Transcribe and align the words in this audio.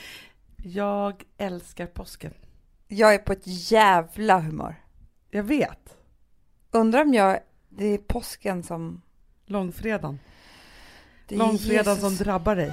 jag 0.64 1.24
älskar 1.38 1.87
påsken. 1.87 2.34
Jag 2.88 3.14
är 3.14 3.18
på 3.18 3.32
ett 3.32 3.71
jävla 3.71 4.40
humör. 4.40 4.74
Jag 5.30 5.42
vet. 5.42 5.96
Undrar 6.71 7.03
om 7.03 7.14
jag, 7.14 7.39
det 7.68 7.87
är 7.87 7.98
påsken 7.98 8.62
som... 8.62 9.02
Långfredagen. 9.46 10.18
Det 11.29 11.34
är 11.34 11.38
Långfredagen 11.38 11.96
Jesus. 11.96 12.18
som 12.18 12.25
drabbar 12.25 12.57
dig. 12.57 12.72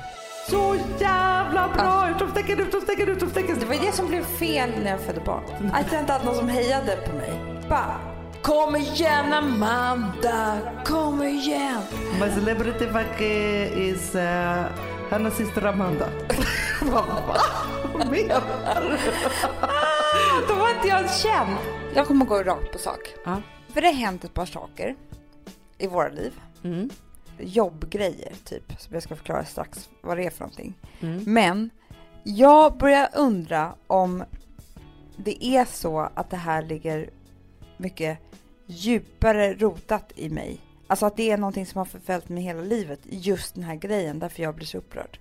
Så 0.49 0.75
jävla 0.99 1.70
bra! 1.73 2.09
Utropstecken, 2.15 2.59
utropstecken, 2.59 3.09
utropstecken! 3.09 3.59
Det 3.59 3.65
var 3.65 3.86
det 3.86 3.91
som 3.91 4.07
blev 4.07 4.23
fel 4.23 4.70
när 4.84 4.91
jag 4.91 5.02
födde 5.02 5.21
barn. 5.21 5.71
Att 5.73 5.91
jag 5.91 6.02
inte 6.02 6.13
hade 6.13 6.25
någon 6.25 6.36
som 6.36 6.49
hejade 6.49 6.97
på 6.97 7.15
mig. 7.15 7.31
Bara, 7.70 8.16
kom 8.48 8.75
igen 8.75 9.34
Amanda, 9.34 10.60
kom 10.86 11.24
igen. 11.24 11.82
My 12.19 12.29
celebrity 12.29 12.86
fuck 12.86 13.21
is 13.21 14.15
uh, 14.15 14.65
hennes 15.10 15.37
syster 15.37 15.65
Amanda. 15.65 16.10
Va? 16.82 17.06
Vad 17.93 18.11
menar 18.11 18.42
du? 18.82 18.97
Då 20.47 20.56
var 20.56 20.70
inte 20.75 20.87
jag 20.87 21.11
känd. 21.11 21.57
Jag 21.96 22.07
kommer 22.07 22.25
gå 22.25 22.43
rakt 22.43 22.71
på 22.71 22.78
sak. 22.78 23.14
Ja. 23.25 23.42
För 23.68 23.82
det 23.82 23.87
har 23.87 23.93
hänt 23.93 24.23
ett 24.23 24.33
par 24.33 24.46
saker 24.46 24.95
i 25.78 25.87
våra 25.87 26.09
liv. 26.09 26.34
Mm. 26.64 26.89
Jobbgrejer 27.39 28.34
typ, 28.43 28.73
som 28.78 28.93
jag 28.93 29.04
ska 29.04 29.15
förklara 29.15 29.45
strax 29.45 29.89
vad 30.01 30.18
det 30.18 30.25
är 30.25 30.29
för 30.29 30.39
någonting. 30.39 30.78
Mm. 31.00 31.23
Men 31.28 31.70
jag 32.23 32.78
börjar 32.78 33.09
undra 33.16 33.75
om 33.88 34.23
det 35.17 35.45
är 35.45 35.66
så 35.66 36.00
att 36.00 36.30
det 36.30 36.38
här 36.38 36.61
ligger 36.61 37.09
mycket 37.78 38.20
djupare 38.67 39.53
rotat 39.53 40.12
i 40.16 40.30
mig. 40.30 40.62
Alltså 40.88 41.06
att 41.06 41.17
det 41.17 41.31
är 41.31 41.38
någonting 41.38 41.66
som 41.66 41.78
har 41.78 41.86
förföljt 41.86 42.30
mig 42.30 42.44
hela 42.44 42.62
livet, 42.62 43.00
just 43.04 43.56
den 43.56 43.64
här 43.64 43.76
grejen, 43.76 44.20
därför 44.20 44.44
jag 44.44 44.56
blir 44.56 44.66
så 44.66 44.78
upprörd. 44.78 45.20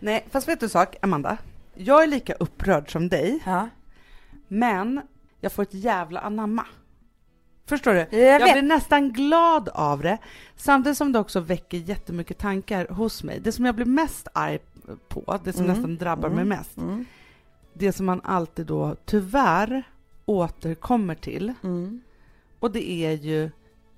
Nej, 0.00 0.26
fast 0.30 0.48
vet 0.48 0.60
du 0.60 0.66
en 0.66 0.70
sak, 0.70 0.96
Amanda? 1.02 1.38
Jag 1.74 2.02
är 2.02 2.06
lika 2.06 2.32
upprörd 2.34 2.92
som 2.92 3.08
dig, 3.08 3.38
Ja, 3.46 3.68
men 4.48 5.00
jag 5.40 5.52
får 5.52 5.62
ett 5.62 5.74
jävla 5.74 6.20
anamma. 6.20 6.66
Förstår 7.66 7.92
du? 7.94 7.98
jag 8.18 8.40
Jag 8.40 8.52
blir 8.52 8.62
nästan 8.62 9.12
glad 9.12 9.68
av 9.68 10.02
det, 10.02 10.18
samtidigt 10.56 10.98
som 10.98 11.12
det 11.12 11.18
också 11.18 11.40
väcker 11.40 11.78
jättemycket 11.78 12.38
tankar 12.38 12.86
hos 12.88 13.22
mig. 13.24 13.40
Det 13.40 13.52
som 13.52 13.64
jag 13.64 13.74
blir 13.74 13.86
mest 13.86 14.28
arg 14.32 14.58
på, 15.08 15.40
det 15.44 15.52
som 15.52 15.64
Mm. 15.64 15.76
nästan 15.76 15.96
drabbar 15.96 16.28
Mm. 16.28 16.36
mig 16.48 16.58
mest, 16.58 16.76
Mm. 16.76 17.04
det 17.72 17.92
som 17.92 18.06
man 18.06 18.20
alltid 18.24 18.66
då 18.66 18.96
tyvärr 19.04 19.82
återkommer 20.24 21.14
till, 21.14 21.52
Mm. 21.62 22.00
Och 22.60 22.72
det 22.72 22.90
är 22.90 23.12
ju 23.12 23.50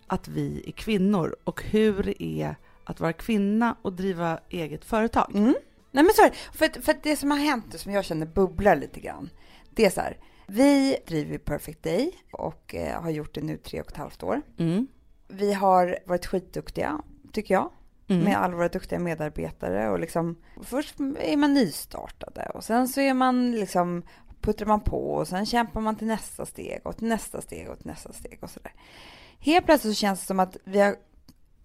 att 0.07 0.29
vi 0.29 0.65
är 0.67 0.73
kvinnor 0.73 1.37
och 1.45 1.63
hur 1.63 2.03
det 2.03 2.23
är 2.23 2.57
att 2.85 3.01
vara 3.01 3.13
kvinna 3.13 3.77
och 3.83 3.93
driva 3.93 4.41
eget 4.49 4.85
företag. 4.85 5.31
Mm. 5.35 5.55
Nej 5.91 6.05
men 6.05 6.13
så 6.15 6.23
är 6.23 6.31
det. 6.31 6.59
För, 6.59 6.83
för 6.83 6.95
det 7.03 7.17
som 7.17 7.31
har 7.31 7.39
hänt, 7.39 7.81
som 7.81 7.93
jag 7.93 8.05
känner 8.05 8.27
bubblar 8.27 8.77
lite 8.77 9.01
grann, 9.01 9.31
det 9.71 9.85
är 9.85 9.91
så 9.91 10.01
här. 10.01 10.17
Vi 10.47 10.97
driver 11.07 11.39
Perfect 11.39 11.83
Day 11.83 12.13
och 12.33 12.75
eh, 12.75 13.03
har 13.03 13.11
gjort 13.11 13.35
det 13.35 13.41
nu 13.41 13.57
tre 13.57 13.81
och 13.81 13.91
ett 13.91 13.97
halvt 13.97 14.23
år. 14.23 14.43
Mm. 14.59 14.87
Vi 15.29 15.53
har 15.53 15.99
varit 16.07 16.27
skitduktiga, 16.27 17.03
tycker 17.33 17.55
jag. 17.55 17.71
Mm. 18.11 18.25
med 18.25 18.37
alla 18.37 18.57
våra 18.57 18.69
duktiga 18.69 18.99
medarbetare 18.99 19.91
och 19.91 20.01
liksom 20.01 20.37
först 20.63 20.95
är 21.21 21.37
man 21.37 21.55
nystartade 21.55 22.51
och 22.55 22.65
sen 22.65 22.89
så 22.89 23.01
är 23.01 23.15
man 23.15 23.53
liksom 23.53 24.03
puttrar 24.49 24.67
man 24.67 24.81
på 24.81 25.15
och 25.15 25.29
sen 25.29 25.47
kämpar 25.47 25.81
man 25.81 25.97
till 25.97 26.07
nästa 26.07 26.47
steg 26.47 26.81
och 26.85 26.97
till 26.97 27.09
nästa 27.09 27.41
steg 27.41 27.69
och 27.69 27.79
till 27.79 27.87
nästa 27.87 28.13
steg 28.13 28.39
och 28.43 28.51
sådär. 28.51 28.73
Helt 29.41 29.67
plötsligt 29.67 29.95
så 29.95 30.01
känns 30.01 30.21
det 30.21 30.27
som 30.27 30.41
att 30.41 30.57
vi 30.65 30.81
har 30.81 30.97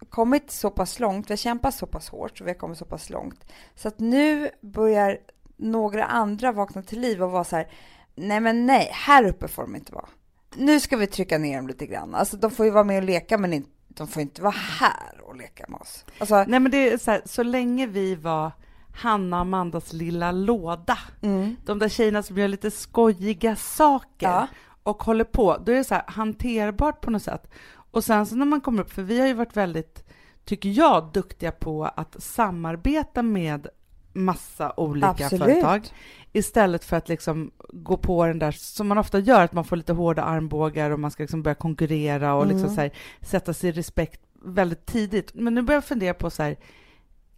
kommit 0.08 0.50
så 0.50 0.70
pass 0.70 1.00
långt, 1.00 1.30
vi 1.30 1.32
har 1.32 1.36
kämpat 1.36 1.74
så 1.74 1.86
pass 1.86 2.08
hårt 2.08 2.40
och 2.40 2.46
vi 2.46 2.50
har 2.50 2.58
kommit 2.58 2.78
så 2.78 2.84
pass 2.84 3.10
långt 3.10 3.44
så 3.74 3.88
att 3.88 3.98
nu 3.98 4.50
börjar 4.60 5.18
några 5.56 6.04
andra 6.04 6.52
vakna 6.52 6.82
till 6.82 7.00
liv 7.00 7.22
och 7.22 7.30
vara 7.30 7.44
så 7.44 7.56
här 7.56 7.68
nej 8.14 8.40
men 8.40 8.66
nej, 8.66 8.90
här 8.92 9.24
uppe 9.24 9.48
får 9.48 9.62
de 9.62 9.76
inte 9.76 9.92
vara. 9.92 10.08
Nu 10.54 10.80
ska 10.80 10.96
vi 10.96 11.06
trycka 11.06 11.38
ner 11.38 11.56
dem 11.56 11.68
lite 11.68 11.86
grann. 11.86 12.14
Alltså 12.14 12.36
de 12.36 12.50
får 12.50 12.66
ju 12.66 12.72
vara 12.72 12.84
med 12.84 12.96
och 12.96 13.02
leka 13.02 13.38
men 13.38 13.52
inte, 13.52 13.70
de 13.88 14.08
får 14.08 14.22
inte 14.22 14.42
vara 14.42 14.54
här 14.80 15.20
och 15.22 15.36
leka 15.36 15.64
med 15.68 15.80
oss. 15.80 16.04
Alltså, 16.18 16.44
Nej 16.48 16.60
men 16.60 16.70
det 16.70 16.92
är 16.92 16.98
så 16.98 17.10
här, 17.10 17.22
så 17.24 17.42
länge 17.42 17.86
vi 17.86 18.14
var 18.14 18.52
Hanna 18.94 19.40
Amandas 19.40 19.92
lilla 19.92 20.32
låda, 20.32 20.98
mm. 21.22 21.56
de 21.64 21.78
där 21.78 21.88
tjejerna 21.88 22.22
som 22.22 22.38
gör 22.38 22.48
lite 22.48 22.70
skojiga 22.70 23.56
saker 23.56 24.26
Ja. 24.28 24.46
och 24.82 25.02
håller 25.02 25.24
på, 25.24 25.56
då 25.64 25.72
är 25.72 25.76
det 25.76 25.84
så 25.84 25.94
här 25.94 26.04
hanterbart 26.06 27.00
på 27.00 27.10
något 27.10 27.22
sätt. 27.22 27.50
Och 27.90 28.04
sen 28.04 28.26
så 28.26 28.36
när 28.36 28.46
man 28.46 28.60
kommer 28.60 28.82
upp, 28.82 28.92
för 28.92 29.02
vi 29.02 29.20
har 29.20 29.26
ju 29.26 29.34
varit 29.34 29.56
väldigt, 29.56 30.04
tycker 30.44 30.68
jag, 30.68 31.10
duktiga 31.12 31.52
på 31.52 31.84
att 31.84 32.22
samarbeta 32.22 33.22
med 33.22 33.68
massa 34.12 34.72
olika 34.76 35.06
Absolut. 35.08 35.42
företag 35.42 35.88
istället 36.32 36.84
för 36.84 36.96
att 36.96 37.08
liksom 37.08 37.50
gå 37.68 37.96
på 37.96 38.26
den 38.26 38.38
där 38.38 38.52
som 38.52 38.88
man 38.88 38.98
ofta 38.98 39.18
gör, 39.18 39.44
att 39.44 39.52
man 39.52 39.64
får 39.64 39.76
lite 39.76 39.92
hårda 39.92 40.22
armbågar 40.22 40.90
och 40.90 41.00
man 41.00 41.10
ska 41.10 41.22
liksom 41.22 41.42
börja 41.42 41.54
konkurrera 41.54 42.34
och 42.34 42.46
liksom 42.46 42.64
Mm. 42.64 42.74
så 42.74 42.80
här, 42.80 42.90
sätta 43.20 43.54
sig 43.54 43.68
i 43.70 43.72
respekt 43.72 44.20
väldigt 44.44 44.86
tidigt. 44.86 45.34
Men 45.34 45.54
nu 45.54 45.62
börjar 45.62 45.76
jag 45.76 45.84
fundera 45.84 46.14
på 46.14 46.30
så 46.30 46.42
här, 46.42 46.56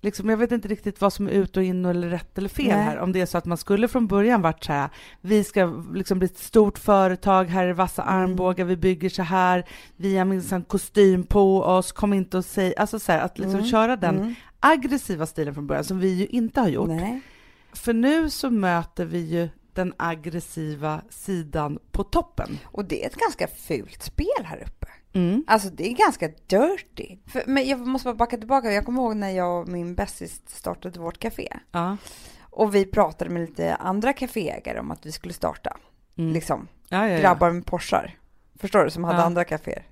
liksom, 0.07 0.29
jag 0.31 0.37
vet 0.37 0.53
inte 0.53 0.69
riktigt 0.69 1.01
vad 1.01 1.13
som 1.13 1.27
är 1.27 1.31
ut 1.31 1.57
och 1.57 1.63
in 1.63 1.85
eller 1.85 2.09
rätt 2.09 2.39
eller 2.39 2.49
fel 2.49 2.67
Nej. 2.67 2.85
här. 2.85 2.99
Om 2.99 3.13
det 3.13 3.21
är 3.21 3.27
så 3.27 3.39
att 3.39 3.45
man 3.45 3.59
skulle 3.59 3.89
från 3.89 4.07
början 4.07 4.43
varit 4.43 4.65
så 4.65 4.73
här, 4.73 4.89
vi 5.21 5.45
ska 5.45 5.83
liksom 5.95 6.19
bli 6.19 6.27
ett 6.27 6.39
stort 6.39 6.79
företag, 6.79 7.45
här 7.45 7.67
är 7.67 7.73
vassa 7.73 8.03
Mm. 8.03 8.15
armbågar, 8.15 8.65
vi 8.65 8.77
bygger 8.77 9.09
så 9.09 9.23
här, 9.23 9.65
vi 9.97 10.17
har 10.19 10.25
minsann 10.25 10.65
kostym 10.65 11.23
på 11.25 11.63
oss, 11.63 11.93
kom 11.93 12.13
inte 12.13 12.37
och 12.39 12.45
säg, 12.45 12.77
alltså 12.77 12.99
så 12.99 13.13
här, 13.13 13.21
att 13.21 13.39
liksom 13.39 13.55
Mm. 13.59 13.67
köra 13.71 13.97
den 13.97 14.17
Mm. 14.19 14.35
aggressiva 14.61 15.27
stilen 15.27 15.55
från 15.55 15.67
början, 15.67 15.85
som 15.85 15.99
vi 15.99 16.09
ju 16.15 16.27
inte 16.27 16.61
har 16.61 16.69
gjort. 16.69 16.89
Nej. 16.89 17.21
För 17.73 17.93
nu 17.93 18.31
så 18.31 18.51
möter 18.51 19.05
vi 19.05 19.19
ju 19.19 19.49
den 19.73 19.93
aggressiva 19.97 21.01
sidan 21.11 21.79
på 21.93 22.05
toppen. 22.05 22.59
Och 22.65 22.85
det 22.85 23.03
är 23.05 23.07
ett 23.07 23.17
ganska 23.17 23.47
fult 23.47 24.03
spel 24.03 24.45
här 24.45 24.57
uppe. 24.67 24.87
Mm. 25.17 25.45
Alltså 25.47 25.69
det 25.71 25.91
är 25.91 25.95
ganska 25.95 26.29
dirty. 26.29 27.17
För, 27.27 27.43
men 27.47 27.69
jag 27.69 27.87
måste 27.87 28.07
bara 28.07 28.15
backa 28.15 28.37
tillbaka. 28.37 28.73
Jag 28.73 28.85
kommer 28.85 29.03
ihåg 29.03 29.17
när 29.17 29.31
jag 29.31 29.61
och 29.61 29.69
min 29.69 29.95
bästis 29.95 30.41
startade 30.47 31.01
vårt 31.01 31.19
café. 31.19 31.49
Ja. 31.73 31.97
Och 32.51 32.75
vi 32.75 32.87
pratade 32.87 33.31
med 33.31 33.41
lite 33.49 33.75
andra 33.75 34.13
kaféägare 34.13 34.81
om 34.81 34.91
att 34.91 35.07
vi 35.07 35.13
skulle 35.13 35.35
starta. 35.35 35.77
Mm. 36.19 36.33
Liksom 36.33 36.69
Ja, 36.89 37.09
ja, 37.09 37.19
grabbar 37.21 37.51
med 37.51 37.67
Porschar. 37.67 38.19
Förstår 38.59 38.85
du? 38.85 38.91
Som 38.91 39.05
hade 39.05 39.23
andra 39.23 39.45
kaféer. 39.45 39.83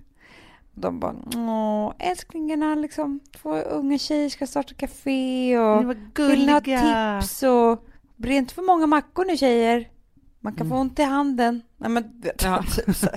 De 0.75 1.01
bara, 1.01 1.15
åh 1.37 1.95
älsklingarna 1.99 2.75
liksom. 2.75 3.21
Två 3.43 3.55
unga 3.57 3.99
tjejer 3.99 4.29
ska 4.29 4.47
starta 4.47 4.75
café 4.75 5.59
och 5.59 5.91
vill 6.19 6.47
ni 6.47 6.53
ha 6.53 6.61
tips 7.21 7.43
och 7.43 7.85
blir 8.17 8.37
inte 8.37 8.55
för 8.55 8.63
många 8.63 8.87
mackor 8.87 9.25
nu 9.25 9.37
tjejer. 9.37 9.89
Man 10.41 10.53
kan 10.55 10.69
få 10.69 10.75
Mm. 10.75 10.81
ont 10.81 10.99
i 10.99 11.03
handen. 11.03 11.63
Nej 11.77 11.91
men 11.91 12.21
vet 12.21 12.43
Ja. 12.43 12.63
typ 12.77 12.97
så. 12.97 13.09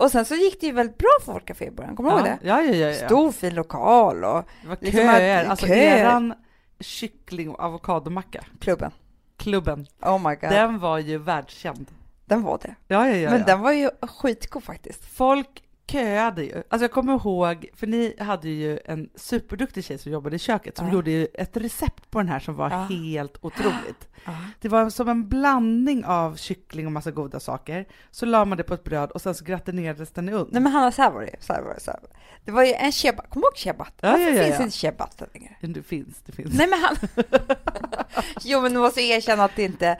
Och 0.00 0.10
sen 0.10 0.24
så 0.24 0.34
gick 0.34 0.60
det 0.60 0.66
ju 0.66 0.72
väldigt 0.72 0.98
bra 0.98 1.10
för 1.24 1.32
vårt 1.32 1.44
café 1.46 1.64
i 1.66 1.70
början. 1.70 1.96
Kommer 1.96 2.10
du 2.10 2.16
ja. 2.16 2.26
ihåg 2.26 2.38
det? 2.42 2.48
Ja, 2.48 2.62
ja, 2.62 2.74
ja, 2.74 2.86
ja. 3.00 3.06
Stor 3.06 3.32
fin 3.32 3.54
lokal 3.54 4.24
och 4.24 4.44
Det 4.62 4.68
var 4.68 4.76
liksom 4.80 5.00
köer. 5.00 5.44
att- 5.44 5.50
Alltså 5.50 5.66
köer. 5.66 5.96
eran 5.96 6.34
kyckling 6.80 7.50
och 7.50 7.60
avokadomacka, 7.64 8.44
klubben. 8.60 8.90
klubben, 9.36 9.86
Oh 10.02 10.18
my 10.18 10.34
god. 10.34 10.40
Den, 10.40 10.50
den 10.52 10.78
var 10.78 10.98
ju 10.98 11.18
världskänd. 11.18 11.86
var 12.26 12.58
det. 12.62 12.74
Ja, 12.86 13.08
ja, 13.08 13.16
ja. 13.16 13.30
Men 13.30 13.38
ja. 13.40 13.46
den 13.46 13.60
var 13.60 13.72
ju 13.72 13.90
skitgod 14.02 14.64
faktiskt. 14.64 15.04
Folk 15.16 15.62
köade 15.92 16.44
ju. 16.44 16.62
Alltså 16.70 16.84
jag 16.84 16.90
kommer 16.92 17.12
ihåg, 17.14 17.66
för 17.74 17.86
ni 17.86 18.14
hade 18.18 18.48
ju 18.48 18.78
en 18.84 19.10
superduktig 19.14 19.84
tjej 19.84 19.98
som 19.98 20.12
jobbade 20.12 20.36
i 20.36 20.38
köket 20.38 20.76
som 20.76 20.86
Ja. 20.86 20.92
gjorde 20.92 21.10
ju 21.10 21.26
ett 21.34 21.56
recept 21.56 22.10
på 22.10 22.18
den 22.18 22.28
här 22.28 22.38
som 22.40 22.54
var 22.56 22.70
Ja. 22.70 22.76
helt 22.76 23.38
otroligt. 23.40 24.08
Det 24.60 24.68
var 24.68 24.90
som 24.90 25.08
en 25.08 25.28
blandning 25.28 26.04
av 26.04 26.36
kyckling 26.36 26.86
och 26.86 26.92
massa 26.92 27.10
goda 27.10 27.40
saker. 27.40 27.86
Så 28.10 28.26
la 28.26 28.44
man 28.44 28.58
det 28.58 28.64
på 28.64 28.74
ett 28.74 28.84
bröd 28.84 29.10
och 29.10 29.22
sen 29.22 29.34
så 29.34 29.44
gratinerades 29.44 30.10
den 30.10 30.28
i 30.28 30.32
ugn. 30.32 30.48
Nej 30.52 30.62
men 30.62 30.72
Hanna, 30.72 30.92
så 30.92 31.02
här 31.02 31.10
var 31.10 31.20
det. 31.22 31.36
Så 31.40 31.52
här 31.52 31.62
var 31.62 31.74
det, 31.74 31.80
så 31.80 31.90
här. 31.90 31.98
var 32.02 32.08
det. 32.08 32.16
det 32.44 32.52
var 32.52 32.64
ju 32.64 32.72
en 32.72 32.92
ciabatta. 32.92 33.28
Kommer 33.28 33.42
du 33.42 33.48
ihåg 33.48 33.58
ciabatta? 33.58 34.06
Ja, 34.06 34.10
Varför 34.10 34.24
ja, 34.24 34.34
ja, 34.36 34.42
finns 34.44 34.58
ja. 34.58 34.62
inte 34.64 34.76
ciabatta 34.76 35.26
längre? 35.34 35.56
Det 35.60 35.82
finns, 35.82 36.22
det 36.26 36.32
finns. 36.32 36.54
Nej 36.54 36.66
men 36.68 36.78
han... 36.80 36.96
jo 38.44 38.60
men 38.60 38.72
du 38.74 38.78
måste 38.80 39.00
erkänna 39.02 39.44
att 39.44 39.56
det 39.56 39.62
inte... 39.62 39.98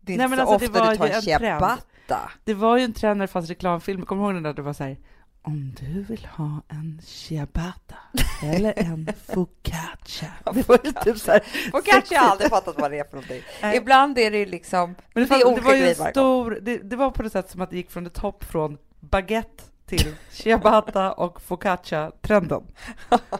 Det 0.00 0.12
är 0.12 0.16
Nej, 0.18 0.24
inte 0.24 0.36
men 0.36 0.46
så 0.46 0.52
alltså, 0.52 0.58
det 0.72 0.78
ofta 0.78 0.84
var 0.84 0.90
du 0.90 0.96
tar 0.96 1.06
ju 1.06 1.12
en 1.12 1.44
en 1.44 1.78
ciabatta. 2.06 2.30
Det 2.44 2.54
var 2.54 2.76
ju 2.76 2.84
en 2.84 2.92
trend 2.92 3.18
när 3.18 3.26
det 3.26 3.32
fanns 3.32 3.48
reklamfilmer, 3.48 4.06
kommer 4.06 4.22
du 4.22 4.26
ihåg 4.26 4.36
den 4.36 4.42
där 4.42 4.54
det 4.54 4.62
var 4.62 4.72
så 4.72 4.84
här 4.84 4.96
om 5.42 5.74
du 5.80 6.02
vill 6.02 6.26
ha 6.26 6.62
en 6.68 7.00
ciabatta 7.04 7.94
eller 8.42 8.74
en 8.76 9.08
focaccia. 9.26 10.32
Det 10.82 10.92
typ 11.04 11.18
så 11.18 11.30
här, 11.30 11.42
Och 11.72 11.84
kanske 11.84 12.14
jag 12.14 12.24
aldrig 12.24 12.50
fattat 12.50 12.74
vad 12.78 12.90
det 12.90 12.98
är 12.98 13.04
för 13.04 13.16
någonting. 13.16 13.42
Nej. 13.62 13.76
Ibland 13.76 14.18
är 14.18 14.30
det 14.30 14.38
ju 14.38 14.46
liksom... 14.46 14.88
Men 14.90 14.96
det, 15.14 15.20
Det 15.20 15.26
fanns, 15.26 15.42
det 15.42 15.48
olika 15.48 15.66
var 15.66 15.74
ju 15.74 15.94
stor, 15.94 16.58
det, 16.62 16.78
det 16.78 16.96
var 16.96 17.10
på 17.10 17.22
det 17.22 17.30
sätt 17.30 17.50
som 17.50 17.60
att 17.60 17.70
det 17.70 17.76
gick 17.76 17.90
från 17.90 18.06
ett 18.06 18.18
hopp 18.18 18.44
från 18.44 18.78
baguette 19.00 19.62
till 19.86 20.14
ciabatta 20.30 21.12
och 21.12 21.42
focaccia-trenden. 21.42 22.62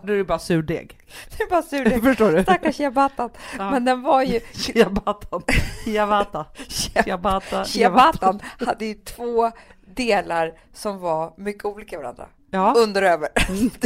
Nu 0.03 0.13
är 0.13 0.17
det 0.17 0.25
bara 0.25 0.39
surdeg. 0.39 0.99
Det 1.37 1.43
är 1.43 1.51
bara 1.51 1.63
surdeg. 1.63 2.03
Förstår 2.03 2.33
du? 2.33 2.43
Stackars 2.43 2.77
ciabattan. 2.77 3.31
Ja. 3.59 3.71
Men 3.71 3.85
den 3.85 4.03
var 4.03 4.23
ju... 4.23 4.41
Ciabattan. 4.53 5.43
Ciabatta. 5.85 6.47
Ciabatta. 6.69 7.65
Ciabattan 7.65 8.41
hade 8.67 8.87
ju 8.87 8.95
två 8.95 9.51
delar 9.87 10.59
som 10.73 10.99
var 10.99 11.35
mycket 11.37 11.65
olika 11.65 11.99
varandra. 11.99 12.27
Ja. 12.51 12.75
Under 12.77 13.03
och 13.03 13.09
över. 13.09 13.29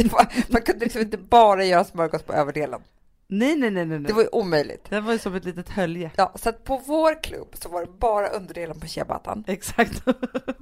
Var, 0.11 0.51
man 0.51 0.61
kunde 0.61 0.85
liksom 0.85 1.01
inte 1.01 1.17
bara 1.17 1.63
göra 1.63 1.83
smörgås 1.83 2.23
på 2.23 2.33
överdelen. 2.33 2.81
Nej, 3.27 3.55
nej, 3.55 3.71
nej. 3.71 3.85
nej. 3.85 3.99
Det 3.99 4.13
var 4.13 4.21
ju 4.21 4.27
omöjligt. 4.31 4.85
Det 4.89 5.01
var 5.01 5.13
ju 5.13 5.19
som 5.19 5.35
ett 5.35 5.45
litet 5.45 5.69
hölje. 5.69 6.11
Ja, 6.15 6.33
så 6.35 6.49
att 6.49 6.63
på 6.63 6.81
vår 6.85 7.23
klubb 7.23 7.47
så 7.53 7.69
var 7.69 7.81
det 7.81 7.91
bara 7.99 8.27
underdelen 8.27 8.79
på 8.79 8.87
ciabattan. 8.87 9.43
Exakt. 9.47 10.03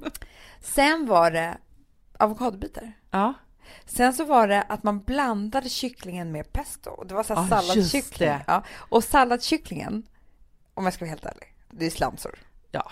Sen 0.60 1.06
var 1.06 1.30
det 1.30 1.58
avokadobitar. 2.20 2.92
ja. 3.10 3.34
Sen 3.86 4.12
så 4.14 4.24
var 4.24 4.48
det 4.48 4.62
att 4.62 4.82
man 4.82 5.00
blandade 5.02 5.68
kycklingen 5.68 6.32
med 6.32 6.52
pesto. 6.52 7.04
Det 7.04 7.14
var 7.14 7.22
så 7.22 7.34
här 7.34 7.42
Ja, 7.42 7.48
salladskyckling. 7.48 8.28
Ja. 8.46 8.62
Och 8.76 9.04
salladskycklingen, 9.04 10.06
om 10.74 10.84
jag 10.84 10.94
ska 10.94 11.04
vara 11.04 11.10
helt 11.10 11.24
ärlig, 11.26 11.54
det 11.70 11.86
är 11.86 11.90
slamsor. 11.90 12.38
Ja. 12.70 12.90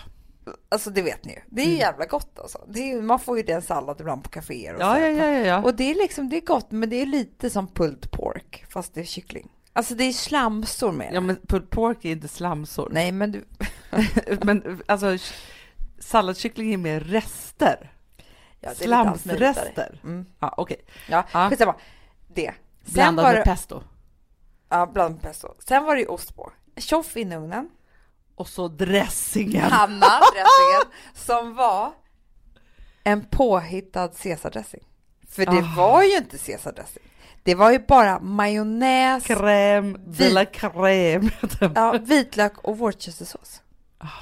Alltså 0.69 0.89
det 0.89 1.01
vet 1.01 1.25
ni 1.25 1.33
ju. 1.33 1.39
Det 1.47 1.61
är 1.61 1.65
ju 1.65 1.77
jävla 1.77 2.05
gott 2.05 2.39
alltså. 2.39 2.57
Är, 2.75 3.01
man 3.01 3.19
får 3.19 3.37
ju 3.37 3.43
den 3.43 3.61
sallad 3.61 4.01
ibland 4.01 4.23
på 4.23 4.29
kaféer 4.29 4.75
och 4.75 4.81
Ja, 4.81 4.93
så. 4.95 4.99
ja, 5.01 5.07
ja, 5.07 5.25
ja, 5.25 5.45
ja. 5.45 5.63
Och 5.63 5.75
det 5.75 5.83
är 5.91 5.95
liksom, 5.95 6.29
det 6.29 6.37
är 6.37 6.41
gott, 6.45 6.71
men 6.71 6.89
det 6.89 6.95
är 7.01 7.05
lite 7.05 7.49
som 7.49 7.67
pulled 7.67 8.11
pork, 8.11 8.65
fast 8.69 8.93
det 8.93 9.01
är 9.01 9.05
kyckling. 9.05 9.49
Alltså 9.73 9.95
det 9.95 10.03
är 10.03 10.11
slamsor 10.13 10.91
med 10.91 11.09
Ja, 11.13 11.21
men 11.21 11.35
pulled 11.47 11.69
pork 11.69 12.05
är 12.05 12.11
inte 12.11 12.27
slamsor. 12.27 12.89
Nej, 12.91 13.11
men 13.11 13.31
du, 13.31 13.45
Men 14.41 14.81
alltså, 14.85 15.17
salladskyckling 15.99 16.73
är 16.73 16.77
mer 16.77 16.99
rester. 16.99 17.91
Ja. 18.61 18.71
Mm. 20.03 20.25
Ja, 20.39 20.53
okej. 20.57 20.77
Ja, 21.09 21.23
Ja. 21.33 21.49
skitsamma. 21.49 21.75
Det. 22.27 22.53
Sen 22.85 22.93
Blandad 22.93 23.25
var 23.25 23.31
med 23.33 23.41
det, 23.41 23.45
pesto. 23.45 23.81
ja, 24.69 24.85
bland 24.93 25.13
med 25.15 25.21
pesto. 25.23 25.47
Sen 25.67 25.83
var 25.85 25.95
det 25.95 26.01
ju 26.01 26.07
ost 26.07 26.35
på. 26.35 26.51
Tjoff 26.77 27.17
in 27.17 27.31
i 27.31 27.35
ugnen. 27.35 27.69
Och 28.35 28.47
så 28.47 28.67
dressingen. 28.67 29.71
Hanna, 29.71 30.05
dressingen, 30.33 30.93
som 31.13 31.55
var 31.55 31.91
en 33.03 33.25
påhittad 33.25 34.07
caesardressing. 34.07 34.83
För 35.29 35.45
det 35.45 35.51
Ah. 35.59 35.73
var 35.77 36.03
ju 36.03 36.17
inte 36.17 36.37
caesardressing. 36.37 37.03
Det 37.43 37.55
var 37.55 37.71
ju 37.71 37.79
bara 37.79 38.19
majonnäs, 38.19 39.23
Crème 39.25 39.97
de 40.05 40.29
la 40.29 40.43
crème. 40.45 41.31
ja, 41.75 41.91
vitlök 41.91 42.57
och 42.57 42.77
worcestersås. 42.77 43.61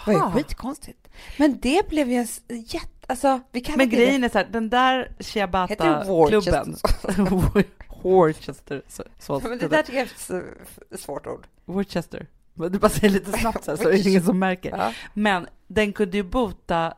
Det 0.06 0.14
var 0.14 0.14
ju 0.14 0.32
skitkonstigt. 0.32 1.08
Men 1.38 1.60
det 1.60 1.90
blev 1.90 2.10
ju 2.12 2.16
en 2.18 2.28
jätte... 2.62 2.90
Alltså, 3.08 3.40
vi 3.52 3.62
kan 3.62 3.78
Men 3.78 3.90
grejen 3.90 4.24
är 4.24 4.30
så 4.30 4.38
här, 4.38 4.48
den 4.52 4.70
där 4.70 5.12
ciabatta-klubben. 5.20 6.76
Worcester. 8.04 8.82
Så, 8.88 9.04
så, 9.20 9.40
Men 9.50 9.58
det 9.58 9.68
där 9.68 9.84
tycker 9.84 10.00
jag 10.00 10.08
är 10.08 10.12
ett 10.12 10.20
så- 10.92 10.98
svårt 10.98 11.28
ord. 11.28 11.48
Worcester. 11.66 12.28
Du 12.54 12.70
bara 12.70 12.90
säger 12.90 13.10
lite 13.14 13.32
snabbt 13.32 13.64
så, 13.64 13.72
här, 13.72 13.78
så 13.78 13.90
är 13.90 13.92
det 13.94 14.10
ingen 14.10 14.24
som 14.24 14.40
märker. 14.40 14.70
Ja. 14.78 14.94
Men 15.14 15.48
den 15.68 15.94
kunde 15.94 16.18
ju 16.18 16.24
bota 16.24 16.94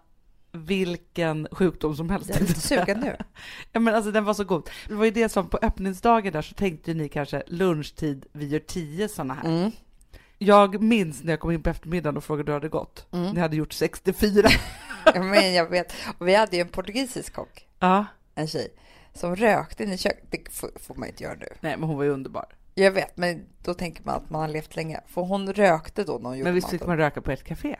vilken 0.51 1.47
sjukdom 1.51 1.95
som 1.95 2.09
helst. 2.09 2.29
Jag 2.29 2.37
är 2.37 2.41
lite 2.41 2.59
sugen 2.59 2.99
nu. 2.99 3.15
Ja, 3.71 3.79
men 3.79 3.95
alltså 3.95 4.11
den 4.11 4.25
var 4.25 4.33
så 4.33 4.43
god. 4.43 4.69
Det 4.87 4.93
var 4.93 5.05
ju 5.05 5.11
det 5.11 5.29
som 5.29 5.49
på 5.49 5.59
öppningsdagen 5.61 6.33
där 6.33 6.41
så 6.41 6.53
tänkte 6.53 6.93
ni 6.93 7.09
kanske 7.09 7.43
lunchtid, 7.47 8.25
vi 8.31 8.47
gör 8.47 8.59
tio 8.59 9.09
sådana 9.09 9.33
här. 9.33 9.45
Mm. 9.49 9.71
Jag 10.41 10.81
minns 10.81 11.23
när 11.23 11.33
jag 11.33 11.39
kom 11.39 11.51
in 11.51 11.63
på 11.63 11.69
eftermiddagen 11.69 12.17
och 12.17 12.23
frågade 12.23 12.51
hur 12.51 12.59
det 12.59 12.65
hade 12.65 12.69
gått. 12.69 13.07
Mm. 13.11 13.33
Ni 13.33 13.39
hade 13.39 13.55
gjort 13.55 13.73
64. 13.73 14.49
Ja, 15.05 15.23
Men 15.23 15.53
jag 15.53 15.69
vet. 15.69 15.93
Och 16.17 16.27
vi 16.27 16.35
hade 16.35 16.55
ju 16.55 16.61
en 16.61 16.67
portugisisk 16.67 17.33
kock, 17.33 17.67
ja. 17.79 18.05
en 18.35 18.47
tjej, 18.47 18.73
som 19.13 19.35
rökte 19.35 19.83
inne 19.83 19.93
i 19.93 19.97
köket. 19.97 20.23
Det 20.29 20.51
får, 20.51 20.95
man 20.95 21.07
inte 21.07 21.23
göra 21.23 21.33
nu. 21.39 21.47
Nej, 21.59 21.77
men 21.77 21.89
hon 21.89 21.97
var 21.97 22.03
ju 22.03 22.09
underbar. 22.09 22.45
Jag 22.75 22.91
vet, 22.91 23.17
men 23.17 23.45
då 23.63 23.73
tänker 23.73 24.03
man 24.03 24.15
att 24.15 24.29
man 24.29 24.41
har 24.41 24.47
levt 24.47 24.75
länge. 24.75 25.01
För 25.07 25.21
hon 25.21 25.53
rökte 25.53 26.03
då 26.03 26.17
när 26.17 26.29
hon 26.29 26.37
gjorde 26.37 26.43
Men 26.43 26.55
visst 26.55 26.69
fick 26.69 26.85
man 26.85 26.97
röka 26.97 27.21
på 27.21 27.31
ett 27.31 27.43
café? 27.43 27.75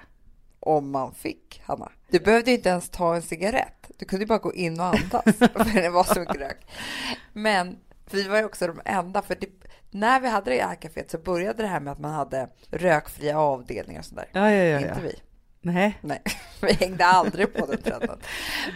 Om 0.60 0.92
man 0.92 1.14
fick, 1.14 1.62
Hanna. 1.66 1.92
Du 2.10 2.20
behövde 2.20 2.52
inte 2.52 2.70
ens 2.70 2.90
ta 2.90 3.16
en 3.16 3.22
cigarett. 3.22 3.92
Du 3.98 4.06
kunde 4.06 4.24
ju 4.24 4.28
bara 4.28 4.40
gå 4.40 4.54
in 4.54 4.80
och 4.80 4.86
andas, 4.86 5.24
för 5.38 5.82
det 5.82 5.90
var 5.90 6.04
så 6.04 6.20
mycket 6.20 6.38
rök. 6.38 6.66
Men 7.34 7.78
vi 8.12 8.28
var 8.28 8.38
ju 8.38 8.46
också 8.46 8.68
de 8.68 8.82
enda, 8.86 9.22
för 9.22 9.36
det, 9.36 9.48
när 9.92 10.20
vi 10.20 10.28
hade 10.28 10.52
det 10.52 10.64
här 10.64 10.76
kaféet 10.76 11.12
så 11.12 11.18
började 11.18 11.64
det 11.64 11.70
här 11.70 11.80
med 11.80 11.94
att 11.94 12.00
man 12.00 12.12
hade 12.12 12.50
rökfria 12.72 13.40
avdelningar 13.40 14.00
och 14.00 14.06
sådär. 14.06 14.30
Ja, 14.32 14.52
ja, 14.52 14.64
ja. 14.64 14.80
Inte 14.80 15.02
vi. 15.02 15.16
Nej. 15.62 15.98
Nej, 16.02 16.22
vi 16.62 16.74
hängde 16.74 17.06
aldrig 17.06 17.54
på 17.54 17.66
den 17.66 17.82
trenden. 17.82 18.20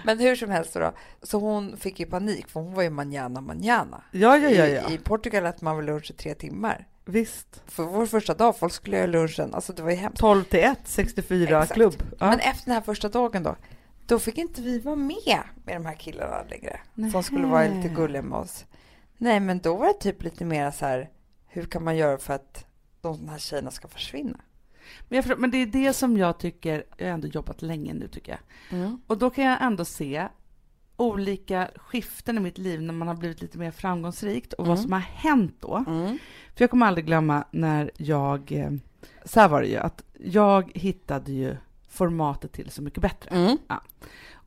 Men 0.05 0.19
hur 0.19 0.35
som 0.35 0.49
helst 0.49 0.73
då, 0.73 0.91
så 1.21 1.39
hon 1.39 1.77
fick 1.77 1.99
ju 1.99 2.05
panik, 2.05 2.47
för 2.47 2.59
hon 2.59 2.73
var 2.73 2.83
ju 2.83 2.89
manana 2.89 3.41
manana. 3.41 4.03
Ja, 4.11 4.37
ja, 4.37 4.49
ja, 4.49 4.67
ja. 4.67 4.89
I, 4.89 4.93
I 4.93 4.97
Portugal 4.97 5.45
äter 5.45 5.63
man 5.65 5.77
väl 5.77 5.85
lunch 5.85 6.11
i 6.11 6.13
tre 6.13 6.33
timmar. 6.33 6.87
Visst. 7.05 7.61
För 7.65 7.83
vår 7.83 8.05
första 8.05 8.33
dag, 8.33 8.57
folk 8.57 8.73
skulle 8.73 8.97
göra 8.97 9.07
lunchen, 9.07 9.53
alltså 9.53 9.73
det 9.73 9.81
var 9.81 9.89
ju 9.89 9.95
hemskt. 9.95 10.19
12 10.19 10.43
till 10.43 10.59
1, 10.59 10.79
64 10.83 11.43
Exakt. 11.43 11.73
klubb. 11.73 12.03
Ja. 12.19 12.29
Men 12.29 12.39
efter 12.39 12.65
den 12.65 12.73
här 12.73 12.81
första 12.81 13.09
dagen 13.09 13.43
då, 13.43 13.55
då 14.07 14.19
fick 14.19 14.37
inte 14.37 14.61
vi 14.61 14.79
vara 14.79 14.95
med 14.95 15.39
med 15.65 15.75
de 15.75 15.85
här 15.85 15.95
killarna 15.95 16.43
längre. 16.49 16.79
Som 17.11 17.23
skulle 17.23 17.47
vara 17.47 17.67
lite 17.67 17.89
gulliga 17.89 18.21
med 18.21 18.39
oss. 18.39 18.65
Nej, 19.17 19.39
men 19.39 19.59
då 19.59 19.77
var 19.77 19.87
det 19.87 19.93
typ 19.93 20.23
lite 20.23 20.45
mer 20.45 20.71
så 20.71 20.85
här, 20.85 21.09
hur 21.47 21.65
kan 21.65 21.83
man 21.83 21.97
göra 21.97 22.17
för 22.17 22.33
att 22.33 22.65
de 23.01 23.29
här 23.29 23.37
tjejerna 23.37 23.71
ska 23.71 23.87
försvinna? 23.87 24.39
Men, 25.09 25.23
jag, 25.27 25.39
men 25.39 25.51
det 25.51 25.57
är 25.57 25.65
det 25.65 25.93
som 25.93 26.17
jag 26.17 26.37
tycker, 26.39 26.83
jag 26.97 27.05
har 27.07 27.13
ändå 27.13 27.27
jobbat 27.27 27.61
länge 27.61 27.93
nu 27.93 28.07
tycker 28.07 28.31
jag. 28.31 28.79
Mm. 28.79 29.01
Och 29.07 29.17
då 29.17 29.29
kan 29.29 29.43
jag 29.43 29.61
ändå 29.61 29.85
se 29.85 30.27
olika 30.97 31.69
skiften 31.75 32.37
i 32.37 32.39
mitt 32.39 32.57
liv 32.57 32.81
när 32.81 32.93
man 32.93 33.07
har 33.07 33.15
blivit 33.15 33.41
lite 33.41 33.57
mer 33.57 33.71
framgångsrikt 33.71 34.53
och 34.53 34.65
vad 34.67 34.77
Mm. 34.77 34.83
som 34.83 34.91
har 34.93 34.99
hänt 34.99 35.55
då. 35.59 35.83
Mm. 35.87 36.17
För 36.55 36.63
jag 36.63 36.69
kommer 36.69 36.85
aldrig 36.85 37.05
glömma 37.05 37.43
när 37.51 37.91
jag, 37.97 38.51
eh, 38.51 38.71
så 39.25 39.39
här 39.39 39.49
var 39.49 39.61
det 39.61 39.67
ju, 39.67 39.77
att 39.77 40.03
jag 40.19 40.71
hittade 40.75 41.31
ju 41.31 41.57
formatet 41.89 42.51
till 42.51 42.69
Så 42.71 42.81
mycket 42.81 43.01
bättre. 43.01 43.29
Mm. 43.35 43.57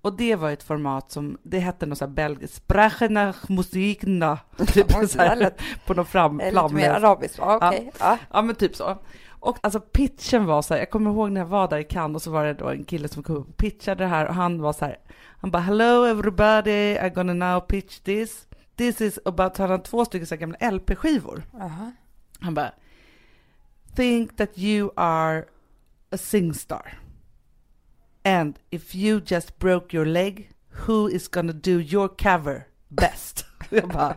Och 0.06 0.17
det 0.17 0.37
var 0.37 0.50
ett 0.50 0.62
format 0.62 1.11
som, 1.11 1.38
det 1.43 1.58
hette 1.58 1.87
något 1.87 1.99
så 1.99 2.05
här 2.05 2.12
belgiskt, 2.12 2.55
Sprache 2.55 3.08
nach 3.08 3.49
Musikna, 3.49 4.38
typ 4.67 4.93
så 4.93 5.19
här, 5.19 5.37
lät- 5.37 5.61
på 5.87 5.94
någon 5.94 6.06
fram, 6.06 6.38
Lite 6.38 6.75
mer 6.75 6.91
arabiskt, 6.91 7.38
ja, 7.38 7.56
okej. 7.56 7.93
Ja. 8.00 8.19
Ja, 8.32 8.43
men 8.43 8.55
typ 8.55 8.76
så. 8.76 8.99
Och 9.31 9.58
alltså 9.62 9.81
pitchen 9.81 10.47
var 10.47 10.62
så 10.62 10.75
här, 10.75 10.81
jag 10.81 10.91
kommer 10.91 11.11
ihåg 11.11 11.32
när 11.32 11.41
jag 11.41 11.47
var 11.47 11.69
där 11.69 11.79
i 11.79 11.85
Cannes 11.85 12.14
och 12.17 12.23
så 12.23 12.31
var 12.31 12.44
det 12.44 12.55
då 12.55 12.69
en 12.69 12.85
kille 12.85 13.08
som 13.08 13.23
kom 13.23 13.37
upp 13.37 13.49
och 13.49 13.56
pitchade 13.56 14.05
det 14.05 14.08
här 14.08 14.26
och 14.26 14.35
han 14.35 14.62
var 14.62 14.73
så 14.73 14.85
här, 14.85 14.97
han 15.41 15.50
bara 15.50 15.62
hello 15.62 16.05
everybody, 16.05 16.97
I'm 16.99 17.14
gonna 17.14 17.35
now 17.35 17.61
pitch 17.61 17.99
this. 17.99 18.47
This 18.76 19.00
is 19.00 19.19
about, 19.25 19.56
han 19.58 19.70
hade 19.70 19.82
två 19.85 20.05
stycken 20.05 20.26
så 20.26 20.35
här 20.35 20.41
gamla 20.41 20.70
LP-skivor. 20.70 21.43
Aha. 21.61 21.93
Han 22.41 22.55
bara, 22.55 22.73
think 23.97 24.37
that 24.37 24.58
you 24.58 24.91
are 24.97 25.44
a 26.11 26.17
singstar. 26.17 26.99
And 28.26 28.58
if 28.70 28.94
you 28.94 29.20
just 29.20 29.58
broke 29.58 29.96
your 29.96 30.05
leg, 30.05 30.49
who 30.87 31.08
is 31.08 31.28
gonna 31.28 31.52
do 31.52 31.81
your 31.81 32.08
cover 32.08 32.67
best? 32.88 33.44
Jag 33.70 33.89
bara, 33.89 34.17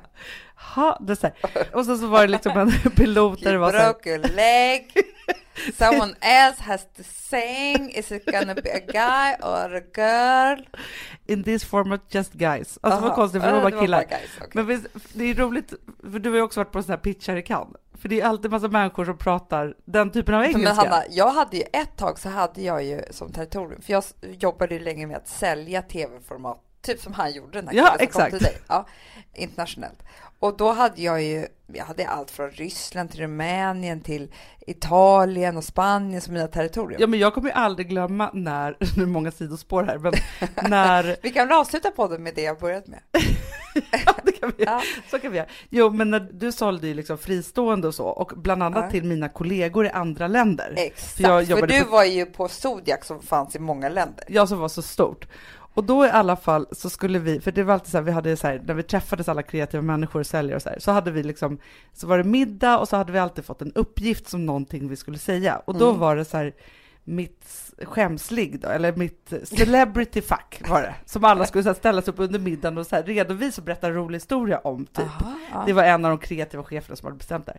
ha, 0.56 0.98
det 1.02 1.14
är 1.14 1.16
så 1.16 1.28
här. 1.28 1.70
Och 1.74 1.86
sen 1.86 1.98
så 1.98 2.08
var 2.08 2.22
det 2.22 2.28
liksom 2.28 2.58
en 2.58 2.72
pilot 2.96 3.42
där 3.44 3.52
det 3.52 3.58
var 3.58 3.72
så 3.72 3.78
här, 3.78 3.86
You 3.86 3.94
broke 3.94 4.10
your 4.10 4.36
leg. 4.36 4.92
Someone 5.78 6.16
else 6.22 6.64
has 6.64 6.82
to 6.98 7.04
sing. 7.04 7.90
Is 7.92 8.12
it 8.12 8.26
gonna 8.26 8.56
be 8.56 8.72
a 8.74 8.80
guy 8.80 9.36
or 9.50 9.76
a 9.76 9.82
girl? 9.94 10.66
in 11.26 11.44
this 11.44 11.64
format 11.64 12.02
just 12.10 12.34
guys. 12.34 12.80
Alltså 12.82 13.06
Aha. 13.06 13.16
konstigt 13.16 13.42
för 13.42 13.48
det 13.48 13.62
var 13.62 13.72
bara 13.72 13.82
killar. 13.82 14.04
guys, 14.04 14.30
okej. 14.38 14.50
Men 14.54 14.66
visst, 14.68 14.86
det 15.14 15.24
är 15.24 15.34
roligt, 15.34 15.74
för 16.12 16.20
du 16.20 16.30
har 16.30 16.38
ju 16.38 16.42
också 16.44 16.60
varit 16.60 16.72
på 16.72 16.82
sådana 16.84 16.96
här 16.98 17.02
pitchar 17.04 17.36
i 17.36 17.42
Cannes. 17.42 17.74
För 18.02 18.10
det 18.10 18.22
är 18.22 18.26
alltid 18.26 18.52
massa 18.52 18.68
människor 18.68 19.06
som 19.06 19.18
pratar 19.18 19.76
den 19.86 20.12
typen 20.12 20.36
av 20.36 20.44
engelska. 20.44 20.64
Men 20.64 20.76
Hanna, 20.76 21.04
jag 21.10 21.30
hade 21.32 21.58
ju 21.58 21.64
ett 21.74 21.98
tag 21.98 22.20
så 22.20 22.30
hade 22.30 22.62
jag 22.62 22.84
ju 22.84 23.02
som 23.12 23.32
territorium, 23.32 23.82
för 23.82 23.94
jag 23.94 24.04
jobbade 24.22 24.74
ju 24.74 24.80
länge 24.80 25.08
med 25.08 25.18
att 25.18 25.28
sälja 25.28 25.82
tv-format, 25.82 26.58
typ 26.82 27.00
som 27.02 27.14
han 27.14 27.32
gjorde 27.32 27.52
den 27.52 27.68
här 27.68 27.76
Ja, 27.76 27.84
killen 27.84 27.98
som 27.98 28.04
exakt. 28.04 28.30
kom 28.30 28.40
till 28.40 28.48
dig. 28.48 28.58
Ja, 28.68 28.86
internationellt. 29.34 30.04
Och 30.40 30.58
då 30.58 30.72
hade 30.72 31.02
jag 31.02 31.24
ju, 31.24 31.48
jag 31.74 31.86
hade 31.86 32.08
allt 32.08 32.32
från 32.32 32.50
Ryssland 32.52 33.12
till 33.12 33.20
Rumänien 33.20 34.02
till 34.02 34.32
Italien 34.68 35.58
och 35.58 35.64
Spanien 35.64 36.22
som 36.22 36.34
mina 36.34 36.48
territorium. 36.48 37.02
Ja 37.02 37.08
men 37.08 37.20
jag 37.20 37.34
kommer 37.34 37.50
ju 37.50 37.54
aldrig 37.54 37.90
glömma 37.90 38.30
när, 38.34 38.78
nu 38.98 39.04
är 39.04 39.08
många 39.08 39.32
sidospår 39.32 39.84
här, 39.84 39.98
men 39.98 40.14
när, 40.70 41.16
Vi 41.24 41.30
kan 41.32 41.48
väl 41.48 41.58
avsluta 41.58 41.92
podden 41.92 42.24
med 42.24 42.36
det 42.36 42.42
jag 42.42 42.60
börjat 42.60 42.88
med. 42.88 43.00
ja, 44.06 44.14
det 44.24 44.32
kan 44.32 44.54
vi, 44.58 44.64
Ja. 44.64 44.82
så 45.12 45.20
kan 45.20 45.32
vi 45.32 45.38
göra. 45.38 45.48
Jo 45.70 45.90
men 45.90 46.10
när 46.12 46.20
du 46.20 46.52
sålde 46.52 46.88
ju 46.88 46.94
liksom 46.94 47.18
fristående 47.18 47.88
och 47.88 47.96
så, 47.96 48.06
och 48.06 48.32
bland 48.36 48.64
annat 48.64 48.84
Ja. 48.86 48.92
till 48.92 49.04
mina 49.04 49.30
kollegor 49.30 49.86
i 49.86 49.90
andra 49.90 50.28
länder. 50.28 50.74
Exakt, 50.78 51.12
För 51.18 51.46
för, 51.60 51.68
du 51.68 51.84
på- 51.84 51.90
var 51.92 52.04
ju 52.04 52.26
på 52.26 52.48
Zodiac 52.48 53.06
som 53.06 53.22
fanns 53.22 53.56
i 53.56 53.60
många 53.60 53.90
länder. 53.90 54.26
Jag 54.28 54.50
som 54.50 54.60
var 54.60 54.70
så 54.70 54.82
stort. 54.82 55.28
Och 55.80 55.86
då 55.86 56.06
i 56.06 56.10
alla 56.10 56.36
fall 56.36 56.68
så 56.72 56.90
skulle 56.90 57.20
vi, 57.20 57.42
för 57.42 57.52
det 57.52 57.64
var 57.64 57.74
alltid 57.74 57.92
så 57.92 57.98
här, 57.98 58.04
vi 58.04 58.12
hade 58.12 58.38
så 58.38 58.48
här, 58.48 58.62
när 58.66 58.74
vi 58.74 58.84
träffades 58.84 59.30
alla 59.30 59.44
kreativa 59.44 59.82
människor 59.84 60.20
och 60.20 60.26
säljare 60.26 60.56
och 60.56 60.62
så 60.62 60.70
här, 60.70 60.80
så 60.80 60.92
hade 60.92 61.12
vi 61.12 61.24
liksom, 61.24 61.58
så 61.94 62.08
var 62.08 62.18
det 62.18 62.24
middag 62.24 62.78
och 62.80 62.88
så 62.88 62.96
hade 62.98 63.12
vi 63.12 63.20
alltid 63.20 63.46
fått 63.46 63.62
en 63.62 63.72
uppgift 63.76 64.28
som 64.30 64.46
någonting 64.46 64.90
vi 64.90 64.96
skulle 64.96 65.18
säga. 65.18 65.62
Och 65.66 65.76
då 65.78 65.88
Mm. 65.90 66.00
var 66.00 66.16
det 66.16 66.26
så 66.26 66.38
här, 66.38 66.54
mitt 67.04 67.72
skämsligg 67.84 68.60
då, 68.60 68.68
eller 68.68 68.94
mitt 68.96 69.34
celebrity 69.44 70.22
fuck 70.22 70.62
var 70.70 70.82
det, 70.82 70.96
som 71.06 71.24
alla 71.24 71.46
skulle 71.46 71.64
så 71.64 71.70
här, 71.70 71.74
ställa 71.76 72.02
sig 72.02 72.12
upp 72.14 72.20
under 72.20 72.40
middagen 72.40 72.78
och 72.78 72.88
så 72.88 72.96
här, 72.96 73.04
redovisa 73.04 73.62
och 73.62 73.66
berätta 73.66 73.88
en 73.88 73.94
rolig 73.94 74.16
historia 74.16 74.60
om 74.60 74.86
typ. 74.86 75.06
Aha, 75.06 75.34
ja. 75.54 75.64
Det 75.66 75.74
var 75.74 75.84
en 75.84 76.06
av 76.06 76.12
de 76.12 76.18
kreativa 76.18 76.64
cheferna 76.64 76.96
som 76.96 77.06
hade 77.06 77.18
bestämt 77.18 77.46
det. 77.46 77.58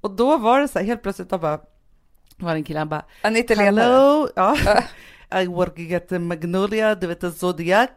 Och 0.00 0.10
då 0.10 0.36
var 0.36 0.60
det 0.60 0.68
så 0.68 0.78
här, 0.78 0.86
helt 0.86 1.02
plötsligt 1.02 1.30
då 1.30 1.38
bara, 1.38 1.60
var 2.36 2.50
det 2.50 2.58
en 2.58 2.64
kille, 2.64 2.78
han 2.78 2.88
bara, 2.88 3.04
En 3.22 3.36
italienare. 3.36 3.84
Hello, 3.84 4.28
ja. 4.36 4.56
I 5.34 5.46
working 5.46 5.94
at 5.94 6.08
the 6.08 6.18
Magnolia, 6.18 6.94
du 6.94 7.06
vet 7.06 7.34
Zodiac. 7.34 7.90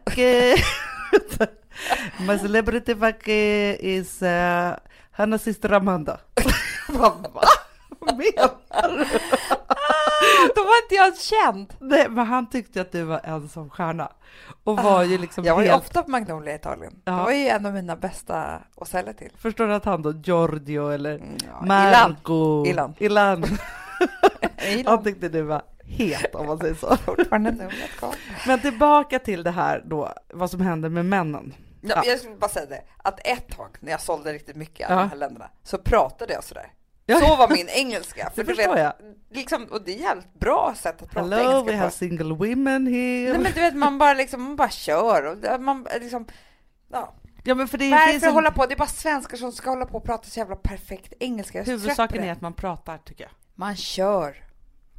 My 2.26 2.38
celebrity 2.38 2.94
fuck 2.94 3.28
is 3.28 4.22
uh, 4.22 4.76
Hannas 5.12 5.42
syster 5.42 5.72
Amanda. 5.72 6.20
Vad 6.88 7.26
va? 7.34 7.42
Vad 7.98 8.16
menar 8.16 8.50
du? 8.98 9.04
Då 10.54 10.62
var 10.64 10.82
inte 10.82 10.94
jag 10.94 11.16
känd. 11.18 11.74
Nej, 11.78 12.08
men 12.08 12.26
han 12.26 12.50
tyckte 12.50 12.80
att 12.80 12.92
du 12.92 13.02
var 13.02 13.20
en 13.24 13.48
som 13.48 13.70
stjärna 13.70 14.12
och 14.64 14.76
var 14.76 15.02
ju 15.02 15.18
liksom 15.18 15.44
Jag 15.44 15.54
var 15.54 15.62
ju 15.62 15.68
helt... 15.68 15.82
ofta 15.82 16.02
på 16.02 16.10
Magnolia 16.10 16.52
i 16.52 16.56
Italien. 16.56 16.92
Ja. 17.04 17.12
Det 17.12 17.18
var 17.18 17.30
ju 17.32 17.48
en 17.48 17.66
av 17.66 17.72
mina 17.74 17.96
bästa 17.96 18.60
att 18.76 18.88
sälja 18.88 19.12
till. 19.12 19.30
Förstår 19.38 19.66
du 19.66 19.74
att 19.74 19.84
han 19.84 20.02
då, 20.02 20.12
Giorgio 20.12 20.88
eller 20.90 21.14
Mm, 21.14 21.36
ja, 21.46 21.66
Marco, 21.66 22.66
Ilan. 22.66 22.94
Ilan. 22.98 23.44
Gillar 24.68 24.90
han 24.90 25.02
tyckte 25.02 25.28
du 25.28 25.42
var 25.42 25.62
het 25.88 26.34
om 26.34 26.46
man 26.46 26.58
säger 26.58 26.74
så. 26.74 26.96
fortfarande 27.04 27.50
numret 27.50 27.90
kvar. 27.98 28.14
Men 28.46 28.60
tillbaka 28.60 29.18
till 29.18 29.42
det 29.42 29.50
här 29.50 29.82
då, 29.86 30.12
vad 30.34 30.50
som 30.50 30.60
händer 30.60 30.88
med 30.88 31.04
männen. 31.06 31.54
Ja, 31.80 31.92
Ja. 31.96 32.02
Jag 32.10 32.18
skulle 32.18 32.36
bara 32.36 32.50
säga 32.50 32.66
det, 32.66 32.82
att 32.96 33.26
ett 33.26 33.48
tag 33.56 33.76
när 33.80 33.90
jag 33.90 34.00
sålde 34.00 34.32
riktigt 34.32 34.56
mycket 34.56 34.80
i 34.80 34.92
Ja. 34.92 34.96
de 34.98 35.08
här 35.10 35.16
länderna 35.16 35.50
så 35.62 35.78
pratade 35.78 36.32
jag 36.32 36.44
sådär. 36.44 36.72
Ja. 37.06 37.18
Så 37.20 37.36
var 37.36 37.48
min 37.48 37.68
engelska. 37.68 38.32
Det 38.34 38.42
du 38.42 38.54
förstår 38.54 38.78
jag. 38.78 38.92
Liksom, 39.30 39.64
och 39.64 39.82
det 39.84 39.90
är 39.92 39.94
ett 39.96 40.00
jävligt 40.02 40.34
bra 40.34 40.74
sätt 40.76 41.02
att 41.02 41.10
prata 41.10 41.36
Hello, 41.36 41.50
we 41.50 41.50
engelska 41.58 41.76
have 41.76 41.90
på. 41.90 41.96
single 41.96 42.34
women 42.34 42.86
here. 42.86 43.30
Nej 43.32 43.38
men 43.38 43.52
du 43.54 43.60
vet, 43.60 43.74
man 43.74 43.98
bara 43.98 44.14
liksom, 44.14 44.42
man 44.42 44.56
bara 44.56 44.70
kör 44.70 45.22
och 45.26 45.36
det- 45.36 45.58
man 45.58 45.86
liksom, 46.00 46.26
ja. 46.92 47.14
ja, 47.44 47.54
men 47.54 47.68
för 47.68 47.78
det 47.78 47.90
Varför 47.90 48.12
finns 48.12 48.22
en... 48.24 48.32
hålla 48.32 48.50
på? 48.50 48.66
Det 48.66 48.74
är 48.74 48.78
bara 48.78 48.88
svenskar 48.88 49.36
som 49.36 49.52
ska 49.52 49.70
hålla 49.70 49.86
på 49.86 49.96
och 49.98 50.04
prata 50.04 50.28
så 50.28 50.38
jävla 50.40 50.56
perfekt 50.56 51.12
engelska. 51.20 51.58
Jag 51.58 51.68
är 51.68 51.72
Huvudsaken 51.72 52.22
det. 52.22 52.28
är 52.28 52.32
att 52.32 52.40
man 52.40 52.52
pratar 52.52 52.98
tycker 52.98 53.24
jag. 53.24 53.30
Man 53.54 53.76
kör. 53.76 54.36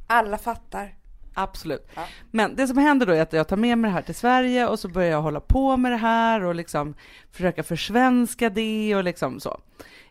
Alla 0.08 0.38
fattar. 0.38 0.94
Absolut. 1.34 1.88
Ja. 1.94 2.06
Men 2.30 2.56
det 2.56 2.66
som 2.68 2.78
händer 2.78 3.06
då 3.06 3.12
är 3.12 3.22
att 3.22 3.32
jag 3.32 3.48
tar 3.48 3.56
med 3.56 3.78
mig 3.78 3.88
det 3.88 3.94
här 3.94 4.02
till 4.02 4.14
Sverige 4.14 4.66
och 4.68 4.78
så 4.78 4.88
börjar 4.88 5.10
jag 5.10 5.22
hålla 5.22 5.40
på 5.40 5.76
med 5.76 5.92
det 5.92 5.96
här 5.96 6.44
och 6.44 6.54
liksom 6.54 6.94
försöka 7.30 7.62
försvenska 7.62 8.50
det 8.50 8.94
och 8.96 9.04
liksom 9.04 9.40
så. 9.40 9.60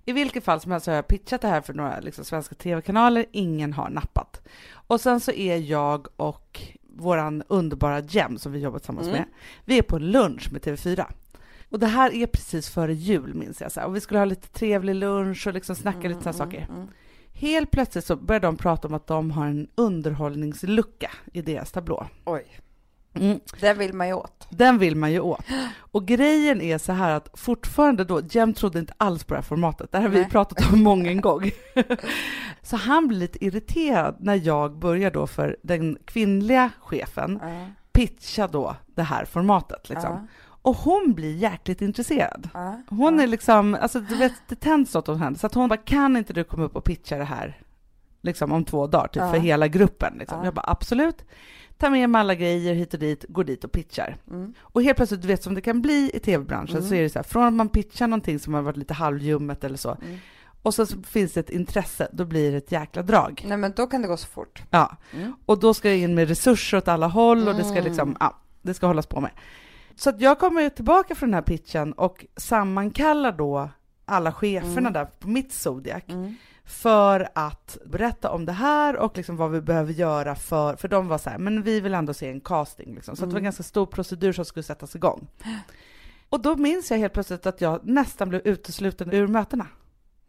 I 0.06 0.12
vilket 0.12 0.44
fall 0.44 0.60
som 0.62 0.72
helst 0.72 0.86
så 0.86 0.92
har 0.92 0.96
jag 0.96 1.08
pitchat 1.08 1.42
det 1.42 1.48
här 1.48 1.62
för 1.62 1.74
några 1.74 2.00
liksom 2.00 2.26
svenska 2.26 2.56
tv-kanaler, 2.56 3.26
ingen 3.32 3.74
har 3.74 3.90
nappat. 3.90 4.42
Och 4.72 5.02
sen 5.02 5.20
så 5.20 5.32
är 5.32 5.58
jag 5.58 6.08
och 6.18 6.62
våran 6.96 7.44
underbara 7.48 8.00
Jem 8.00 8.38
som 8.38 8.52
vi 8.52 8.60
jobbar 8.60 8.80
tillsammans 8.80 9.08
Mm. 9.08 9.20
med, 9.20 9.28
vi 9.66 9.78
är 9.78 9.82
på 9.82 10.00
lunch 10.00 10.52
med 10.52 10.62
TV4. 10.62 11.06
Och 11.70 11.80
det 11.80 11.88
här 11.88 12.14
är 12.14 12.26
precis 12.28 12.70
före 12.70 12.94
jul 12.94 13.34
minns 13.34 13.62
jag, 13.62 13.72
så 13.72 13.80
här. 13.80 13.88
och 13.88 13.96
vi 13.96 14.02
skulle 14.02 14.20
ha 14.20 14.26
lite 14.26 14.48
trevlig 14.48 14.96
lunch 14.96 15.48
och 15.48 15.54
liksom 15.54 15.76
snacka 15.76 16.08
lite 16.08 16.20
sådana 16.20 16.34
saker. 16.38 16.68
Helt 17.40 17.72
plötsligt 17.72 18.06
så 18.06 18.16
börjar 18.16 18.40
de 18.40 18.58
prata 18.58 18.88
om 18.88 18.94
att 18.94 19.08
de 19.08 19.32
har 19.32 19.46
en 19.46 19.68
underhållningslucka 19.76 21.12
i 21.34 21.42
deras 21.42 21.72
tablå. 21.72 22.08
Oj, 22.26 22.46
Mm. 23.14 23.40
det 23.60 23.74
vill 23.74 23.94
man 23.94 24.08
ju 24.08 24.14
åt. 24.14 24.48
Den 24.50 24.78
vill 24.78 24.96
man 24.96 25.12
ju 25.12 25.20
åt. 25.20 25.46
Och 25.78 26.06
grejen 26.06 26.62
är 26.62 26.78
så 26.78 26.92
här 26.94 27.12
att 27.16 27.30
fortfarande 27.40 28.04
då, 28.04 28.22
Jem 28.22 28.54
trodde 28.54 28.80
inte 28.80 28.94
alls 28.98 29.24
på 29.24 29.34
det 29.34 29.38
här 29.38 29.44
formatet, 29.44 29.92
det 29.92 29.98
här 29.98 30.04
har 30.06 30.10
vi 30.12 30.20
Nej. 30.22 30.30
pratat 30.30 30.74
om 30.74 30.84
många 30.84 31.10
en 31.12 31.22
gång. 31.22 31.52
så 32.62 32.76
han 32.76 33.08
blir 33.08 33.18
lite 33.20 33.46
irriterad 33.46 34.16
när 34.20 34.36
jag 34.36 34.78
börjar 34.80 35.12
då 35.12 35.28
för 35.28 35.58
den 35.64 35.98
kvinnliga 36.06 36.72
chefen 36.80 37.40
Ja. 37.44 37.66
pitcha 37.92 38.48
då 38.48 38.76
det 38.96 39.04
här 39.04 39.26
formatet 39.26 39.90
liksom. 39.90 40.12
Ja. 40.12 40.28
Och 40.68 40.76
hon 40.76 41.14
blir 41.14 41.36
jäkligt 41.36 41.82
intresserad. 41.82 42.50
Hon 42.90 43.20
är 43.20 43.28
liksom, 43.28 43.76
alltså 43.82 44.00
du 44.00 44.16
vet, 44.16 44.34
det 44.48 44.56
tänds 44.56 44.94
något 44.94 45.08
hos 45.08 45.20
henne. 45.20 45.38
Så 45.38 45.48
att 45.48 45.54
hon 45.54 45.70
bara, 45.70 45.78
kan 45.78 46.18
inte 46.18 46.34
du 46.34 46.44
komma 46.44 46.64
upp 46.64 46.76
och 46.76 46.84
pitcha 46.84 47.18
det 47.18 47.24
här 47.24 47.62
liksom 48.22 48.52
om 48.52 48.66
två 48.66 48.88
dagar, 48.88 49.08
typ 49.08 49.22
för 49.22 49.38
hela 49.38 49.68
gruppen? 49.68 50.14
Liksom. 50.20 50.38
Ja. 50.40 50.46
Jag 50.46 50.54
bara, 50.54 50.66
absolut. 50.72 51.26
Ta 51.78 51.90
med 51.90 52.10
mig 52.10 52.20
alla 52.20 52.36
grejer 52.36 52.74
hit 52.74 52.94
och 52.94 53.00
dit, 53.00 53.26
går 53.30 53.44
dit 53.44 53.64
och 53.64 53.72
pitchar. 53.72 54.18
Mm. 54.30 54.54
Och 54.60 54.84
helt 54.84 54.98
plötsligt, 54.98 55.22
du 55.22 55.28
vet 55.28 55.44
som 55.44 55.54
det 55.54 55.62
kan 55.62 55.82
bli 55.82 56.12
i 56.14 56.20
tv-branschen, 56.20 56.78
Mm. 56.78 56.90
så 56.90 56.96
är 56.96 57.02
det 57.02 57.10
så 57.10 57.20
här, 57.20 57.24
från 57.24 57.44
att 57.44 57.54
man 57.54 57.70
pitchar 57.70 58.08
någonting 58.08 58.40
som 58.40 58.54
har 58.54 58.62
varit 58.62 58.78
lite 58.78 58.94
halvljummet 58.94 59.64
eller 59.64 59.78
så, 59.78 59.98
Mm. 60.04 60.18
och 60.62 60.74
så 60.74 60.86
så 60.86 61.02
finns 61.02 61.34
det 61.34 61.40
ett 61.40 61.50
intresse, 61.50 62.08
då 62.14 62.26
blir 62.26 62.52
det 62.52 62.58
ett 62.58 62.72
jäkla 62.72 63.02
drag. 63.02 63.44
Nej 63.48 63.58
men 63.58 63.74
då 63.76 63.88
kan 63.88 64.02
det 64.02 64.08
gå 64.08 64.18
så 64.18 64.28
fort. 64.28 64.64
Ja, 64.70 64.98
Mm. 65.14 65.34
och 65.46 65.60
då 65.60 65.74
ska 65.74 65.90
jag 65.90 65.98
in 65.98 66.16
med 66.16 66.28
resurser 66.28 66.78
åt 66.78 66.88
alla 66.88 67.08
håll 67.08 67.48
och 67.48 67.56
det 67.56 67.64
ska 67.64 67.72
Mm. 67.78 67.84
liksom, 67.84 68.18
ja, 68.20 68.38
det 68.62 68.74
ska 68.74 68.88
hållas 68.88 69.08
på 69.08 69.22
med. 69.22 69.32
Så 70.00 70.10
att 70.10 70.22
jag 70.22 70.40
kommer 70.40 70.70
tillbaka 70.70 71.16
från 71.16 71.30
den 71.30 71.34
här 71.34 71.42
pitchen 71.42 71.94
och 71.94 72.26
sammankallar 72.38 73.32
då 73.32 73.70
alla 74.06 74.32
cheferna 74.32 74.78
Mm. 74.80 74.94
där 74.94 75.06
på 75.06 75.28
mitt 75.28 75.54
Zodiac 75.54 76.04
Mm. 76.08 76.36
för 76.66 77.28
att 77.36 77.78
berätta 77.86 78.32
om 78.32 78.46
det 78.46 78.52
här 78.52 78.96
och 78.98 79.18
liksom 79.18 79.38
vad 79.38 79.52
vi 79.52 79.62
behöver 79.62 79.94
göra 79.94 80.36
för, 80.36 80.76
för 80.76 80.88
de 80.88 81.08
var 81.08 81.18
så 81.18 81.30
här, 81.30 81.38
men 81.38 81.64
vi 81.64 81.80
vill 81.82 81.94
ändå 81.94 82.14
se 82.14 82.30
en 82.30 82.40
casting 82.42 82.96
liksom. 82.96 83.16
Så 83.16 83.24
att 83.24 83.30
det 83.30 83.34
var 83.34 83.40
en 83.40 83.44
Mm. 83.44 83.44
ganska 83.44 83.64
stor 83.64 83.86
procedur 83.86 84.32
som 84.34 84.46
skulle 84.46 84.64
sättas 84.64 84.96
igång. 84.96 85.28
Och 86.30 86.42
då 86.42 86.56
minns 86.56 86.92
jag 86.92 86.98
helt 86.98 87.14
plötsligt 87.14 87.46
att 87.46 87.62
jag 87.62 87.80
nästan 87.84 88.30
blev 88.30 88.42
utesluten 88.48 89.12
ur 89.14 89.28
mötena. 89.28 89.68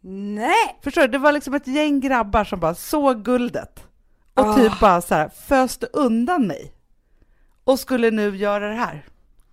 Nej! 0.01 0.79
Förstår 0.83 1.01
du? 1.01 1.07
Det 1.07 1.17
var 1.17 1.31
liksom 1.31 1.53
ett 1.53 1.67
gäng 1.67 1.99
grabbar 1.99 2.43
som 2.43 2.59
bara 2.59 2.75
såg 2.75 3.23
guldet 3.25 3.83
och 4.33 4.45
Ah. 4.45 4.55
typ 4.55 4.79
bara 4.79 5.01
så 5.01 5.15
här 5.15 5.29
föste 5.29 5.85
undan 5.93 6.47
mig 6.47 6.73
och 7.63 7.79
skulle 7.79 8.11
nu 8.11 8.35
göra 8.37 8.67
det 8.69 8.75
här 8.75 9.05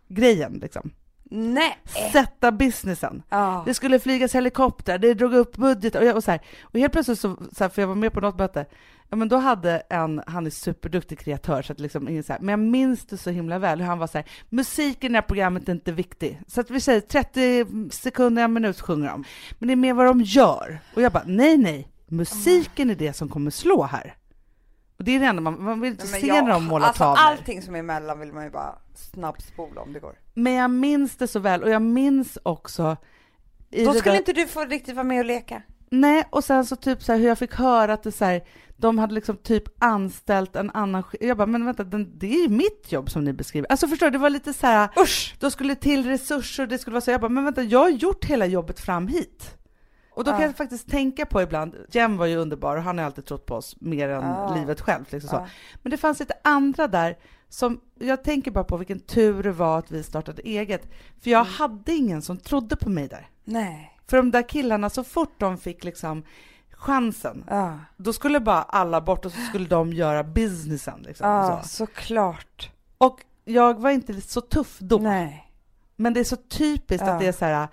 grejen 0.09 0.59
liksom. 0.63 0.91
Nej! 1.31 1.79
Sätta 2.13 2.53
businessen. 2.53 3.23
Ja. 3.29 3.63
Det 3.67 3.75
skulle 3.75 3.99
flygas 3.99 4.35
helikopter, 4.35 4.99
det 4.99 5.15
drog 5.15 5.35
upp 5.35 5.57
budget 5.57 5.95
och, 5.95 6.05
jag, 6.05 6.17
och 6.17 6.25
så 6.25 6.31
här. 6.31 6.41
Och 6.63 6.79
helt 6.79 6.93
plötsligt 6.93 7.21
så, 7.21 7.37
så 7.53 7.65
här, 7.65 7.69
för 7.69 7.83
jag 7.83 7.89
var 7.89 7.95
med 7.95 8.13
på 8.13 8.21
något 8.21 8.39
möte, 8.39 8.67
ja 9.09 9.17
men 9.17 9.29
då 9.29 9.37
hade 9.37 9.83
en, 9.91 10.23
han 10.27 10.47
är 10.47 10.51
superduktig 10.51 11.19
kreatör 11.19 11.63
så 11.63 11.73
att 11.73 11.81
liksom 11.81 12.09
ingen 12.09 12.23
så 12.23 12.33
här, 12.33 12.41
men 12.41 12.49
jag 12.49 12.59
minns 12.59 13.07
det 13.07 13.17
så 13.17 13.31
himla 13.31 13.59
väl 13.59 13.81
hur 13.81 13.87
han 13.87 13.99
var 13.99 14.07
så 14.07 14.19
här, 14.19 14.27
musiken 14.49 15.11
i 15.11 15.13
det 15.13 15.17
här 15.17 15.27
programmet 15.27 15.69
är 15.69 15.73
inte 15.73 15.93
viktig. 15.93 16.41
Så 16.47 16.61
att 16.61 16.71
vi 16.71 16.81
säger 16.81 17.01
30 17.01 17.67
sekunder, 17.91 18.45
en 18.45 18.53
minut 18.53 18.81
sjunger 18.81 19.09
de. 19.09 19.25
Men 19.59 19.67
det 19.67 19.75
är 19.75 19.77
mer 19.77 19.95
vad 19.95 20.07
de 20.07 20.23
gör. 20.23 20.81
Och 20.95 21.03
jag 21.03 21.13
bara, 21.13 21.25
nej 21.27 21.57
nej, 21.57 21.89
musiken 22.07 22.91
är 22.91 22.95
det 22.95 23.13
som 23.13 23.29
kommer 23.29 23.51
slå 23.51 23.83
här. 23.83 24.15
Och 24.99 25.05
det 25.05 25.17
är 25.17 25.21
det 25.21 25.27
enda 25.27 25.43
man, 25.43 25.65
man 25.65 25.81
vill 25.81 25.93
inte 25.93 26.07
se 26.07 26.43
när 26.43 26.51
de 26.51 26.65
målar 26.65 26.87
alltså, 26.87 27.03
tavlor. 27.03 27.25
Allting 27.25 27.63
som 27.63 27.75
är 27.75 27.79
emellan 27.79 28.21
vill 28.21 28.33
man 28.33 28.45
ju 28.45 28.51
bara 28.51 28.79
snabbspola 28.99 29.81
om 29.81 29.93
det 29.93 30.01
går. 30.01 30.15
Men 30.35 30.53
jag 30.53 30.71
minns 30.71 31.17
det 31.17 31.27
så 31.29 31.39
väl 31.39 31.63
och 31.63 31.71
jag 31.71 31.83
minns 31.83 32.39
också 32.43 32.97
Då 33.71 33.93
skulle 33.93 34.13
där- 34.13 34.19
inte 34.19 34.33
du 34.33 34.47
få 34.47 34.65
riktigt 34.65 34.95
vara 34.95 35.05
med 35.05 35.19
och 35.19 35.25
leka. 35.25 35.63
Nej, 35.91 36.25
och 36.31 36.45
sen 36.45 36.65
så 36.67 36.77
typ 36.77 37.03
så 37.03 37.13
här 37.13 37.19
hur 37.19 37.29
jag 37.29 37.39
fick 37.39 37.55
höra 37.55 37.93
att 37.93 38.03
det 38.03 38.13
så 38.13 38.25
här, 38.25 38.43
de 38.77 38.99
hade 38.99 39.15
liksom 39.15 39.37
typ 39.37 39.65
anställt 39.85 40.57
en 40.57 40.71
annan 40.71 41.03
Jag 41.21 41.37
bara, 41.37 41.47
men 41.47 41.65
vänta, 41.67 41.85
den, 41.85 42.19
det 42.19 42.27
är 42.27 42.43
ju 42.43 42.49
mitt 42.49 42.93
jobb 42.93 43.11
som 43.11 43.25
ni 43.25 43.33
beskriver. 43.33 43.71
Alltså 43.71 43.89
förstår 43.89 44.07
du, 44.07 44.11
det 44.11 44.19
var 44.19 44.31
lite 44.31 44.53
så 44.53 44.67
här, 44.67 44.89
Usch! 45.03 45.37
då 45.41 45.51
skulle 45.51 45.75
till 45.75 46.07
resurser, 46.07 46.67
det 46.67 46.79
skulle 46.79 46.95
vara 46.95 47.01
så, 47.01 47.11
jag 47.11 47.21
bara, 47.21 47.29
men 47.29 47.45
vänta, 47.45 47.63
jag 47.63 47.79
har 47.79 47.89
gjort 47.91 48.25
hela 48.25 48.47
jobbet 48.47 48.81
fram 48.81 49.09
hit. 49.09 49.57
Och 50.11 50.25
då 50.25 50.31
kan 50.31 50.41
Ja. 50.41 50.47
jag 50.47 50.57
faktiskt 50.57 50.91
tänka 50.91 51.27
på 51.27 51.43
ibland, 51.43 51.75
Jem 51.91 52.17
var 52.17 52.27
ju 52.27 52.37
underbar 52.37 52.77
och 52.77 52.83
han 52.83 52.99
har 52.99 53.05
alltid 53.05 53.25
trott 53.27 53.47
på 53.47 53.55
oss 53.55 53.77
mer 53.81 54.09
än 54.09 54.23
Ja. 54.23 54.55
livet 54.55 54.81
självt. 54.81 55.13
Liksom. 55.13 55.31
Ja. 55.33 55.47
Men 55.83 55.91
det 55.91 55.97
fanns 55.97 56.21
lite 56.21 56.35
andra 56.45 56.89
där 56.89 57.17
som, 57.49 57.81
jag 57.99 58.25
tänker 58.25 58.51
bara 58.51 58.65
på 58.65 58.77
vilken 58.77 59.01
tur 59.01 59.43
det 59.43 59.53
var 59.53 59.79
att 59.79 59.91
vi 59.91 60.03
startade 60.03 60.43
eget. 60.43 60.89
För 61.21 61.31
jag 61.31 61.41
Mm. 61.41 61.53
hade 61.53 61.93
ingen 61.93 62.23
som 62.23 62.37
trodde 62.39 62.77
på 62.77 62.89
mig 62.91 63.09
där. 63.09 63.29
Nej. 63.45 63.93
För 64.07 64.17
de 64.17 64.31
där 64.31 64.49
killarna, 64.49 64.91
så 64.91 65.05
fort 65.05 65.35
de 65.39 65.59
fick 65.59 65.85
liksom 65.85 66.23
chansen, 66.71 67.45
Ja. 67.49 67.79
då 67.97 68.13
skulle 68.13 68.41
bara 68.41 68.63
alla 68.63 69.01
bort 69.01 69.25
och 69.25 69.33
så 69.33 69.41
skulle 69.41 69.67
de 69.69 69.93
göra 69.93 70.25
businessen. 70.25 71.03
Liksom, 71.03 71.29
Ja, 71.29 71.63
så. 71.63 71.69
såklart. 71.69 72.71
Och 72.99 73.21
jag 73.45 73.81
var 73.81 73.91
inte 73.91 74.21
så 74.21 74.41
tuff 74.41 74.79
då, 74.79 74.99
Nej. 74.99 75.53
men 75.97 76.15
det 76.15 76.21
är 76.21 76.25
så 76.25 76.37
typiskt 76.37 77.07
Ja. 77.07 77.13
att 77.13 77.21
det 77.21 77.27
är 77.27 77.33
så 77.33 77.45
här, 77.45 77.69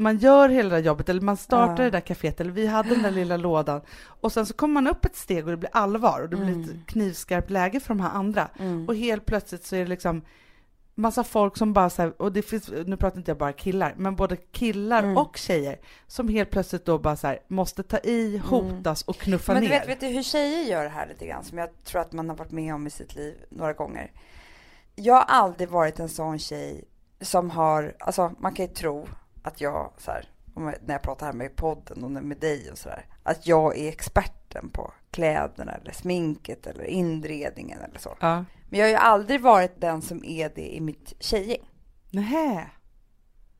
man 0.00 0.18
gör 0.18 0.48
hela 0.48 0.68
det 0.68 0.76
där 0.76 0.82
jobbet, 0.82 1.08
eller 1.08 1.20
man 1.20 1.36
startar 1.36 1.82
Ja. 1.82 1.90
det 1.90 1.90
där 1.90 2.00
kaféet, 2.00 2.40
eller 2.40 2.50
vi 2.52 2.66
hade 2.66 2.88
den 2.88 3.02
där 3.02 3.10
lilla 3.10 3.36
lådan, 3.36 3.80
och 4.04 4.32
sen 4.32 4.46
så 4.46 4.54
kommer 4.54 4.74
man 4.74 4.86
upp 4.86 5.04
ett 5.04 5.16
steg 5.16 5.44
och 5.44 5.50
det 5.50 5.56
blir 5.56 5.70
allvar, 5.72 6.20
och 6.22 6.28
det 6.28 6.36
blir 6.36 6.48
Mm. 6.54 6.62
ett 6.70 6.86
knivskarpt 6.86 7.50
läge 7.50 7.80
för 7.80 7.88
de 7.88 8.00
här 8.00 8.10
andra. 8.10 8.48
Mm. 8.58 8.88
Och 8.88 8.96
helt 8.96 9.26
plötsligt 9.26 9.64
så 9.64 9.76
är 9.76 9.80
det 9.80 9.86
liksom 9.86 10.22
massa 10.94 11.24
folk 11.24 11.56
som 11.56 11.72
bara 11.72 11.90
så 11.90 12.02
här, 12.02 12.22
och 12.22 12.32
det 12.32 12.42
finns, 12.42 12.70
nu 12.86 12.96
pratar 12.96 13.18
inte 13.18 13.30
jag 13.30 13.38
bara 13.38 13.52
killar, 13.52 13.94
men 13.96 14.16
både 14.16 14.36
killar 14.36 15.02
Mm. 15.02 15.16
och 15.16 15.36
tjejer 15.36 15.78
som 16.06 16.28
helt 16.28 16.50
plötsligt 16.50 16.84
då 16.84 16.98
bara 16.98 17.16
så 17.16 17.26
här, 17.26 17.38
måste 17.48 17.82
ta 17.82 17.98
i, 17.98 18.38
hotas 18.44 19.02
och 19.02 19.16
knuffa 19.16 19.52
Men 19.52 19.62
du 19.62 19.68
ner. 19.68 19.78
vet, 19.80 19.88
vet 19.88 20.00
du 20.00 20.06
hur 20.06 20.22
tjejer 20.22 20.64
gör 20.70 20.82
det 20.84 20.88
här 20.90 21.06
lite 21.08 21.26
grann, 21.26 21.44
som 21.44 21.58
jag 21.58 21.84
tror 21.84 22.00
att 22.00 22.12
man 22.12 22.28
har 22.28 22.36
varit 22.36 22.50
med 22.52 22.74
om 22.74 22.86
i 22.86 22.90
sitt 22.90 23.14
liv 23.16 23.34
några 23.50 23.72
gånger. 23.72 24.10
Jag 24.94 25.14
har 25.14 25.24
aldrig 25.28 25.68
varit 25.68 26.00
en 26.00 26.08
sån 26.08 26.38
tjej 26.38 26.84
som 27.20 27.50
har, 27.50 27.94
alltså 27.98 28.32
man 28.38 28.54
kan 28.54 28.66
ju 28.66 28.72
tro 28.72 29.06
att 29.42 29.60
jag, 29.60 29.92
så 29.98 30.10
här, 30.10 30.28
när 30.54 30.94
jag 30.94 31.02
pratar 31.02 31.26
här 31.26 31.32
med 31.32 31.56
podden 31.56 32.04
och 32.04 32.10
med 32.10 32.38
dig 32.38 32.70
och 32.70 32.78
sådär, 32.78 33.06
att 33.22 33.46
jag 33.46 33.78
är 33.78 33.88
experten 33.88 34.70
på 34.70 34.92
kläderna 35.10 35.72
eller 35.72 35.92
sminket 35.92 36.66
eller 36.66 36.84
inredningen 36.84 37.78
eller 37.80 37.98
så. 37.98 38.16
Ja. 38.20 38.44
Men 38.68 38.80
jag 38.80 38.86
har 38.86 38.90
ju 38.90 38.96
aldrig 38.96 39.40
varit 39.40 39.80
den 39.80 40.02
som 40.02 40.24
är 40.24 40.52
det 40.54 40.76
i 40.76 40.80
mitt 40.80 41.12
tjejgäng. 41.20 41.68
Nähä. 42.10 42.70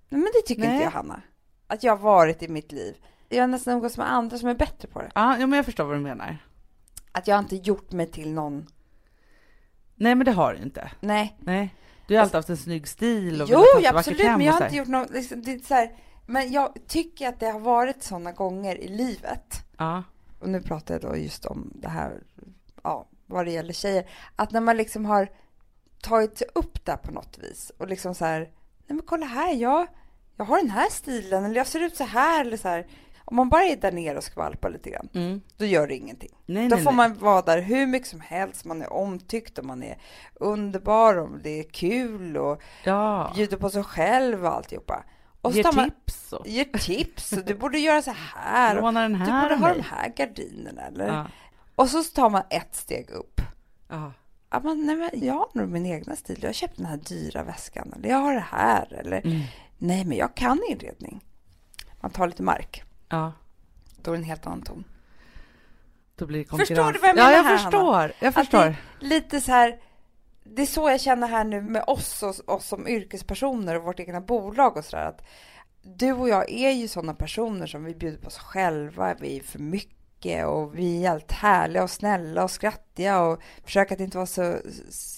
Men 0.09 0.21
det 0.35 0.47
tycker 0.47 0.63
Nej. 0.63 0.73
inte 0.73 0.85
jag, 0.85 0.91
Hanna. 0.91 1.23
Att 1.67 1.83
jag 1.83 1.97
har 1.97 2.03
varit 2.05 2.43
i 2.43 2.49
mitt 2.49 2.73
liv. 2.73 2.97
Jag 3.29 3.43
har 3.43 3.49
nästan 3.49 3.75
umgåtts 3.75 3.97
med 3.97 4.13
andra 4.13 4.39
som 4.39 4.49
är 4.49 4.55
bättre 4.55 4.89
på 4.89 5.03
det. 5.03 5.11
Ja, 5.15 5.39
ja, 5.39 5.47
men 5.47 5.57
jag 5.57 5.65
förstår 5.65 5.85
vad 5.85 5.97
du 5.97 6.01
menar. 6.01 6.39
Att 7.13 7.27
jag 7.27 7.39
inte 7.39 7.57
gjort 7.57 7.93
mig 7.93 8.07
till 8.07 8.33
någon 8.33 8.67
Nej, 10.01 10.15
men 10.15 10.25
det 10.25 10.33
har 10.33 10.55
du 10.55 10.63
inte. 10.63 10.91
Nej. 11.01 11.37
Nej. 11.39 11.75
Du 12.11 12.17
har 12.17 12.23
alltid 12.23 12.37
haft 12.37 12.49
en 12.51 12.57
snygg 12.57 12.89
stil 12.89 13.43
och 13.43 13.49
Jo, 13.51 13.65
ja, 13.83 13.91
absolut, 13.95 14.19
men 14.25 14.41
jag 14.41 14.53
har 14.53 14.65
inte 14.65 14.77
gjort 14.77 14.89
något, 14.89 15.11
liksom, 15.11 15.43
det 15.43 15.53
är 15.53 15.59
så 15.59 15.75
här, 15.75 15.93
men 16.27 16.53
jag 16.53 16.75
tycker 16.87 17.29
att 17.29 17.41
det 17.41 17.51
har 17.51 17.61
varit 17.61 18.03
sådana 18.03 18.33
gånger 18.33 18.77
i 18.77 18.89
livet, 18.89 19.55
Ja. 19.79 20.03
och 20.41 20.49
nu 20.49 20.63
pratar 20.63 20.95
jag 20.95 21.01
då 21.03 21.17
just 21.17 21.45
om 21.47 21.73
det 21.75 21.89
här, 21.89 22.23
ja, 22.83 23.07
vad 23.27 23.47
det 23.47 23.53
gäller 23.53 23.73
tjejer, 23.73 24.09
att 24.37 24.53
när 24.53 24.61
man 24.61 24.77
liksom 24.77 25.05
har 25.05 25.29
tagit 26.03 26.39
sig 26.39 26.47
upp 26.55 26.85
där 26.85 26.97
på 26.97 27.13
något 27.13 27.39
vis 27.39 27.73
och 27.79 27.89
liksom 27.89 28.15
så 28.15 28.25
här, 28.25 28.41
nej 28.87 28.97
men 28.97 29.03
kolla 29.07 29.27
här, 29.27 29.55
jag, 29.55 29.87
jag 30.37 30.45
har 30.45 30.57
den 30.57 30.71
här 30.71 30.91
stilen, 30.91 31.45
eller 31.45 31.57
jag 31.57 31.67
ser 31.67 31.81
ut 31.81 31.97
så 31.97 32.05
här, 32.05 32.41
eller 32.41 32.57
så 32.57 32.69
här. 32.69 32.87
Om 33.31 33.37
man 33.37 33.49
bara 33.49 33.63
är 33.65 33.77
där 33.77 33.93
nere 33.93 34.17
och 34.19 34.25
skvalpar 34.25 34.71
lite 34.71 34.91
grann, 34.91 35.09
Mm. 35.15 35.41
då 35.57 35.65
gör 35.65 35.87
det 35.87 35.97
ingenting. 35.97 36.31
Nej, 36.47 36.69
Då 36.69 36.75
nej, 36.77 36.85
får 36.85 36.91
nej. 36.93 36.97
man 37.09 37.19
vara 37.19 37.43
där 37.43 37.61
hur 37.61 37.87
mycket 37.87 38.09
som 38.09 38.21
helst, 38.21 38.65
man 38.65 38.83
är 38.83 38.93
omtyckt 38.93 39.59
och 39.59 39.65
man 39.65 39.83
är 39.83 39.99
underbar 40.35 41.19
och 41.19 41.39
det 41.43 41.51
är 41.61 41.63
kul 41.71 42.37
och 42.37 42.63
Ja. 42.85 43.33
bjuder 43.35 43.57
på 43.57 43.71
sig 43.71 43.85
själv 43.85 44.47
och 44.47 44.55
alltihopa. 44.55 45.05
Och 45.43 45.53
Ger 45.53 45.65
man, 45.77 45.91
tips 45.91 46.33
och 46.33 46.47
ger 46.49 46.65
tips 46.65 47.33
och 47.33 47.45
du 47.45 47.55
borde 47.55 47.79
göra 47.79 48.03
så 48.03 48.15
här. 48.37 48.81
låna 48.81 49.01
den 49.03 49.13
Du 49.13 49.19
här 49.19 49.43
borde 49.43 49.55
av 49.55 49.61
ha 49.61 49.75
de 49.75 49.83
här 49.83 50.13
gardinerna. 50.17 50.83
Eller? 50.83 51.07
Ja. 51.07 51.27
Och 51.75 51.89
så 51.89 52.03
tar 52.05 52.31
man 52.31 52.43
ett 52.51 52.75
steg 52.77 53.11
upp. 53.11 53.41
Ja. 53.89 54.13
Ja, 54.51 54.61
men, 54.65 54.87
nej, 54.87 54.97
men 54.97 55.11
jag 55.27 55.35
har 55.35 55.49
nog 55.55 55.69
min 55.69 55.87
egna 55.87 56.17
stil. 56.17 56.39
Jag 56.41 56.49
har 56.49 56.53
köpt 56.55 56.77
den 56.77 56.87
här 56.87 56.97
dyra 56.97 57.43
väskan. 57.43 57.93
Eller 57.97 58.09
jag 58.09 58.17
har 58.19 58.35
det 58.35 58.45
här. 58.51 58.93
Eller 58.95 59.27
Mm. 59.27 59.41
nej, 59.79 60.05
men 60.05 60.17
jag 60.19 60.35
kan 60.35 60.61
inredning. 60.71 61.21
Man 62.01 62.11
tar 62.11 62.27
lite 62.27 62.43
mark. 62.43 62.83
Ja. 63.11 63.33
Då 64.03 64.11
är 64.11 64.15
det 64.15 64.21
en 64.21 64.25
helt 64.25 64.47
annan 64.47 64.63
ton. 64.63 64.85
Då 66.17 66.27
blir 66.27 66.39
det 66.39 66.57
Förstår 66.59 66.93
du 66.93 66.99
vad 66.99 67.09
jag 67.09 67.17
Ja, 67.19 67.25
menar 67.25 67.33
jag 67.33 67.43
här, 67.43 67.59
förstår. 67.59 68.13
Jag 68.19 68.29
Att 68.29 68.35
förstår. 68.35 68.75
lite 69.01 69.41
så 69.41 69.53
här. 69.53 69.81
Det 70.45 70.63
är 70.63 70.67
så 70.67 70.91
jag 70.91 71.01
känner 71.01 71.29
här 71.29 71.45
nu 71.45 71.61
med 71.61 71.85
oss 71.87 72.23
och 72.23 72.55
oss 72.55 72.67
som 72.67 72.89
yrkespersoner 72.89 73.77
och 73.77 73.85
vårt 73.85 74.01
egna 74.01 74.21
bolag 74.21 74.77
och 74.77 74.85
sådär. 74.85 75.05
Att 75.05 75.23
du 75.83 76.13
och 76.13 76.29
jag 76.29 76.51
är 76.51 76.71
ju 76.71 76.89
sådana 76.89 77.15
personer 77.15 77.67
som 77.67 77.85
vi 77.85 77.95
bjuder 77.95 78.19
på 78.19 78.27
oss 78.27 78.39
själva. 78.39 79.15
Vi 79.21 79.37
är 79.37 79.43
för 79.43 79.59
mycket 79.59 80.47
och 80.47 80.79
vi 80.79 81.05
är 81.05 81.09
helt 81.09 81.33
härliga 81.33 81.83
och 81.83 81.91
snälla 81.91 82.45
och 82.45 82.51
skrattiga 82.51 83.21
och 83.21 83.41
försöker 83.65 83.95
att 83.95 84.01
inte 84.01 84.17
vara 84.19 84.27
så, 84.27 84.57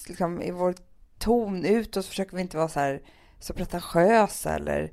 liksom 0.07 0.41
i 0.41 0.51
vår 0.51 0.75
ton 1.19 1.65
ut 1.65 1.97
och 1.97 2.05
så 2.05 2.09
försöker 2.09 2.35
vi 2.35 2.41
inte 2.41 2.57
vara 2.57 2.67
så 2.67 2.79
här 2.79 3.01
så 3.39 3.53
pretentiösa 3.53 4.55
eller 4.55 4.91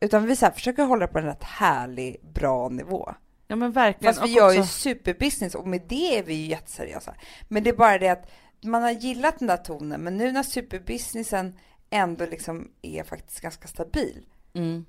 utan 0.00 0.26
vi 0.26 0.36
så 0.36 0.46
här, 0.46 0.52
försöker 0.52 0.82
hålla 0.84 1.06
på 1.06 1.18
en 1.18 1.24
rätt 1.24 1.42
härlig, 1.44 2.16
bra 2.34 2.68
nivå. 2.68 3.14
Ja, 3.48 3.56
men 3.56 3.72
verkligen. 3.72 4.14
Fast 4.14 4.26
vi 4.26 4.32
Och 4.34 4.36
gör 4.36 4.46
också- 4.48 4.60
ju 4.60 4.66
superbusiness 4.66 5.54
och 5.54 5.68
med 5.68 5.82
det 5.88 6.18
är 6.18 6.22
vi 6.22 6.34
ju 6.34 6.46
jätteseriösa. 6.46 7.14
Men 7.48 7.62
det 7.64 7.70
är 7.70 7.76
bara 7.76 7.98
det 7.98 8.08
att 8.08 8.30
man 8.64 8.82
har 8.82 8.90
gillat 8.90 9.38
den 9.38 9.48
där 9.48 9.56
tonen, 9.56 10.00
men 10.00 10.16
nu 10.16 10.32
när 10.32 10.42
superbusinessen 10.42 11.58
ändå 11.90 12.26
liksom 12.26 12.70
är 12.82 13.02
faktiskt 13.04 13.40
ganska 13.40 13.68
stabil, 13.68 14.26
Mm. 14.54 14.84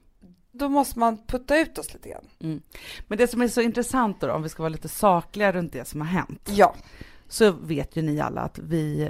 då 0.52 0.70
måste 0.70 1.00
man 1.00 1.18
putta 1.28 1.58
ut 1.60 1.78
oss 1.78 1.94
lite 1.94 2.10
grann. 2.10 2.62
Men 3.08 3.18
det 3.18 3.28
som 3.28 3.42
är 3.42 3.48
så 3.48 3.62
intressant 3.62 4.22
då, 4.22 4.32
om 4.32 4.44
vi 4.44 4.50
ska 4.50 4.64
vara 4.64 4.70
lite 4.70 4.88
sakliga 4.90 5.52
runt 5.52 5.74
det 5.74 5.86
som 5.88 6.02
har 6.02 6.08
hänt, 6.08 6.50
Ja, 6.54 6.76
så 7.28 7.52
vet 7.52 7.96
ju 7.96 8.02
ni 8.02 8.20
alla 8.22 8.42
att 8.42 8.60
vi 8.60 9.10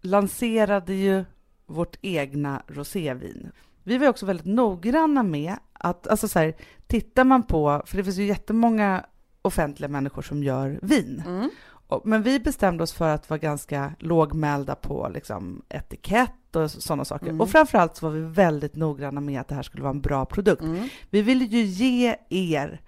lanserade 0.00 0.94
ju 0.94 1.24
vårt 1.66 1.96
egna 2.02 2.62
rosévin. 2.66 3.52
Vi 3.90 3.98
var 3.98 4.08
också 4.08 4.26
väldigt 4.26 4.46
noggranna 4.46 5.22
med 5.22 5.56
att, 5.72 6.06
alltså 6.06 6.28
så 6.28 6.38
här, 6.38 6.54
tittar 6.86 7.24
man 7.24 7.42
på, 7.42 7.82
för 7.86 7.96
det 7.96 8.04
finns 8.04 8.18
ju 8.18 8.24
jättemånga 8.24 9.04
offentliga 9.42 9.88
människor 9.88 10.22
som 10.22 10.42
gör 10.42 10.78
vin, 10.82 11.22
mm. 11.26 11.50
Men 12.04 12.22
vi 12.22 12.40
bestämde 12.40 12.82
oss 12.82 12.92
för 12.92 13.08
att 13.08 13.30
vara 13.30 13.38
ganska 13.38 13.92
lågmälda 13.98 14.74
på 14.74 15.10
liksom, 15.14 15.62
etikett 15.68 16.56
och 16.56 16.70
sådana 16.70 17.04
saker. 17.04 17.26
Mm. 17.26 17.40
Och 17.40 17.50
framförallt 17.50 17.96
så 17.96 18.06
var 18.06 18.14
vi 18.14 18.20
väldigt 18.20 18.76
noggranna 18.76 19.20
med 19.20 19.40
att 19.40 19.48
det 19.48 19.54
här 19.54 19.62
skulle 19.62 19.82
vara 19.82 19.94
en 19.94 20.00
bra 20.00 20.24
produkt. 20.24 20.62
Mm. 20.62 20.88
Vi 21.10 21.22
ville 21.22 21.44
ju 21.44 21.62
ge 21.62 22.16
er 22.28 22.80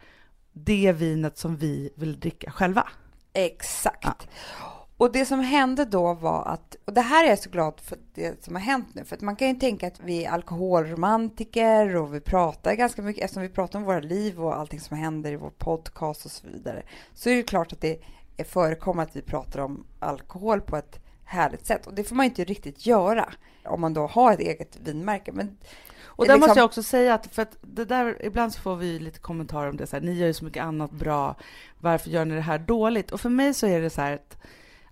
det 0.53 0.93
vinet 0.93 1.39
som 1.39 1.57
vi 1.57 1.91
vill 1.97 2.21
dricka 2.21 2.51
själva. 2.51 2.89
exakt. 3.33 4.29
Ja. 4.61 4.72
Och 5.03 5.13
det 5.13 5.27
som 5.27 5.41
hände 5.41 5.85
då 5.85 6.15
var 6.15 6.45
att, 6.45 6.77
och 6.85 6.93
det 6.93 7.01
här 7.01 7.25
är 7.25 7.29
jag 7.29 7.39
så 7.39 7.51
glad 7.51 7.81
för 7.81 7.99
det 8.15 8.45
som 8.45 8.55
har 8.55 8.63
hänt 8.63 8.89
nu, 8.93 9.05
för 9.05 9.17
att 9.17 9.23
man 9.23 9.37
kan 9.37 9.49
ju 9.49 9.55
tänka 9.55 9.87
att 9.87 10.01
vi 10.01 10.25
är 10.25 10.31
alkoholromantiker 10.31 11.97
och 11.97 12.15
vi 12.15 12.21
pratar 12.21 12.75
ganska 12.75 13.03
mycket, 13.03 13.25
eftersom 13.25 13.43
vi 13.43 13.49
pratar 13.49 13.79
om 13.79 13.85
våra 13.85 14.01
liv 14.01 14.41
och 14.41 14.59
allting 14.59 14.81
som 14.81 14.97
händer 14.97 15.33
i 15.33 15.37
vår 15.37 15.51
podcast 15.51 16.25
och 16.25 16.31
så 16.31 16.47
vidare, 16.47 16.83
så 17.15 17.31
är 17.31 17.37
det 17.37 17.43
klart 17.43 17.73
att 17.73 17.81
det 17.81 18.01
är 18.37 18.45
förekommer 18.45 19.03
att 19.03 19.17
vi 19.17 19.23
pratar 19.23 19.61
om 19.61 19.85
alkohol 19.99 20.61
på 20.61 20.77
ett 20.77 21.01
härligt 21.25 21.67
sätt. 21.67 21.87
Och 21.87 21.95
det 21.95 22.05
får 22.05 22.17
man 22.17 22.27
ju 22.27 22.29
inte 22.31 22.45
riktigt 22.45 22.87
göra 22.87 23.33
om 23.65 23.81
man 23.81 23.95
då 23.95 24.07
har 24.07 24.33
ett 24.33 24.41
eget 24.41 24.77
vinmärke. 24.85 25.33
Men 25.33 25.57
Och 26.05 26.27
där 26.27 26.35
liksom- 26.35 26.49
måste 26.49 26.61
jag 26.61 26.67
också 26.67 26.83
säga 26.83 27.15
att, 27.15 27.27
för 27.27 27.43
att 27.43 27.57
det 27.61 27.85
där, 27.85 28.27
ibland 28.27 28.53
så 28.55 28.61
får 28.61 28.77
vi 28.77 28.99
lite 28.99 29.19
kommentarer 29.19 29.69
om 29.69 29.77
det, 29.77 29.87
så 29.87 29.97
här, 29.97 30.03
ni 30.03 30.13
gör 30.13 30.27
ju 30.27 30.35
så 30.35 30.45
mycket 30.45 30.63
annat 30.63 30.91
bra, 30.91 31.37
varför 31.81 32.11
gör 32.11 32.25
ni 32.25 32.35
det 32.35 32.41
här 32.41 32.59
dåligt? 32.59 33.11
Och 33.11 33.21
för 33.21 33.29
mig 33.29 33.55
så 33.55 33.67
är 33.67 33.81
det 33.81 33.91
så 33.91 34.01
här 34.01 34.13
att 34.13 34.39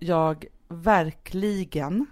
jag 0.03 0.45
verkligen 0.67 2.05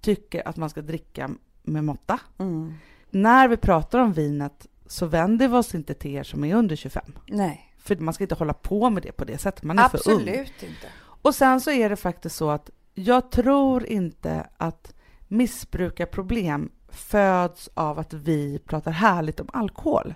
tycker 0.00 0.48
att 0.48 0.56
man 0.56 0.70
ska 0.70 0.82
dricka 0.82 1.30
med 1.62 1.84
måtta. 1.84 2.20
mm, 2.38 2.74
När 3.10 3.48
vi 3.48 3.56
pratar 3.56 3.98
om 3.98 4.12
vinet 4.12 4.66
så 4.86 5.06
vänder 5.06 5.48
vi 5.48 5.54
oss 5.56 5.74
inte 5.74 5.94
till 5.94 6.10
er 6.14 6.22
som 6.22 6.44
är 6.44 6.54
under 6.54 6.76
25. 6.76 7.04
nej, 7.28 7.74
För 7.78 7.96
man 7.96 8.14
ska 8.14 8.24
inte 8.24 8.34
hålla 8.34 8.54
på 8.54 8.90
med 8.90 9.02
det 9.02 9.12
på 9.12 9.24
det 9.24 9.38
sättet, 9.38 9.62
man 9.64 9.78
är 9.78 9.88
för 9.88 10.10
ung. 10.10 10.16
absolut 10.20 10.62
inte. 10.62 10.86
Och 10.98 11.34
sen 11.34 11.60
så 11.60 11.70
är 11.70 11.88
det 11.88 11.96
faktiskt 11.96 12.36
så 12.36 12.50
att 12.50 12.70
jag 12.94 13.30
tror 13.30 13.86
inte 13.86 14.46
att 14.56 14.94
missbrukarproblem 15.28 16.70
föds 16.88 17.70
av 17.74 17.98
att 17.98 18.12
vi 18.12 18.58
pratar 18.58 18.90
härligt 18.90 19.40
om 19.40 19.48
alkohol. 19.52 20.14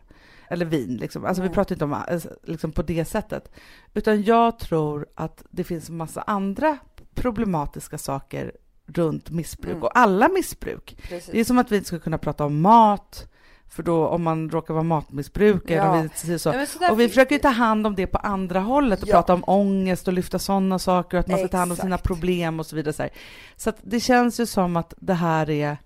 Eller 0.48 0.66
vin, 0.66 0.96
liksom. 0.96 1.24
Alltså 1.24 1.42
vi 1.42 1.48
Nej. 1.48 1.55
pratar 1.55 1.74
inte 1.74 1.85
om 1.85 1.92
eh, 1.92 2.20
liksom 2.42 2.72
på 2.72 2.83
det 2.83 3.05
sättet. 3.05 3.50
Utan 3.94 4.22
jag 4.22 4.59
tror 4.59 5.07
att 5.14 5.44
det 5.50 5.64
finns 5.64 5.90
massa 5.90 6.22
andra 6.22 6.79
problematiska 7.16 7.98
saker 7.98 8.52
runt 8.87 9.31
missbruk 9.31 9.70
Mm. 9.72 9.83
och 9.83 9.98
alla 9.98 10.29
missbruk. 10.29 10.96
Precis. 11.09 11.33
Det 11.33 11.40
är 11.40 11.44
som 11.44 11.59
att 11.59 11.72
vi 11.72 11.76
inte 11.76 11.88
ska 11.88 11.98
kunna 11.98 12.18
prata 12.18 12.44
om 12.44 12.61
mat, 12.61 13.29
för 13.68 13.83
då 13.83 14.07
om 14.09 14.22
man 14.22 14.50
råkar 14.50 14.74
vara 14.74 14.85
matmissbrukare, 14.85 15.76
Ja. 15.76 15.90
om 16.00 16.09
vi 16.24 16.38
så, 16.38 16.50
där 16.52 16.90
och 16.92 17.00
vi 17.00 17.09
försöker 17.09 17.35
ju 17.35 17.38
ta 17.38 17.48
hand 17.48 17.87
om 17.87 17.94
det 17.94 18.07
på 18.07 18.18
andra 18.18 18.61
hållet 18.61 19.02
och 19.02 19.09
Ja. 19.09 19.12
prata 19.12 19.35
om 19.35 19.44
ångest 19.46 20.09
och 20.09 20.14
lyfta 20.14 20.38
sådana 20.38 20.79
saker 20.79 21.16
och 21.16 21.20
att 21.20 21.29
man 21.29 21.38
ska 21.38 21.48
ta 21.48 21.57
hand 21.57 21.70
om 21.72 21.76
sina 21.76 21.98
problem 21.98 22.61
och 22.61 22.66
så 22.66 22.76
vidare. 22.76 22.92
Så, 22.92 23.02
här. 23.02 23.11
så 23.57 23.72
det 23.83 24.00
känns 24.00 24.40
ju 24.40 24.46
som 24.46 24.76
att 24.76 24.94
det 24.96 25.14
här 25.14 25.50
är 25.50 25.76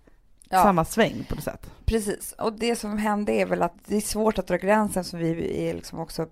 Ja. 0.53 0.63
samma 0.63 0.85
sväng 0.85 1.27
på 1.29 1.35
något 1.35 1.45
sätt. 1.45 1.71
Precis, 1.85 2.35
och 2.39 2.53
det 2.53 2.77
som 2.77 2.99
hände 2.99 3.33
är 3.33 3.47
väl 3.47 3.63
att 3.63 3.75
det 3.87 3.97
är 3.97 4.01
svårt 4.01 4.39
att 4.39 4.47
dra 4.47 4.57
gränsen 4.57 5.05
så 5.05 5.17
vi 5.17 5.69
är 5.69 5.75
liksom 5.75 5.99
också 5.99 6.27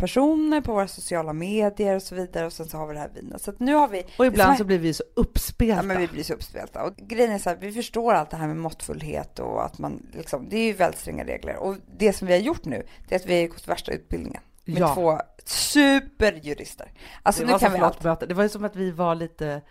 privatpersoner 0.00 0.60
på 0.60 0.72
våra 0.72 0.88
sociala 0.88 1.32
medier 1.32 1.96
och 1.96 2.02
så 2.02 2.14
vidare 2.14 2.46
och 2.46 2.52
sen 2.52 2.68
så 2.68 2.76
har 2.78 2.86
vi 2.86 2.94
det 2.94 3.00
här 3.00 3.10
vinet. 3.14 3.42
Så 3.42 3.50
att 3.50 3.60
nu 3.60 3.74
har 3.74 3.88
vi, 3.88 4.02
Och 4.18 4.26
ibland 4.26 4.46
som 4.46 4.52
är- 4.54 4.58
så 4.58 4.64
blir 4.64 4.78
vi 4.78 4.94
så 4.94 5.04
uppspelta. 5.16 5.76
ja 5.76 5.82
men 5.82 5.98
vi 6.00 6.06
blir 6.08 6.22
så 6.22 6.34
uppspelta. 6.34 6.82
Och 6.84 6.96
grejen 6.96 7.30
är 7.32 7.38
så 7.38 7.50
här, 7.50 7.56
vi 7.60 7.72
förstår 7.72 8.14
allt 8.14 8.30
det 8.30 8.36
här 8.36 8.46
med 8.46 8.56
måttfullhet 8.56 9.38
och 9.38 9.64
att 9.64 9.78
man 9.78 10.06
liksom, 10.12 10.48
det 10.48 10.56
är 10.56 10.64
ju 10.66 10.72
väldigt 10.72 11.00
stränga 11.00 11.24
regler. 11.24 11.56
Och 11.56 11.76
det 11.98 12.12
som 12.12 12.26
vi 12.26 12.32
har 12.32 12.40
gjort 12.40 12.64
nu, 12.64 12.86
det 13.08 13.14
är 13.14 13.18
att 13.18 13.26
vi 13.26 13.40
har 13.40 13.48
gått 13.48 13.68
värsta 13.68 13.92
utbildningen 13.92 14.42
med 14.64 14.78
Ja. 14.82 14.94
två 14.94 15.18
superjurister. 15.44 16.92
Alltså 17.22 17.46
det, 17.46 17.52
nu 17.52 17.58
kan 17.58 17.72
vi 17.72 17.78
allt. 17.78 18.02
möte. 18.04 18.26
det 18.26 18.34
var 18.34 18.42
ju 18.42 18.48
som 18.48 18.64
att 18.64 18.76
vi 18.76 18.90
var 18.90 19.14
lite 19.14 19.62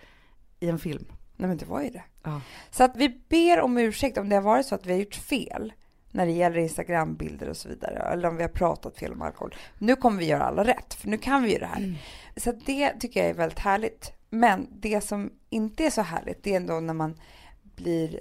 i 0.60 0.70
en 0.70 0.80
film. 0.80 1.06
Nej 1.36 1.48
men 1.48 1.58
det 1.58 1.66
var 1.66 1.82
ju 1.82 1.90
det. 1.90 2.04
Ja. 2.24 2.42
Så 2.72 2.84
att 2.84 2.96
vi 2.96 3.10
ber 3.30 3.60
om 3.62 3.78
ursäkt 3.78 4.18
om 4.18 4.30
det 4.30 4.36
har 4.36 4.44
varit 4.44 4.66
så 4.66 4.76
att 4.76 4.86
vi 4.86 4.92
har 4.92 5.00
gjort 5.00 5.16
fel 5.16 5.74
när 6.12 6.26
det 6.26 6.32
gäller 6.32 6.58
Instagrambilder 6.58 7.50
och 7.50 7.58
så 7.58 7.70
vidare, 7.70 8.00
eller 8.00 8.30
om 8.30 8.36
vi 8.36 8.44
har 8.44 8.50
pratat 8.50 8.98
fel 8.98 9.14
om 9.14 9.22
alkohol. 9.22 9.56
Nu 9.78 9.96
kommer 9.96 10.20
vi 10.20 10.26
göra 10.26 10.44
alla 10.44 10.64
rätt, 10.64 10.94
för 10.94 11.08
nu 11.08 11.18
kan 11.18 11.44
vi 11.44 11.54
ju 11.54 11.60
det 11.60 11.66
här. 11.66 11.78
Mm. 11.78 11.96
Så 12.38 12.52
det 12.52 13.00
tycker 13.00 13.20
jag 13.20 13.30
är 13.30 13.34
väldigt 13.34 13.60
härligt. 13.60 14.12
Men 14.30 14.68
det 14.72 15.02
som 15.02 15.32
inte 15.50 15.86
är 15.86 15.90
så 15.90 16.02
härligt, 16.02 16.44
det 16.44 16.52
är 16.52 16.58
ändå 16.58 16.80
när 16.80 16.94
man 16.94 17.16
blir 17.62 18.20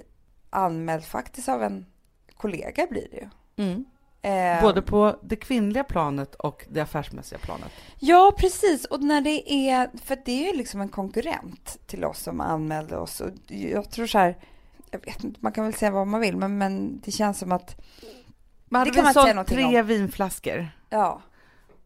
anmäld 0.49 1.03
faktiskt 1.03 1.49
av 1.49 1.63
en 1.63 1.85
kollega 2.33 2.87
blir 2.89 3.07
det 3.11 3.17
ju. 3.17 3.29
Mm. 3.65 3.85
Eh, 4.21 4.61
Både 4.61 4.81
på 4.81 5.19
det 5.23 5.35
kvinnliga 5.35 5.83
planet 5.83 6.35
och 6.35 6.65
det 6.69 6.81
affärsmässiga 6.81 7.39
planet. 7.39 7.71
Ja, 7.99 8.33
precis. 8.37 8.85
Och 8.85 9.03
när 9.03 9.21
det 9.21 9.51
är, 9.69 9.89
för 10.03 10.17
det 10.25 10.31
är 10.31 10.51
ju 10.51 10.57
liksom 10.57 10.81
en 10.81 10.89
konkurrent 10.89 11.77
till 11.85 12.05
oss 12.05 12.19
som 12.19 12.41
anmälde 12.41 12.97
oss. 12.97 13.21
Och 13.21 13.29
jag 13.47 13.91
tror 13.91 14.07
så 14.07 14.17
här, 14.17 14.37
jag 14.91 15.05
vet 15.05 15.23
inte, 15.23 15.39
man 15.43 15.51
kan 15.51 15.63
väl 15.63 15.73
säga 15.73 15.91
vad 15.91 16.07
man 16.07 16.21
vill, 16.21 16.37
men, 16.37 16.57
men 16.57 17.01
det 17.05 17.11
känns 17.11 17.39
som 17.39 17.51
att, 17.51 17.81
Men 18.65 18.79
hade 18.79 18.91
Det 18.91 18.95
kan 18.95 19.03
man 19.03 19.13
säga 19.13 19.33
någonting 19.33 19.57
tre 19.57 19.81
vinflaskor, 19.81 20.69
ja, 20.89 21.21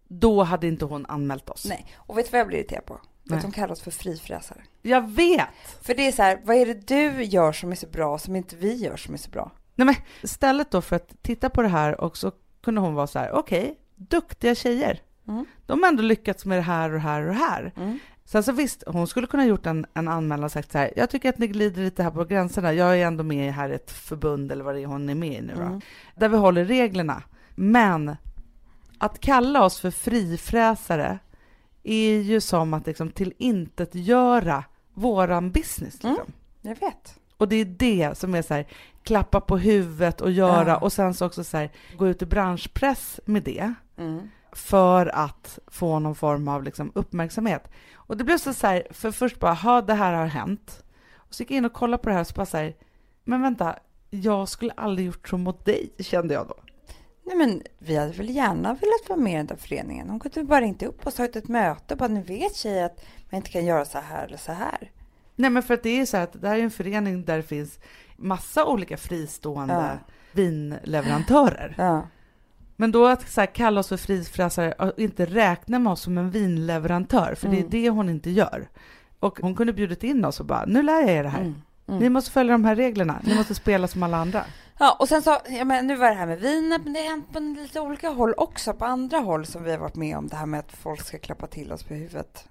då 0.08 0.44
hade 0.44 0.68
inte 0.68 0.86
hon 0.86 1.06
anmält 1.06 1.50
oss. 1.50 1.66
nej. 1.66 1.86
Och 1.96 2.18
vet 2.18 2.26
du 2.26 2.32
vad 2.32 2.40
jag 2.40 2.48
blir 2.48 2.58
irriterad 2.58 2.86
på? 2.86 3.00
Nej. 3.24 3.38
Att 3.38 3.44
de 3.44 3.52
kallar 3.52 3.72
oss 3.72 3.82
för 3.82 3.92
frifräsare. 3.92 4.62
Jag 4.82 5.10
vet! 5.10 5.48
För 5.82 5.96
det 5.96 6.08
är 6.08 6.12
så 6.12 6.22
här, 6.22 6.42
vad 6.44 6.56
är 6.56 6.66
det 6.66 6.88
du 6.88 7.24
gör 7.24 7.52
som 7.52 7.72
är 7.72 7.76
så 7.76 7.88
bra 7.88 8.18
som 8.18 8.36
inte 8.36 8.56
vi 8.56 8.76
gör 8.76 8.98
som 8.98 9.14
är 9.14 9.18
så 9.18 9.30
bra? 9.30 9.52
Nej, 9.76 9.86
men 9.86 9.96
istället 10.22 10.72
då 10.72 10.82
för 10.82 10.96
att 10.96 11.24
titta 11.24 11.50
på 11.50 11.62
det 11.62 11.68
här 11.68 12.02
och 12.02 12.18
så 12.18 12.32
kunde 12.64 12.82
hon 12.82 12.94
vara 12.94 13.08
så 13.08 13.20
här, 13.20 13.32
okej, 13.32 13.80
duktiga 13.96 14.56
tjejer. 14.56 15.02
Mm. 15.28 15.46
De 15.66 15.84
har 15.84 15.90
ändå 15.90 16.04
lyckats 16.04 16.46
med 16.46 16.58
det 16.58 16.62
här 16.62 16.90
och 16.90 16.94
det 16.94 17.00
här 17.00 17.22
och 17.22 17.28
det 17.28 17.34
här. 17.34 17.74
Mm. 17.76 18.00
Sen 18.26 18.44
så 18.44 18.52
visst, 18.52 18.84
hon 18.88 19.08
skulle 19.08 19.28
kunna 19.28 19.46
gjort 19.46 19.66
en, 19.66 19.86
en 19.94 20.08
anmälan 20.08 20.44
och 20.44 20.52
sagt 20.52 20.72
så 20.72 20.78
här, 20.78 20.94
jag 20.96 21.10
tycker 21.10 21.30
att 21.30 21.38
ni 21.38 21.48
glider 21.48 21.82
lite 21.84 22.04
här 22.04 22.12
på 22.12 22.26
gränserna. 22.26 22.74
Jag 22.74 23.00
är 23.00 23.06
ändå 23.08 23.24
med 23.24 23.48
i 23.48 23.52
här 23.52 23.70
ett 23.70 23.92
förbund 23.92 24.52
eller 24.52 24.64
vad 24.64 24.76
det 24.76 24.82
är 24.82 24.86
hon 24.86 25.10
är 25.10 25.16
med 25.16 25.34
i 25.34 25.42
nu 25.42 25.54
då, 25.56 25.62
Mm. 25.62 25.82
där 26.16 26.30
vi 26.30 26.38
håller 26.38 26.66
reglerna. 26.66 27.24
Men 27.56 28.16
att 28.98 29.20
kalla 29.20 29.64
oss 29.66 29.80
för 29.80 29.92
frifräsare 29.92 31.20
är 31.84 32.18
ju 32.20 32.42
som 32.42 32.74
att 32.74 32.88
liksom 32.88 33.12
tillintetgöra 33.12 34.64
våran 34.94 35.52
business. 35.52 36.04
Mm. 36.04 36.16
Liksom. 36.16 36.34
Jag 36.62 36.80
vet. 36.80 37.20
Och 37.38 37.48
det 37.48 37.56
är 37.56 37.66
det 37.66 38.18
som 38.18 38.36
är 38.36 38.42
så 38.42 38.54
här, 38.54 38.68
klappa 39.04 39.42
på 39.42 39.58
huvudet 39.58 40.22
och 40.22 40.32
göra 40.32 40.70
Ja. 40.70 40.78
och 40.78 40.94
sen 40.94 41.14
så 41.14 41.26
också 41.26 41.44
så 41.44 41.58
här, 41.58 41.72
gå 41.98 42.08
ut 42.08 42.22
i 42.22 42.26
branschpress 42.26 43.20
med 43.26 43.44
det 43.44 43.74
Mm. 43.98 44.30
För 44.56 45.16
att 45.16 45.60
få 45.68 46.00
någon 46.00 46.16
form 46.16 46.48
av 46.48 46.64
liksom 46.64 46.92
uppmärksamhet. 46.96 47.72
Och 47.96 48.18
det 48.18 48.24
blev 48.24 48.38
så, 48.38 48.54
så 48.54 48.68
här, 48.68 48.88
för 48.92 49.12
först 49.12 49.40
bara, 49.40 49.54
ha 49.54 49.82
det 49.82 49.94
här 49.94 50.14
har 50.14 50.26
hänt. 50.26 50.84
Och 51.16 51.34
så 51.34 51.44
gick 51.44 51.52
jag 51.52 51.58
in 51.58 51.66
och 51.66 51.74
kollade 51.74 52.04
på 52.04 52.10
det 52.10 52.16
här 52.16 52.22
och 52.22 52.28
så 52.28 52.34
bara 52.34 52.46
så 52.46 52.58
här, 52.58 52.76
men 53.24 53.42
vänta, 53.42 53.76
jag 54.10 54.50
skulle 54.50 54.72
aldrig 54.72 55.08
gjort 55.08 55.30
så 55.30 55.38
mot 55.38 55.66
dig, 55.66 55.94
kände 56.00 56.34
jag 56.34 56.48
då. 56.48 56.56
Nej, 57.26 57.38
men 57.38 57.62
vi 57.80 57.96
hade 57.96 58.12
väl 58.12 58.30
gärna 58.30 58.74
velat 58.74 59.10
vara 59.10 59.20
med 59.20 59.34
i 59.34 59.38
den 59.38 59.46
där 59.46 59.56
föreningen. 59.56 60.10
Hon 60.10 60.20
kunde 60.20 60.44
bara 60.44 60.62
ringt 60.62 60.84
upp 60.84 61.08
och 61.08 61.14
tagit 61.14 61.36
ett 61.36 61.48
möte. 61.48 61.96
Bara, 61.96 62.08
nu 62.08 62.22
vet 62.22 62.56
tjejer 62.56 62.86
att 62.86 63.06
man 63.30 63.38
inte 63.38 63.50
kan 63.50 63.66
göra 63.66 63.86
så 63.86 63.98
här 64.00 64.26
eller 64.26 64.38
så 64.38 64.52
här. 64.52 64.92
Nej 65.36 65.50
men 65.50 65.64
för 65.64 65.74
att 65.74 65.84
det 65.84 66.00
är 66.00 66.06
så 66.06 66.18
här 66.18 66.24
att 66.24 66.42
det 66.42 66.48
här 66.48 66.58
är 66.58 66.64
en 66.64 66.72
förening 66.72 67.26
där 67.26 67.38
det 67.38 67.44
finns 67.44 67.80
massa 68.18 68.66
olika 68.66 68.98
fristående 68.98 69.74
Ja. 69.74 70.14
vinleverantörer. 70.32 71.76
Ja. 71.78 72.08
Men 72.76 72.92
då 72.92 73.08
att 73.08 73.30
så 73.30 73.42
här, 73.42 73.48
kalla 73.48 73.80
oss 73.80 73.88
för 73.90 73.98
frifräsare 73.98 74.72
och 74.72 75.00
inte 75.00 75.26
räkna 75.26 75.80
med 75.80 75.92
oss 75.94 76.02
som 76.02 76.18
en 76.18 76.32
vinleverantör, 76.32 77.36
för 77.36 77.48
det 77.48 77.56
är 77.56 77.60
Mm. 77.60 77.70
det 77.70 77.90
hon 77.90 78.10
inte 78.10 78.30
gör. 78.30 78.70
Och 79.20 79.40
hon 79.42 79.56
kunde 79.56 79.74
bjudit 79.74 80.04
in 80.04 80.26
oss 80.26 80.40
och 80.40 80.46
bara, 80.46 80.66
nu 80.66 80.82
lär 80.84 81.02
jag 81.02 81.10
er 81.10 81.24
det 81.24 81.30
här. 81.30 81.42
Mm. 81.42 81.62
Mm. 81.88 82.00
Ni 82.00 82.10
måste 82.10 82.32
följa 82.32 82.52
de 82.52 82.66
här 82.66 82.76
reglerna, 82.76 83.20
ni 83.24 83.36
måste 83.36 83.56
spela 83.56 83.88
som 83.88 84.04
alla 84.04 84.18
andra. 84.18 84.44
Ja, 84.80 84.96
och 85.00 85.10
sen 85.10 85.22
så, 85.22 85.38
ja, 85.50 85.66
men 85.66 85.88
nu 85.88 85.96
var 85.96 86.08
det 86.10 86.16
här 86.16 86.26
med 86.28 86.40
vinet, 86.40 86.82
men 86.84 86.94
det 86.94 87.00
har 87.00 87.10
hänt 87.10 87.34
på 87.34 87.40
lite 87.40 87.80
olika 87.80 88.10
håll 88.10 88.34
också, 88.38 88.74
på 88.74 88.86
andra 88.86 89.18
håll 89.18 89.46
som 89.46 89.64
vi 89.64 89.72
har 89.72 89.78
varit 89.78 89.96
med 89.96 90.18
om, 90.18 90.28
det 90.28 90.36
här 90.36 90.46
med 90.46 90.60
att 90.60 90.72
folk 90.72 91.02
ska 91.02 91.18
klappa 91.18 91.48
till 91.48 91.72
oss 91.72 91.84
på 91.84 91.94
huvudet. 91.94 92.48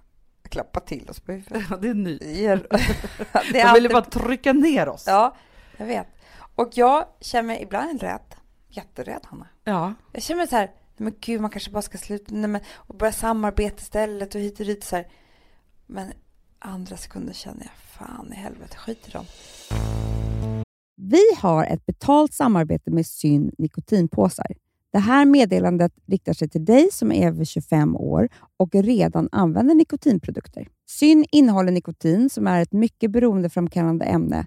Klappa 0.48 0.80
till 0.80 1.10
oss 1.10 1.20
på 1.20 1.32
huvudet. 1.32 1.62
Ja, 1.70 1.76
det 1.76 1.88
är 1.88 1.94
ny. 1.94 2.18
Det 2.18 2.46
är, 2.46 2.56
det 3.52 3.60
är 3.60 3.66
De 3.66 3.74
ville 3.74 3.88
alltid- 3.88 3.90
bara 3.90 4.04
trycka 4.26 4.52
ner 4.52 4.88
oss. 4.88 5.04
Ja, 5.06 5.36
jag 5.76 5.86
vet. 5.86 6.06
Och 6.54 6.68
jag 6.72 7.04
känner 7.20 7.42
mig 7.46 7.62
ibland 7.62 8.02
rädd, 8.02 8.34
jätterädd 8.76 9.20
Hanna. 9.24 9.46
Ja. 9.64 9.94
Jag 10.12 10.22
känner 10.22 10.38
mig 10.38 10.48
så 10.48 10.56
här, 10.56 10.66
nej 10.66 10.74
men 10.96 11.14
gud 11.20 11.40
man 11.40 11.50
kanske 11.50 11.70
bara 11.70 11.82
ska 11.82 11.98
sluta 11.98 12.34
nej 12.34 12.50
men, 12.50 12.60
och 12.74 12.96
börja 12.96 13.12
samarbeta 13.12 13.76
istället 13.78 14.34
och 14.34 14.40
hit 14.40 14.60
och 14.60 14.66
dit 14.66 14.84
så 14.84 14.96
här. 14.96 15.06
Men 15.86 16.12
andra 16.58 16.96
sekunder 16.96 17.32
känner 17.32 17.62
jag, 17.62 17.72
fan 17.74 18.32
i 18.32 18.36
helvete, 18.36 18.76
skit 18.76 19.08
i 19.08 19.10
dem. 19.10 19.24
Vi 20.96 21.22
har 21.38 21.64
ett 21.64 21.86
betalt 21.86 22.34
samarbete 22.34 22.90
med 22.90 23.06
Syn 23.06 23.50
nikotinpåsar. 23.58 24.46
Det 24.92 24.98
här 24.98 25.24
meddelandet 25.24 25.92
riktar 26.06 26.32
sig 26.32 26.48
till 26.48 26.64
dig 26.64 26.88
som 26.92 27.12
är 27.12 27.26
över 27.26 27.44
25 27.44 27.96
år 27.96 28.28
och 28.56 28.74
redan 28.74 29.28
använder 29.32 29.74
nikotinprodukter. 29.74 30.68
Syn 30.86 31.24
innehåller 31.32 31.72
nikotin 31.72 32.30
som 32.30 32.46
är 32.46 32.62
ett 32.62 32.72
mycket 32.72 33.10
beroendeframkallande 33.10 34.04
ämne 34.04 34.46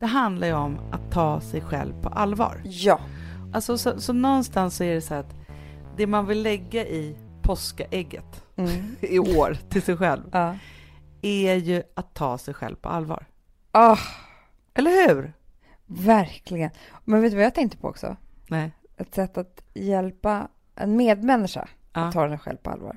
Det 0.00 0.06
handlar 0.06 0.46
ju 0.46 0.54
om 0.54 0.78
att 0.92 1.10
ta 1.12 1.40
sig 1.40 1.60
själv 1.60 2.02
på 2.02 2.08
allvar. 2.08 2.60
Ja. 2.64 3.00
Alltså, 3.52 3.78
så, 3.78 4.00
så 4.00 4.12
någonstans 4.12 4.76
så 4.76 4.84
är 4.84 4.94
det 4.94 5.00
så 5.00 5.14
att 5.14 5.34
det 5.96 6.06
man 6.06 6.26
vill 6.26 6.42
lägga 6.42 6.86
i 6.86 7.16
påskaägget 7.42 8.44
Mm. 8.56 8.70
i 9.00 9.18
år 9.18 9.58
till 9.68 9.82
sig 9.82 9.96
själv 9.96 10.22
Ja. 10.32 10.56
är 11.22 11.54
ju 11.54 11.82
att 11.94 12.14
ta 12.14 12.38
sig 12.38 12.54
själv 12.54 12.76
på 12.76 12.88
allvar. 12.88 13.26
Ah, 13.72 13.98
Eller 14.74 14.90
hur? 15.08 15.32
verkligen. 15.86 16.70
Men 17.04 17.22
vet 17.22 17.30
du 17.30 17.36
vad 17.36 17.44
jag 17.44 17.54
tänkte 17.54 17.78
på 17.78 17.88
också? 17.88 18.16
Nej. 18.48 18.72
Ett 18.96 19.14
sätt 19.14 19.38
att 19.38 19.62
hjälpa 19.74 20.48
en 20.74 20.96
medmänniska 20.96 21.68
Ja. 21.92 22.00
att 22.04 22.12
ta 22.14 22.26
den 22.28 22.38
själv 22.38 22.56
på 22.56 22.70
allvar. 22.70 22.96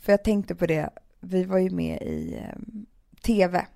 För 0.00 0.12
jag 0.12 0.24
tänkte 0.24 0.54
på 0.54 0.66
det, 0.66 0.90
vi 1.20 1.44
var 1.44 1.58
ju 1.58 1.70
med 1.70 2.02
i 2.02 2.42
um, 2.56 2.86
TV 3.22 3.66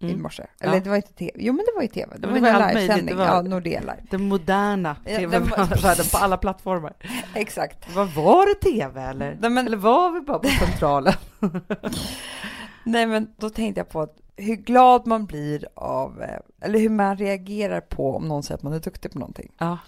i 0.00 0.06
Mm. 0.10 0.22
morse. 0.22 0.46
Eller 0.60 0.74
Ja. 0.74 0.80
det 0.80 0.90
var 0.90 0.96
inte 0.96 1.12
TV, 1.12 1.32
jo 1.34 1.52
men 1.52 1.64
det 1.64 1.72
var 1.76 1.82
ju 1.82 1.88
TV. 1.88 2.16
Det 2.18 2.26
var 2.26 2.32
det 2.34 2.38
en 2.38 2.44
var 2.44 2.50
allt 2.50 2.60
möjligt. 2.74 2.80
livesändning. 2.82 3.16
Det 3.16 3.24
var- 3.24 3.34
Ja, 3.34 3.42
Nordea 3.42 3.80
Live. 3.80 4.02
Den 4.10 4.28
moderna 4.28 4.96
tv-världen 5.06 6.06
på 6.12 6.18
alla 6.18 6.36
plattformar. 6.36 6.92
Exakt. 7.34 7.94
Vad 7.94 8.08
var 8.14 8.46
det 8.46 8.54
tv 8.70 9.02
eller? 9.02 9.38
Nej, 9.40 9.50
men- 9.50 9.66
Eller 9.66 9.76
var 9.76 10.10
vi 10.10 10.20
bara 10.20 10.38
på 10.38 10.48
centralen? 10.48 11.14
Nej 12.84 13.06
men 13.06 13.32
då 13.36 13.50
tänkte 13.50 13.80
jag 13.80 13.88
på 13.88 14.00
att 14.00 14.16
hur 14.36 14.56
glad 14.56 15.06
man 15.06 15.26
blir 15.26 15.68
av, 15.74 16.22
eh, 16.22 16.38
eller 16.60 16.78
hur 16.78 16.88
man 16.88 17.16
reagerar 17.16 17.80
på 17.80 18.16
om 18.16 18.28
någon 18.28 18.42
säger 18.42 18.56
att 18.56 18.62
man 18.62 18.72
är 18.72 18.80
duktig 18.80 19.12
på 19.12 19.18
någonting. 19.18 19.52
ja. 19.58 19.78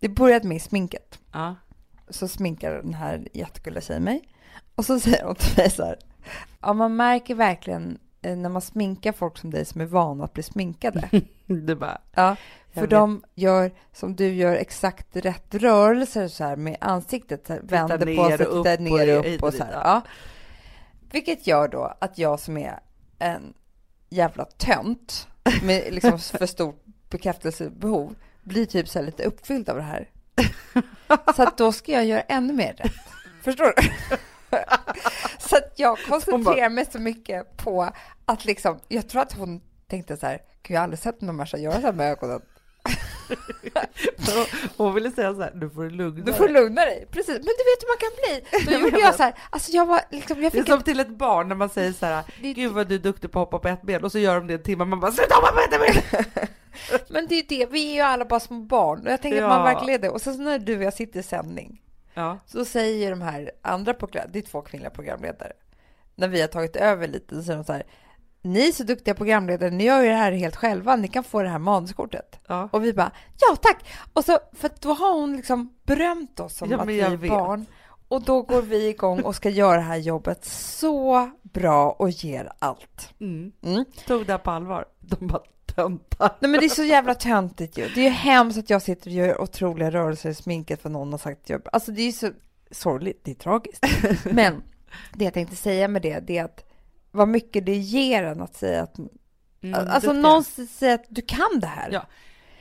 Det 0.00 0.08
började 0.08 0.48
med 0.48 0.62
sminket. 0.62 1.18
ja. 1.32 1.54
så 2.08 2.28
sminkar 2.28 2.72
den 2.72 2.94
här 2.94 3.28
jättegulliga 3.32 3.80
tjejen 3.80 4.02
mig. 4.02 4.28
Och 4.74 4.84
så 4.84 5.00
säger 5.00 5.24
hon 5.24 5.34
till 5.34 5.56
mig 5.56 5.70
så 5.70 5.84
här. 5.84 5.96
Ja, 6.60 6.72
man 6.72 6.96
märker 6.96 7.34
verkligen 7.34 7.98
när 8.22 8.48
man 8.48 8.62
sminkar 8.62 9.12
folk 9.12 9.38
som 9.38 9.50
dig 9.50 9.64
som 9.64 9.80
är 9.80 9.84
vana 9.84 10.24
att 10.24 10.32
bli 10.32 10.42
sminkade. 10.42 11.08
Du 11.46 11.74
bara, 11.74 12.00
Ja, 12.14 12.36
för 12.74 12.80
vet. 12.80 12.90
de 12.90 13.24
gör 13.34 13.70
som 13.92 14.16
du 14.16 14.34
gör 14.34 14.54
exakt 14.54 15.16
rätt 15.16 15.54
rörelser 15.54 16.28
så 16.28 16.44
här 16.44 16.56
med 16.56 16.76
ansiktet. 16.80 17.46
Så 17.46 17.52
här, 17.52 17.60
vänder 17.64 18.16
på 18.16 18.28
sig, 18.28 18.38
tittar 18.38 18.58
och 18.58 18.80
ner 18.80 19.18
och 19.18 19.34
upp 19.34 19.42
och 19.42 19.48
och 19.48 19.54
så 19.54 19.64
här. 19.64 19.72
Ja. 19.72 20.02
Vilket 21.10 21.46
gör 21.46 21.68
då 21.68 21.94
att 22.00 22.18
jag 22.18 22.40
som 22.40 22.56
är 22.56 22.80
en 23.18 23.54
jävla 24.08 24.44
tönt 24.44 25.28
med 25.62 25.84
liksom 25.94 26.18
för 26.18 26.46
stort 26.46 26.84
bekräftelsebehov 27.10 28.14
blir 28.42 28.66
typ 28.66 28.88
så 28.88 28.98
här 28.98 29.06
lite 29.06 29.24
uppfylld 29.24 29.68
av 29.68 29.76
det 29.76 29.82
här. 29.82 30.08
Så 31.36 31.42
att 31.42 31.58
då 31.58 31.72
ska 31.72 31.92
jag 31.92 32.04
göra 32.04 32.20
ännu 32.20 32.52
mer 32.52 32.72
rätt. 32.72 32.92
Förstår 33.42 33.72
du? 33.76 33.88
Att 35.84 35.98
jag 35.98 35.98
koncentrerar 36.08 36.68
mig 36.68 36.86
så 36.92 36.98
mycket 36.98 37.56
på 37.56 37.90
att 38.24 38.44
liksom, 38.44 38.80
jag 38.88 39.08
tror 39.08 39.22
att 39.22 39.32
hon 39.32 39.60
tänkte 39.88 40.16
så 40.16 40.26
här, 40.26 40.38
Gud, 40.62 40.74
jag 40.74 40.80
har 40.80 40.84
aldrig 40.84 40.98
sett 40.98 41.20
någon 41.20 41.36
människa 41.36 41.56
göra 41.58 41.74
så 41.74 41.80
här 41.80 41.92
med 41.92 42.10
ögonen. 42.12 42.40
hon 44.76 44.94
ville 44.94 45.10
säga 45.10 45.34
så 45.34 45.40
här, 45.42 45.52
nu 45.54 45.70
får 45.70 45.82
du 45.82 45.90
lugna 45.90 46.24
Du 46.24 46.32
får 46.32 46.44
dig. 46.44 46.52
lugna 46.52 46.84
dig. 46.84 47.06
Precis, 47.10 47.34
men 47.34 47.42
du 47.44 47.64
vet 47.64 47.82
hur 47.82 47.88
man 47.88 47.98
kan 47.98 48.10
bli. 48.22 48.64
Då 48.78 48.84
gjorde 48.84 49.00
jag 49.00 49.14
så 49.14 49.22
här, 49.22 49.34
alltså 49.50 49.72
jag 49.72 49.86
var 49.86 50.00
liksom, 50.10 50.42
jag 50.42 50.52
Det 50.52 50.58
är 50.58 50.62
fick 50.62 50.72
som 50.72 50.82
till 50.82 51.00
ett 51.00 51.08
barn 51.08 51.48
när 51.48 51.54
man 51.56 51.68
säger 51.68 51.92
så 51.92 52.06
här, 52.06 52.24
gud 52.54 52.72
vad 52.72 52.88
du 52.88 52.94
är 52.94 52.98
duktig 52.98 53.30
på 53.32 53.38
att 53.42 53.46
hoppa 53.46 53.58
på 53.58 53.68
ett 53.68 53.82
ben 53.82 54.04
och 54.04 54.12
så 54.12 54.18
gör 54.18 54.34
de 54.34 54.46
det 54.46 54.54
en 54.54 54.62
timme 54.62 54.84
man 54.84 55.00
bara 55.00 55.12
sluta 55.12 55.34
hoppa 55.34 55.52
på 55.52 55.60
ett 55.60 55.80
ben! 55.80 56.26
men 57.08 57.26
det 57.26 57.34
är 57.34 57.44
det, 57.48 57.66
vi 57.70 57.90
är 57.90 57.94
ju 57.94 58.00
alla 58.00 58.24
bara 58.24 58.40
små 58.40 58.58
barn 58.60 59.06
och 59.06 59.12
jag 59.12 59.22
tänker 59.22 59.38
att 59.38 59.42
Ja. 59.42 59.48
man 59.48 59.64
verkligen 59.64 59.94
är 59.94 60.02
det. 60.02 60.08
Och 60.10 60.20
sen 60.22 60.34
så 60.34 60.40
när 60.42 60.58
du 60.58 60.76
och 60.76 60.82
jag 60.82 60.94
sitter 60.94 61.20
i 61.20 61.22
sändning 61.22 61.82
Ja. 62.14 62.38
så 62.46 62.64
säger 62.64 63.10
de 63.10 63.22
här 63.22 63.50
andra 63.62 63.94
program, 63.94 64.28
det 64.32 64.38
är 64.38 64.42
två 64.42 64.60
kvinnliga 64.62 64.90
programledare, 64.90 65.52
när 66.22 66.28
vi 66.28 66.40
har 66.40 66.48
tagit 66.48 66.76
över 66.76 67.08
lite, 67.08 67.34
så 67.36 67.42
säger 67.42 67.56
de 67.58 67.64
så 67.64 67.72
här, 67.72 67.82
ni 68.42 68.68
är 68.68 68.72
så 68.72 68.82
duktiga 68.82 69.14
programledare, 69.14 69.70
ni 69.70 69.84
gör 69.84 70.02
ju 70.02 70.08
det 70.08 70.14
här 70.14 70.32
helt 70.32 70.56
själva, 70.56 70.96
ni 70.96 71.08
kan 71.08 71.24
få 71.24 71.42
det 71.42 71.48
här 71.48 71.58
manuskortet. 71.58 72.38
Ja. 72.46 72.68
Och 72.72 72.84
vi 72.84 72.92
bara, 72.92 73.12
ja 73.40 73.56
tack! 73.56 73.84
Och 74.12 74.24
så, 74.24 74.38
för 74.52 74.70
då 74.80 74.92
har 74.92 75.14
hon 75.20 75.36
liksom 75.36 75.74
berömt 75.82 76.40
oss 76.40 76.56
som 76.56 76.70
Ja, 76.70 76.78
att 76.80 76.88
vi 76.88 77.00
är 77.00 77.16
vet. 77.16 77.30
barn. 77.30 77.66
Och 78.08 78.22
då 78.22 78.42
går 78.42 78.62
vi 78.62 78.88
igång 78.88 79.20
och 79.22 79.34
ska 79.36 79.48
göra 79.48 79.76
det 79.76 79.82
här 79.82 79.96
jobbet 79.96 80.44
så 80.44 81.30
bra 81.42 81.90
och 81.90 82.10
ger 82.10 82.52
allt. 82.58 83.14
Mm. 83.20 83.52
Mm. 83.62 83.84
Tog 84.06 84.26
det 84.26 84.38
på 84.38 84.50
allvar. 84.50 84.84
De 85.00 85.26
bara 85.26 85.42
töntar. 85.74 86.36
Nej 86.40 86.50
men 86.50 86.60
det 86.60 86.66
är 86.66 86.68
så 86.68 86.84
jävla 86.84 87.14
töntigt 87.14 87.78
ju. 87.78 87.88
Det 87.94 88.00
är 88.00 88.04
ju 88.04 88.10
hemskt 88.10 88.58
att 88.58 88.70
jag 88.70 88.82
sitter 88.82 89.10
och 89.10 89.14
gör 89.14 89.40
otroliga 89.40 89.90
rörelser 89.90 90.30
i 90.30 90.34
sminket 90.34 90.82
för 90.82 90.90
någon 90.90 91.12
har 91.12 91.18
sagt 91.18 91.50
jag... 91.50 91.62
Alltså 91.72 91.92
det 91.92 92.02
är 92.02 92.06
ju 92.06 92.12
så 92.12 92.30
sorgligt, 92.70 93.20
det 93.24 93.30
är 93.30 93.34
tragiskt. 93.34 93.86
Men 94.24 94.62
det 95.12 95.24
jag 95.24 95.34
tänkte 95.34 95.56
säga 95.56 95.88
med 95.88 96.02
det, 96.02 96.20
det 96.20 96.38
är 96.38 96.44
att 96.44 96.64
vad 97.10 97.28
mycket 97.28 97.66
det 97.66 97.76
ger 97.76 98.22
en 98.24 98.40
att 98.42 98.54
säga 98.56 98.82
att... 98.82 98.98
Mm, 98.98 99.08
alltså 99.74 99.94
duktiga. 99.94 100.12
någon 100.12 100.44
säger 100.44 100.94
att 100.94 101.04
du 101.08 101.22
kan 101.22 101.60
det 101.60 101.66
här. 101.66 101.88
Ja. 101.92 102.06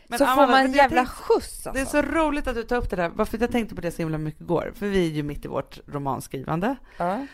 Men 0.07 0.19
så 0.19 0.25
får 0.25 0.31
Amanda, 0.31 0.51
man 0.51 0.61
men 0.61 0.71
en 0.71 0.77
jävla 0.77 0.95
tänkte- 1.05 1.15
skjuts 1.15 1.67
alltså. 1.67 1.71
Det 1.71 1.79
är 1.81 1.85
så 1.85 2.01
roligt 2.01 2.47
att 2.47 2.55
du 2.55 2.63
tar 2.63 2.75
upp 2.77 2.89
det 2.89 2.95
där, 2.95 3.09
varför 3.09 3.37
jag 3.41 3.51
tänkte 3.51 3.75
på 3.75 3.81
det 3.81 3.91
så 3.91 3.97
himla 3.97 4.17
mycket 4.17 4.41
igår. 4.41 4.73
För 4.75 4.87
vi 4.87 5.05
är 5.05 5.09
ju 5.11 5.23
mitt 5.23 5.45
i 5.45 5.47
vårt 5.47 5.79
romanskrivande. 5.87 6.75
Ja. 6.97 7.25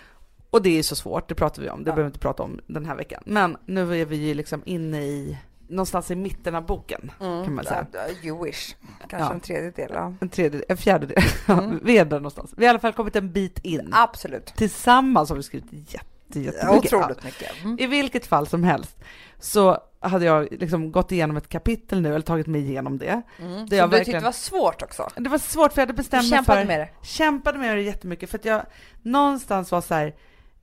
Och 0.49 0.61
det 0.61 0.79
är 0.79 0.83
så 0.83 0.95
svårt, 0.95 1.29
det 1.29 1.35
pratar 1.35 1.61
vi 1.61 1.69
om, 1.69 1.83
det 1.83 1.89
Ja. 1.89 1.95
behöver 1.95 2.03
vi 2.03 2.07
inte 2.07 2.19
prata 2.19 2.43
om 2.43 2.59
den 2.67 2.85
här 2.85 2.95
veckan. 2.95 3.23
Men 3.25 3.57
nu 3.65 4.01
är 4.01 4.05
vi 4.05 4.15
ju 4.15 4.33
liksom 4.33 4.61
inne 4.65 5.01
i, 5.01 5.37
någonstans 5.67 6.11
i 6.11 6.15
mitten 6.15 6.55
av 6.55 6.65
boken, 6.65 7.11
kan 7.19 7.55
man 7.55 7.65
säga. 7.65 7.85
You 8.23 8.45
wish. 8.45 8.75
Kanske 8.99 9.17
Ja. 9.17 9.33
en 9.33 9.39
tredjedel. 9.39 9.91
Ja. 9.93 10.13
En 10.21 10.29
tredjedel, 10.29 10.65
en 10.69 10.77
fjärdedel. 10.77 11.23
Mm. 11.47 11.79
vi 11.83 11.97
är 11.97 12.05
där 12.05 12.17
någonstans. 12.17 12.53
Vi 12.57 12.65
har 12.65 12.69
i 12.69 12.69
alla 12.69 12.79
fall 12.79 12.93
kommit 12.93 13.15
en 13.15 13.31
bit 13.31 13.59
in. 13.59 13.89
Absolut. 13.91 14.45
Tillsammans 14.45 15.29
har 15.29 15.35
vi 15.35 15.43
skrivit 15.43 15.71
jätte, 15.93 16.39
jättemycket. 16.39 16.93
Otroligt 16.93 17.23
mycket. 17.23 17.63
Mm. 17.63 17.77
I 17.79 17.87
vilket 17.87 18.25
fall 18.27 18.47
som 18.47 18.63
helst 18.63 18.97
så 19.39 19.77
hade 19.99 20.25
jag 20.25 20.47
liksom 20.51 20.91
gått 20.91 21.11
igenom 21.11 21.37
ett 21.37 21.49
kapitel 21.49 22.01
nu, 22.01 22.09
eller 22.09 22.21
tagit 22.21 22.47
mig 22.47 22.61
igenom 22.61 22.97
det. 22.97 23.21
Mm. 23.39 23.51
Det 23.65 23.67
Som 23.69 23.77
jag 23.77 23.91
du 23.91 23.97
tyckte 24.05 24.19
var 24.19 24.31
svårt 24.31 24.81
också. 24.81 25.09
Det 25.15 25.29
var 25.29 25.37
svårt 25.37 25.73
för 25.73 25.81
jag 25.81 25.87
hade 25.87 25.93
bestämt 25.97 26.29
mig 26.31 26.43
för... 26.43 26.65
med 26.65 26.79
det. 26.79 26.89
kämpade 27.01 27.57
med 27.59 27.77
det 27.77 27.81
jättemycket 27.81 28.29
för 28.29 28.37
att 28.37 28.45
jag 28.45 28.61
någonstans 29.01 29.71
var 29.71 29.81
så 29.81 29.93
här, 29.93 30.15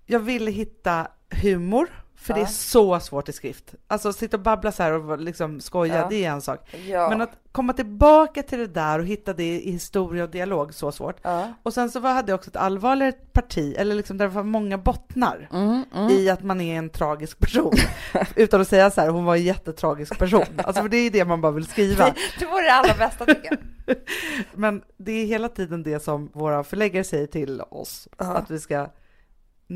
jag 0.07 0.21
ville 0.21 0.51
hitta 0.51 1.07
humor 1.31 2.04
För 2.25 2.35
det 2.35 2.41
är 2.41 2.45
Ja. 2.45 2.49
så 2.49 3.01
svårt 3.01 3.29
i 3.29 3.33
skrift. 3.33 3.75
Alltså 3.89 4.13
sitta 4.13 4.37
och 4.37 4.43
babbla 4.43 4.73
så 4.73 4.83
här 4.83 4.93
och 4.93 5.19
liksom 5.19 5.61
skoja, 5.61 5.97
Ja. 5.97 6.07
det 6.11 6.25
är 6.25 6.31
en 6.31 6.41
sak. 6.41 6.61
Ja. 6.87 7.09
Men 7.09 7.21
att 7.21 7.31
komma 7.53 7.73
tillbaka 7.73 8.43
till 8.43 8.59
det 8.59 8.67
där 8.67 8.99
och 8.99 9.05
hitta 9.07 9.33
det 9.33 9.61
i 9.61 9.71
historia 9.73 10.25
och 10.25 10.31
dialog, 10.31 10.75
så 10.75 10.93
svårt. 10.93 11.17
ja. 11.23 11.53
Och 11.63 11.75
sen 11.75 11.91
så 11.91 12.01
hade 12.01 12.33
jag 12.33 12.39
också 12.39 12.51
ett 12.51 12.57
allvarligare 12.57 13.13
parti, 13.13 13.75
eller 13.79 13.95
liksom 13.95 14.19
där 14.19 14.25
det 14.25 14.35
var 14.35 14.43
många 14.43 14.79
bottnar 14.79 15.49
Mm, 15.53 15.85
mm. 15.95 16.11
i 16.11 16.31
att 16.31 16.43
man 16.43 16.61
är 16.61 16.79
en 16.79 16.91
tragisk 16.91 17.39
person. 17.39 17.75
Utan 18.37 18.61
att 18.61 18.69
säga 18.69 18.91
så 18.91 19.01
här, 19.01 19.09
hon 19.09 19.25
var 19.25 19.37
en 19.37 19.43
jättetragisk 19.43 20.19
person. 20.19 20.45
Alltså 20.65 20.83
för 20.83 20.89
det 20.89 20.97
är 20.97 21.05
ju 21.05 21.11
det 21.11 21.25
man 21.25 21.41
bara 21.41 21.53
vill 21.53 21.67
skriva. 21.67 22.15
Det 22.39 22.47
vore 22.47 22.63
det 22.65 22.73
allra 22.73 22.95
bästa 22.95 23.27
tycker 23.27 23.59
jag. 23.87 23.97
Men 24.55 24.83
det 24.97 25.13
är 25.13 25.27
hela 25.27 25.49
tiden 25.49 25.83
det 25.83 26.01
som 26.03 26.31
våra 26.33 26.65
förläggare 26.65 27.05
säger 27.05 27.27
till 27.27 27.61
oss, 27.61 28.09
Ja. 28.19 28.25
att 28.25 28.51
vi 28.51 28.61
ska 28.61 28.87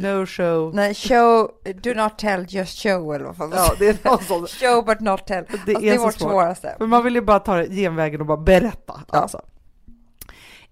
no 0.02 0.26
show. 0.26 0.74
Nej, 0.74 0.94
show, 0.94 1.50
do 1.82 1.94
not 1.94 2.18
tell, 2.18 2.46
just 2.48 2.82
show 2.82 3.14
eller 3.14 3.24
vad 3.24 3.36
fan 3.36 3.50
Ja, 3.54 3.74
det 3.78 3.88
är 3.88 4.08
någon 4.10 4.18
sån. 4.24 4.46
Show 4.60 4.84
but 4.84 5.00
not 5.00 5.26
tell. 5.26 5.44
Det 5.44 5.52
alltså, 5.52 5.70
är 5.70 5.80
det 5.80 5.94
är 5.94 5.98
vårt 5.98 6.14
svårt. 6.14 6.30
svåraste. 6.30 6.74
För 6.78 6.86
man 6.86 7.04
vill 7.04 7.14
ju 7.14 7.20
bara 7.20 7.38
ta 7.38 7.56
det 7.56 7.68
genvägen 7.74 8.20
och 8.20 8.26
bara 8.26 8.36
berätta. 8.38 9.00
Ja. 9.12 9.18
Alltså. 9.18 9.40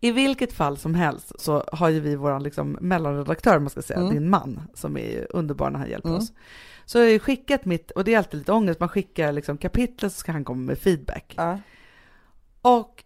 I 0.00 0.10
vilket 0.12 0.52
fall 0.52 0.78
som 0.78 0.94
helst 0.94 1.32
så 1.40 1.64
har 1.72 1.88
ju 1.88 2.00
vi 2.00 2.16
våran 2.16 2.42
liksom 2.42 2.78
mellanredaktör, 2.80 3.58
man 3.58 3.70
ska 3.70 3.82
säga, 3.82 4.00
Mm. 4.00 4.12
din 4.14 4.30
man, 4.30 4.60
som 4.74 4.96
är 4.98 5.26
underbar 5.30 5.70
när 5.70 5.78
han 5.78 5.90
hjälper 5.90 6.08
Mm. 6.08 6.18
oss. 6.18 6.32
Så 6.84 6.98
jag 6.98 7.04
har 7.04 7.10
ju 7.10 7.18
skickat 7.18 7.64
mitt, 7.64 7.90
och 7.90 8.04
det 8.04 8.14
är 8.14 8.18
alltid 8.18 8.38
lite 8.38 8.52
ångest, 8.52 8.80
man 8.80 8.88
skickar 8.88 9.32
liksom 9.32 9.58
kapitel 9.58 10.10
så 10.10 10.16
ska 10.18 10.32
han 10.32 10.44
komma 10.44 10.60
med 10.66 10.78
feedback. 10.78 11.34
Ja. 11.36 11.58
Och 12.62 13.04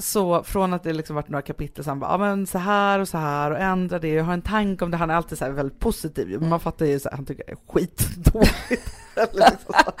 så 0.00 0.42
från 0.42 0.72
att 0.74 0.82
det 0.82 0.92
liksom 0.92 1.16
varit 1.16 1.28
några 1.28 1.42
kapitel 1.42 1.84
så 1.84 1.90
han 1.90 2.00
bara, 2.00 2.10
ja 2.10 2.18
men 2.18 2.46
så 2.46 2.58
här 2.58 2.98
och 2.98 3.08
så 3.08 3.18
här 3.18 3.50
och 3.50 3.58
ändra 3.58 3.98
det, 3.98 4.08
jag 4.08 4.24
har 4.24 4.32
en 4.32 4.42
tanke 4.42 4.84
om 4.84 4.90
det, 4.90 4.96
han 4.96 5.10
är 5.10 5.14
alltid 5.14 5.38
så 5.38 5.44
här 5.44 5.52
väldigt 5.52 5.80
positiv 5.80 6.40
men 6.40 6.48
man 6.48 6.60
fattar 6.60 6.86
ju 6.86 7.00
så 7.00 7.08
här, 7.08 7.16
han 7.16 7.26
tycker 7.26 7.44
det 7.46 7.52
är 7.52 7.72
skitdåligt. 7.72 8.96
Liksom 9.32 9.74
så. 9.74 9.92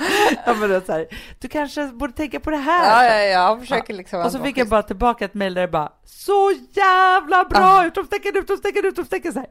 ja, 0.46 0.54
men 0.54 0.70
det 0.70 0.86
så 0.86 0.92
här, 0.92 1.06
du 1.38 1.48
kanske 1.48 1.86
borde 1.86 2.12
tänka 2.12 2.40
på 2.40 2.50
det 2.50 2.56
här. 2.56 3.04
Ja, 3.04 3.14
ja, 3.14 3.22
ja, 3.22 3.28
jag 3.28 3.60
försöker 3.60 3.94
liksom. 3.94 4.20
Och 4.20 4.32
så 4.32 4.38
fick 4.38 4.58
jag 4.58 4.68
bara 4.68 4.82
tillbaka 4.82 5.24
ett 5.24 5.34
mejl 5.34 5.54
där 5.54 5.62
det 5.62 5.68
bara 5.68 5.92
så 6.04 6.52
jävla 6.72 7.44
bra! 7.44 7.86
Utropstecken, 7.86 8.36
utropstecken, 8.36 8.84
utropstecken 8.84 9.32
så 9.32 9.38
här. 9.38 9.48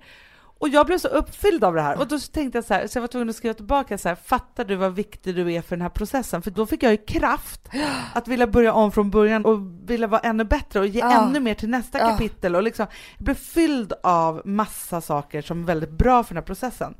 Och 0.61 0.69
jag 0.69 0.85
blev 0.85 0.97
så 0.97 1.07
uppfylld 1.07 1.63
av 1.63 1.73
det 1.75 1.81
här 1.81 1.97
och 1.99 2.07
då 2.07 2.19
tänkte 2.19 2.57
jag 2.57 2.65
så 2.65 2.73
här, 2.73 2.87
så 2.87 2.97
jag 2.97 3.01
var 3.01 3.07
tvungen 3.07 3.29
att 3.29 3.35
skriva 3.35 3.53
tillbaka 3.53 3.97
så 3.97 4.07
här, 4.09 4.15
fattar 4.15 4.65
du 4.65 4.75
vad 4.75 4.95
viktig 4.95 5.35
du 5.35 5.53
är 5.53 5.61
för 5.61 5.75
den 5.75 5.81
här 5.81 5.89
processen? 5.89 6.41
För 6.41 6.51
då 6.51 6.65
fick 6.65 6.83
jag 6.83 6.91
ju 6.91 6.97
kraft 6.97 7.69
att 8.13 8.27
vilja 8.27 8.47
börja 8.47 8.73
om 8.73 8.91
från 8.91 9.09
början 9.11 9.45
och 9.45 9.59
vilja 9.89 10.07
vara 10.07 10.21
ännu 10.21 10.43
bättre 10.43 10.79
och 10.79 10.87
ge 10.87 11.01
Ah. 11.03 11.11
ännu 11.11 11.39
mer 11.39 11.53
till 11.53 11.69
nästa 11.69 12.05
Ah. 12.05 12.09
kapitel 12.11 12.55
och 12.55 12.63
liksom, 12.63 12.85
jag 13.17 13.25
blev 13.25 13.35
fylld 13.35 13.93
av 14.03 14.41
massa 14.45 15.01
saker 15.01 15.41
som 15.41 15.61
är 15.61 15.65
väldigt 15.65 15.91
bra 15.91 16.23
för 16.23 16.33
den 16.33 16.41
här 16.41 16.45
processen. 16.47 16.95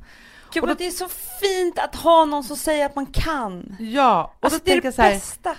Men 0.54 0.68
då- 0.68 0.74
det 0.74 0.86
är 0.86 0.90
så 0.90 1.08
fint 1.40 1.78
att 1.78 1.94
ha 1.96 2.24
någon 2.24 2.44
som 2.44 2.56
säger 2.56 2.86
att 2.86 2.94
man 2.96 3.06
kan. 3.06 3.76
Ja, 3.78 4.34
och 4.38 4.44
Alltså, 4.44 4.58
då 4.58 4.64
det 4.64 4.70
är 4.70 4.74
tänker 4.74 4.82
det 4.82 4.86
jag 4.86 4.94
så 4.94 5.02
här, 5.02 5.10
bästa. 5.14 5.56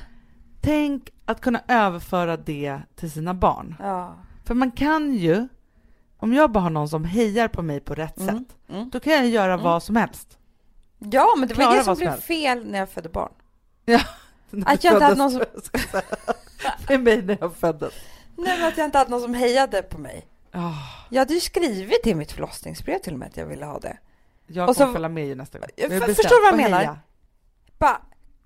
tänk 0.62 1.10
att 1.26 1.42
kunna 1.42 1.62
överföra 1.68 2.38
det 2.38 2.80
till 2.96 3.12
sina 3.12 3.34
barn. 3.34 3.76
Ja. 3.80 4.16
För 4.46 4.54
man 4.56 4.72
kan 4.72 5.14
ju, 5.14 5.48
om 6.21 6.34
jag 6.34 6.51
bara 6.51 6.60
har 6.60 6.69
någon 6.69 6.89
som 6.89 7.03
hejar 7.05 7.47
på 7.47 7.62
mig 7.62 7.79
på 7.79 7.95
rätt 7.95 8.17
Mm, 8.19 8.38
sätt, 8.39 8.55
mm. 8.69 8.89
då 8.89 8.99
kan 8.99 9.13
jag 9.13 9.27
göra 9.27 9.53
Mm. 9.53 9.63
vad 9.63 9.84
som 9.84 9.95
helst. 9.95 10.38
ja, 10.99 11.34
men 11.38 11.47
det 11.47 11.53
var 11.53 11.63
Klara 11.63 11.77
det 11.77 11.84
som 11.84 11.95
som 11.95 11.99
blev 11.99 12.10
helst. 12.10 12.25
fel 12.27 12.65
när 12.71 12.79
jag 12.79 12.89
födde 12.89 13.10
barn. 13.10 13.31
När 13.86 13.95
Att 14.73 14.81
du 14.81 14.88
jag 14.88 14.95
inte 14.95 15.03
hade 15.05 15.15
någon 15.17 15.31
som-. 15.31 15.41
Med 16.89 16.99
mig 17.03 17.21
när 17.21 17.38
jag 17.41 17.55
föddes. 17.55 17.93
Nej, 18.36 18.57
men 18.60 18.67
att 18.67 18.77
jag 18.77 18.86
inte 18.88 18.97
hade 18.97 19.12
någon 19.12 19.21
som 19.21 19.34
hejade 19.34 19.81
på 19.81 19.97
mig. 19.97 20.25
Oh, 20.53 20.77
Jag 21.10 21.19
hade 21.21 21.34
ju 21.34 21.39
skrivit 21.39 22.07
i 22.07 22.15
mitt 22.15 22.31
förlossningsbrev 22.31 22.99
till 22.99 23.13
och 23.13 23.19
med 23.19 23.27
att 23.27 23.38
jag 23.38 23.45
ville 23.45 23.65
ha 23.65 23.79
det. 23.79 23.97
jag 24.47 24.67
kommer 24.75 24.88
så- 24.88 24.93
följa 24.93 25.10
med 25.10 25.27
ju 25.27 25.36
nästa 25.36 25.60
gång. 25.60 25.67
För- 25.77 26.13
förstår 26.13 26.36
du 26.36 26.51
vad 26.51 26.60
jag 26.62 26.69
menar? 26.69 26.77
heja. 26.79 26.99
Bara, 27.77 28.01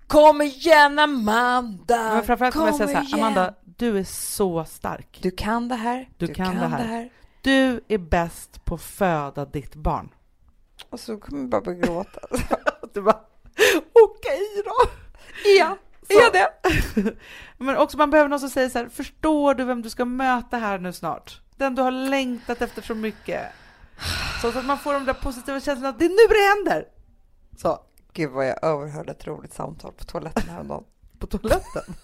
kom 0.06 0.42
igen 0.42 0.98
Amanda! 0.98 2.14
Men 2.14 2.22
framförallt 2.24 2.54
kommer 2.54 2.66
jag 2.68 2.76
säga 2.76 2.88
så 2.88 2.94
här. 2.94 3.14
Amanda, 3.14 3.54
du 3.64 3.98
är 3.98 4.04
så 4.04 4.64
stark. 4.64 5.18
Du 5.22 5.30
kan 5.30 5.68
det 5.68 5.74
här. 5.74 6.08
Du 6.16 6.26
kan 6.34 6.54
det 6.54 6.66
här. 6.66 6.78
det 6.78 6.84
här. 6.88 7.10
Du 7.46 7.80
är 7.88 7.98
bäst 7.98 8.64
på 8.64 8.74
att 8.74 8.82
föda 8.82 9.44
ditt 9.44 9.74
barn. 9.74 10.14
Och 10.90 11.00
så 11.00 11.16
kommer 11.18 11.40
jag 11.40 11.48
bara 11.48 11.60
börja 11.60 11.78
gråta. 11.78 12.20
Du 12.94 13.02
bara, 13.02 13.20
okej 13.92 14.62
då. 14.64 14.72
ja, 15.58 15.76
Så- 16.10 16.18
är 16.18 16.32
det? 16.32 16.52
Men 17.58 17.76
också 17.76 17.98
man 17.98 18.10
behöver 18.10 18.28
någon 18.28 18.40
som 18.40 18.50
säger 18.50 18.68
så 18.68 18.78
här, 18.78 18.88
förstår 18.88 19.54
du 19.54 19.64
vem 19.64 19.82
du 19.82 19.90
ska 19.90 20.04
möta 20.04 20.56
här 20.56 20.78
nu 20.78 20.92
snart? 20.92 21.40
Den 21.56 21.74
du 21.74 21.82
har 21.82 21.90
längtat 21.90 22.62
efter 22.62 22.82
så 22.82 22.94
mycket. 22.94 23.42
Så 24.42 24.48
att 24.48 24.64
man 24.64 24.78
får 24.78 24.92
de 24.92 25.04
där 25.04 25.14
positiva 25.14 25.60
känslorna 25.60 25.96
det 25.98 26.04
är 26.04 26.08
nu 26.08 26.34
det 26.34 26.70
händer. 26.74 26.88
Så, 27.56 27.78
Gud 28.12 28.30
vad 28.30 28.46
jag 28.48 28.64
överhörde 28.64 29.12
ett 29.12 29.26
roligt 29.26 29.54
samtal 29.54 29.92
på 29.92 30.04
toaletten 30.04 30.48
häromdagen. 30.48 30.84
på 31.18 31.26
toaletten. 31.26 31.94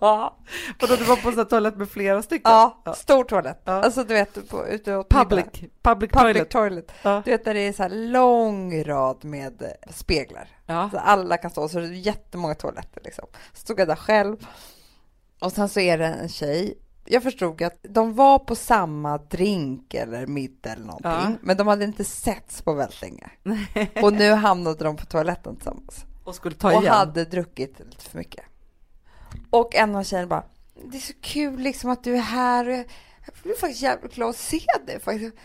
Ja, 0.00 0.36
Och 0.82 0.88
då 0.88 0.96
du 0.96 1.04
var 1.04 1.16
på 1.16 1.40
en 1.40 1.46
toalett 1.46 1.76
med 1.76 1.88
flera 1.88 2.22
stycken? 2.22 2.50
ja, 2.52 2.94
stor 2.96 3.24
toalett. 3.24 3.62
Ja. 3.64 3.72
Alltså 3.72 4.04
du 4.04 4.14
vet, 4.14 4.50
på, 4.50 4.66
ute 4.66 4.96
åt 4.96 5.08
Public, 5.08 5.44
public, 5.44 5.70
Public 5.82 6.10
toilet. 6.12 6.50
toilet. 6.50 6.92
Ja. 7.02 7.22
Du 7.24 7.30
vet 7.30 7.44
där 7.44 7.54
det 7.54 7.60
är 7.60 7.72
så 7.72 7.82
här 7.82 7.90
lång 7.90 8.84
rad 8.84 9.24
med 9.24 9.72
speglar. 9.90 10.48
Ja. 10.66 10.90
Så 10.92 10.98
alla 10.98 11.36
kan 11.36 11.50
stå, 11.50 11.68
så 11.68 11.78
det 11.78 11.86
är 11.86 11.90
jättemånga 11.90 12.54
toaletter 12.54 13.00
liksom. 13.04 13.24
Så 13.52 13.60
stod 13.60 13.80
jag 13.80 13.88
där 13.88 13.96
själv. 13.96 14.46
Och 15.40 15.52
sen 15.52 15.68
så 15.68 15.80
är 15.80 15.98
det 15.98 16.06
en 16.06 16.28
tjej. 16.28 16.78
Jag 17.04 17.22
förstod 17.22 17.62
att 17.62 17.78
de 17.82 18.14
var 18.14 18.38
på 18.38 18.54
samma 18.54 19.18
drink 19.18 19.94
eller 19.94 20.26
middag 20.26 20.70
eller 20.70 20.84
någonting. 20.84 21.38
Men 21.42 21.56
de 21.56 21.66
hade 21.66 21.84
inte 21.84 22.04
setts 22.04 22.62
på 22.62 22.72
väldigt 22.74 23.02
länge. 23.02 23.30
Och 24.02 24.12
nu 24.12 24.32
hamnade 24.32 24.84
de 24.84 24.96
på 24.96 25.06
toaletten 25.06 25.56
tillsammans. 25.56 26.04
Och 26.24 26.34
skulle 26.34 26.54
ta 26.56 26.76
och 26.76 26.82
igen. 26.82 26.94
hade 26.94 27.24
druckit 27.24 27.78
lite 27.78 28.04
för 28.04 28.18
mycket. 28.18 28.44
Och 29.50 29.74
en 29.74 29.94
av 29.96 30.04
tjejerna 30.04 30.28
bara, 30.28 30.44
det 30.90 30.96
är 30.96 31.00
så 31.00 31.12
kul 31.22 31.58
liksom 31.60 31.90
att 31.90 32.04
du 32.04 32.14
är 32.16 32.20
här. 32.20 32.68
Och 32.68 32.72
jag, 32.74 32.84
jag 33.26 33.34
blir 33.42 33.54
faktiskt 33.54 33.82
jävligt 33.82 34.14
glad 34.14 34.30
att 34.30 34.36
se 34.36 34.60
dig 34.86 35.00
faktiskt. 35.00 35.36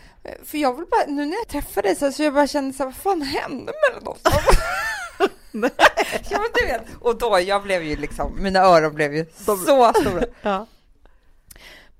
För 0.44 0.58
jag 0.58 0.74
vill 0.76 0.86
bara, 0.90 1.04
nu 1.06 1.26
när 1.26 1.36
jag 1.36 1.48
träffar 1.48 1.82
dig 1.82 1.96
så, 1.96 2.12
så 2.12 2.22
jag 2.22 2.34
bara 2.34 2.46
känner 2.46 2.72
så 2.72 2.78
här, 2.78 2.84
vad 2.84 2.96
fan 2.96 3.22
hände 3.22 3.72
mellan 3.88 4.08
oss? 4.08 4.20
ja 6.30 6.38
men 6.38 6.50
du 6.54 6.66
vet. 6.66 6.82
Och 7.00 7.18
då, 7.18 7.40
jag 7.40 7.62
blev 7.62 7.82
ju 7.82 7.96
liksom, 7.96 8.42
mina 8.42 8.60
öron 8.60 8.94
blev 8.94 9.14
ju 9.14 9.24
De- 9.24 9.56
så 9.58 9.92
stora. 9.92 10.24
Ja. 10.42 10.66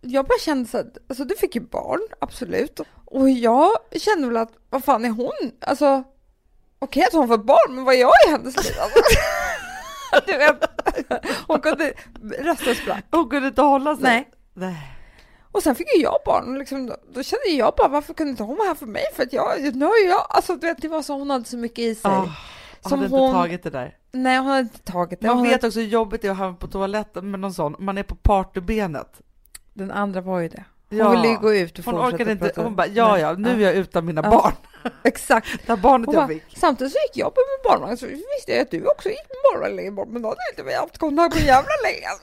Jag 0.01 0.27
bara 0.27 0.39
kände 0.39 0.69
så 0.71 0.79
att, 0.79 0.97
alltså 1.09 1.25
du 1.25 1.37
fick 1.37 1.55
ju 1.55 1.61
barn, 1.61 2.01
absolut. 2.21 2.81
Och 3.05 3.31
jag 3.31 3.71
kände 3.97 4.27
väl 4.29 4.37
att, 4.37 4.53
vad 4.71 4.85
fan 4.85 5.05
är 5.05 5.09
hon? 5.11 5.53
Alltså, 5.61 6.05
okej 6.79 7.05
att 7.05 7.13
hon 7.13 7.29
får 7.29 7.39
barn, 7.39 7.75
men 7.75 7.85
vad 7.85 7.95
är 7.95 7.99
jag 7.99 8.13
i 8.27 8.31
hennes 8.31 8.57
liv? 8.65 8.75
Alltså, 8.81 8.99
du 10.27 10.57
hon 11.47 11.61
kunde, 11.61 11.93
rösten 12.39 12.75
sprack. 12.75 13.05
Hon 13.11 13.29
kunde 13.31 13.49
inte 13.49 13.63
hålla 13.63 13.95
sig. 13.97 14.03
Nej. 14.05 14.31
Nej. 14.55 14.91
Och 15.53 15.63
sen 15.63 15.75
fick 15.75 15.97
ju 15.97 16.03
jag 16.03 16.17
barn 16.25 16.53
och 16.53 16.59
liksom, 16.59 16.87
då, 16.87 16.97
då 17.15 17.23
kände 17.23 17.49
jag 17.49 17.75
bara, 17.77 17.89
varför 17.89 18.15
kunde 18.15 18.31
inte 18.31 18.43
hon 18.43 18.57
vara 18.57 18.69
här 18.69 18.75
för 18.75 18.87
mig? 18.87 19.03
För 19.17 19.23
att 19.23 19.33
jag, 19.33 19.75
nu 19.75 19.85
har 19.85 20.07
jag, 20.09 20.27
alltså 20.29 20.55
du 20.57 20.67
vet, 20.67 20.83
det 20.83 20.89
var 20.89 21.03
så, 21.03 21.15
hon 21.19 21.31
hade 21.31 21.45
så 21.45 21.57
mycket 21.57 21.79
i 21.79 21.95
sig. 21.95 22.11
Oh, 22.11 22.29
Som 22.81 22.99
hade 22.99 23.11
hon- 23.11 23.25
inte 23.29 23.39
tagit 23.39 23.63
det 23.63 23.71
där. 23.71 23.97
Nej, 24.13 24.39
hon 24.39 24.47
hade 24.47 24.61
inte 24.61 24.79
tagit 24.79 25.21
det. 25.21 25.27
Man 25.27 25.37
Hon 25.37 25.47
vet 25.49 25.65
också 25.65 25.81
hur 25.81 25.87
jobbigt 25.87 26.23
det 26.23 26.29
är 26.29 26.33
att 26.33 26.39
hamna 26.39 26.57
på 26.57 26.67
toaletten 26.67 27.31
med 27.31 27.41
någon 27.41 27.55
sån, 27.55 27.77
man 27.79 27.99
är 27.99 28.03
på 28.03 28.15
partybenet. 28.15 29.21
Den 29.73 29.91
andra 29.91 30.21
var 30.21 30.41
ju 30.41 30.49
det. 30.49 30.65
Hon 30.91 30.99
Ja. 30.99 31.11
ville 31.11 31.29
ju 31.29 31.37
gå 31.39 31.55
ut 31.55 31.79
och 31.79 31.85
Hon 31.85 31.95
fortsätta 31.95 32.15
orkade 32.15 32.33
inte, 32.33 32.45
prata. 32.45 32.63
hon 32.63 32.77
bara 32.77 32.87
ja 32.87 33.19
ja, 33.19 33.33
nu 33.33 33.51
är 33.51 33.59
jag 33.67 33.75
utan 33.75 34.05
mina 34.05 34.21
Ja. 34.25 34.31
barn. 34.31 34.53
Exakt. 35.05 35.67
Det 35.67 35.77
barnet 35.77 36.13
jag 36.13 36.29
fick. 36.29 36.43
samtidigt 36.57 36.93
så 36.93 36.99
gick 36.99 37.17
jag 37.17 37.35
på 37.35 37.41
barnvagn 37.65 37.97
så 37.97 38.07
visste 38.07 38.53
jag 38.53 38.61
att 38.61 38.71
du 38.71 38.87
också 38.87 39.09
gick 39.09 39.19
med 39.29 39.37
barnvagn 39.53 39.77
längre 39.77 39.91
bort 39.91 40.09
men 40.09 40.23
då 40.23 40.29
hade 40.29 40.41
inte 40.51 40.63
vi 40.63 40.75
haft 40.75 40.99
kontakt 40.99 41.35
på 41.35 41.41
jävla 41.41 41.71
länge. 41.85 42.09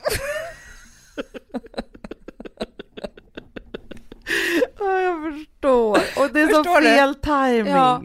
Ja, 4.78 5.00
jag 5.00 5.32
förstår. 5.32 5.98
Och 6.22 6.30
det 6.32 6.40
är 6.40 6.48
så 6.48 6.64
Förstår 6.64 6.80
fel 6.80 7.14
timing. 7.14 7.72
Ja. 7.72 8.02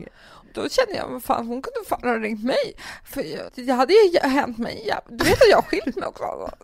Då 0.53 0.69
kände 0.69 0.95
jag, 0.95 1.07
vad 1.07 1.23
fan 1.23 1.47
hon 1.47 1.61
kunde 1.61 1.89
fan 1.89 1.99
ha 2.03 2.19
ringt 2.19 2.43
mig. 2.43 2.75
För 3.05 3.21
jag, 3.21 3.41
det 3.55 3.71
hade 3.71 3.93
ju 3.93 4.19
hänt 4.19 4.57
mig, 4.57 4.93
du 5.09 5.25
vet 5.25 5.41
att 5.41 5.49
jag 5.49 5.57
har 5.57 5.61
skilt 5.61 5.95
mig 5.95 6.07
också. 6.07 6.23
Alltså. 6.23 6.57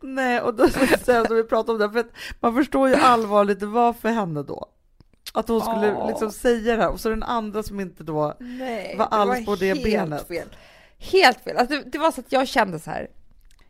Nej, 0.00 0.40
och 0.40 0.54
då 0.54 0.68
ska 0.68 1.12
jag 1.12 1.24
att 1.26 1.30
vi 1.30 1.44
pratar 1.44 1.72
om 1.72 1.78
det, 1.78 1.90
för 1.90 2.06
man 2.40 2.54
förstår 2.54 2.88
ju 2.88 2.94
allvarligt 2.94 3.60
det 3.60 3.66
var 3.66 3.92
för 3.92 4.08
henne 4.08 4.42
då. 4.42 4.68
Att 5.34 5.48
hon 5.48 5.60
skulle 5.60 5.86
Ja. 5.86 6.08
liksom 6.08 6.30
säga 6.30 6.76
det 6.76 6.82
här 6.82 6.90
och 6.90 7.00
så 7.00 7.08
den 7.08 7.22
andra 7.22 7.62
som 7.62 7.80
inte 7.80 8.04
då 8.04 8.36
Nej, 8.40 8.96
Var 8.98 9.06
alls 9.06 9.46
på 9.46 9.54
det 9.56 9.66
helt 9.66 9.82
benet. 9.84 10.28
Fel. 10.28 10.48
Helt 10.98 11.40
fel. 11.40 11.56
Alltså, 11.56 11.74
det, 11.76 11.82
det 11.90 11.98
var 11.98 12.10
så 12.10 12.20
att 12.20 12.32
jag 12.32 12.48
kände 12.48 12.78
så 12.78 12.90
här. 12.90 13.08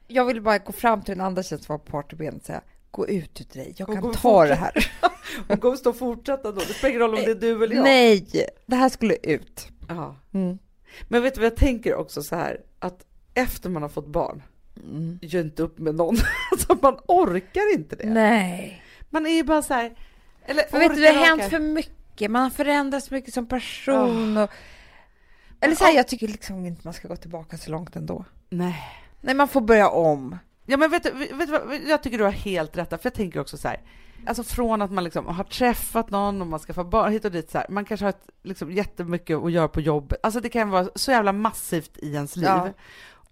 Jag 0.06 0.24
ville 0.24 0.40
bara 0.40 0.58
gå 0.58 0.72
fram 0.72 1.02
till 1.02 1.16
den 1.16 1.26
andra 1.26 1.42
tjejen 1.42 1.62
som 1.64 1.72
var 1.72 1.78
på 1.78 1.90
partybenet 1.90 2.40
och 2.40 2.46
säga 2.46 2.60
gå 2.90 3.08
ut 3.08 3.40
ur 3.40 3.54
dig, 3.58 3.74
jag 3.76 3.88
Och 3.88 3.94
kan 3.94 4.12
ta 4.12 4.44
det 4.44 4.54
här. 4.54 4.92
hon 5.48 5.56
kommer 5.56 5.76
stå 5.76 5.90
och 5.90 5.96
fortsätta 5.98 6.52
då. 6.52 6.60
Det 6.60 6.74
spelar 6.74 6.88
ingen 6.88 7.00
roll 7.00 7.14
om 7.14 7.20
det 7.24 7.30
är 7.30 7.34
du 7.34 7.64
eller 7.64 7.74
jag. 7.76 7.82
Nej, 7.84 8.26
det 8.66 8.76
här 8.76 8.88
skulle 8.88 9.16
ut. 9.22 9.68
Ja. 9.88 10.16
Mm. 10.34 10.58
Men 11.08 11.22
vet 11.22 11.34
du 11.34 11.40
vad 11.40 11.46
jag 11.46 11.56
tänker 11.56 11.94
också 11.94 12.22
så 12.22 12.36
här 12.36 12.60
att 12.78 13.04
efter 13.34 13.70
man 13.70 13.82
har 13.82 13.88
fått 13.88 14.06
barn, 14.06 14.42
Mm. 14.76 15.18
gör 15.22 15.40
inte 15.40 15.62
upp 15.62 15.78
med 15.78 15.94
någon. 15.94 16.16
alltså 16.52 16.76
man 16.82 16.98
orkar 17.08 17.74
inte 17.74 17.96
det. 17.96 18.06
Nej. 18.10 18.82
Man 19.10 19.26
är 19.26 19.30
ju 19.30 19.42
bara 19.42 19.62
så 19.62 19.74
här. 19.74 19.92
Eller 20.44 20.62
För 20.62 20.78
vet 20.78 20.94
du, 20.94 21.00
det 21.00 21.08
har 21.08 21.26
hänt 21.26 21.50
för 21.50 21.58
mycket. 21.58 22.30
Man 22.30 22.42
har 22.42 22.50
förändrats 22.50 23.10
mycket 23.10 23.34
som 23.34 23.46
person. 23.46 24.36
Och 24.36 24.50
Eller 25.60 25.74
så 25.74 25.84
här, 25.84 25.92
jag 25.92 26.08
tycker 26.08 26.28
liksom 26.28 26.66
inte 26.66 26.80
man 26.84 26.94
ska 26.94 27.08
gå 27.08 27.16
tillbaka 27.16 27.58
så 27.58 27.70
långt 27.70 27.96
ändå. 27.96 28.24
Nej. 28.50 28.82
Nej, 29.20 29.34
man 29.34 29.48
får 29.48 29.60
börja 29.60 29.88
om. 29.88 30.38
Ja, 30.66 30.76
men 30.76 30.90
vet 30.90 31.02
du, 31.02 31.10
vet 31.10 31.48
du 31.48 31.80
jag 31.86 32.02
tycker 32.02 32.18
du 32.18 32.24
har 32.24 32.30
helt 32.30 32.76
rätt, 32.76 32.88
för 32.88 33.00
jag 33.02 33.14
tänker 33.14 33.40
också 33.40 33.56
så 33.56 33.68
här, 33.68 33.80
alltså 34.26 34.42
från 34.42 34.82
att 34.82 34.90
man 34.90 35.04
liksom 35.04 35.26
har 35.26 35.44
träffat 35.44 36.10
någon 36.10 36.40
och 36.40 36.46
man 36.46 36.60
ska 36.60 36.74
få 36.74 36.84
barn 36.84 37.12
hit 37.12 37.24
och 37.24 37.30
dit 37.30 37.50
så 37.50 37.58
här, 37.58 37.66
man 37.68 37.84
kanske 37.84 38.04
har 38.06 38.10
ett, 38.10 38.28
liksom 38.42 38.72
jättemycket 38.72 39.36
att 39.36 39.52
göra 39.52 39.68
på 39.68 39.80
jobbet, 39.80 40.18
alltså 40.22 40.40
det 40.40 40.48
kan 40.48 40.70
vara 40.70 40.88
så 40.94 41.10
jävla 41.10 41.32
massivt 41.32 41.98
i 41.98 42.14
ens 42.14 42.36
liv. 42.36 42.46
Ja. 42.46 42.68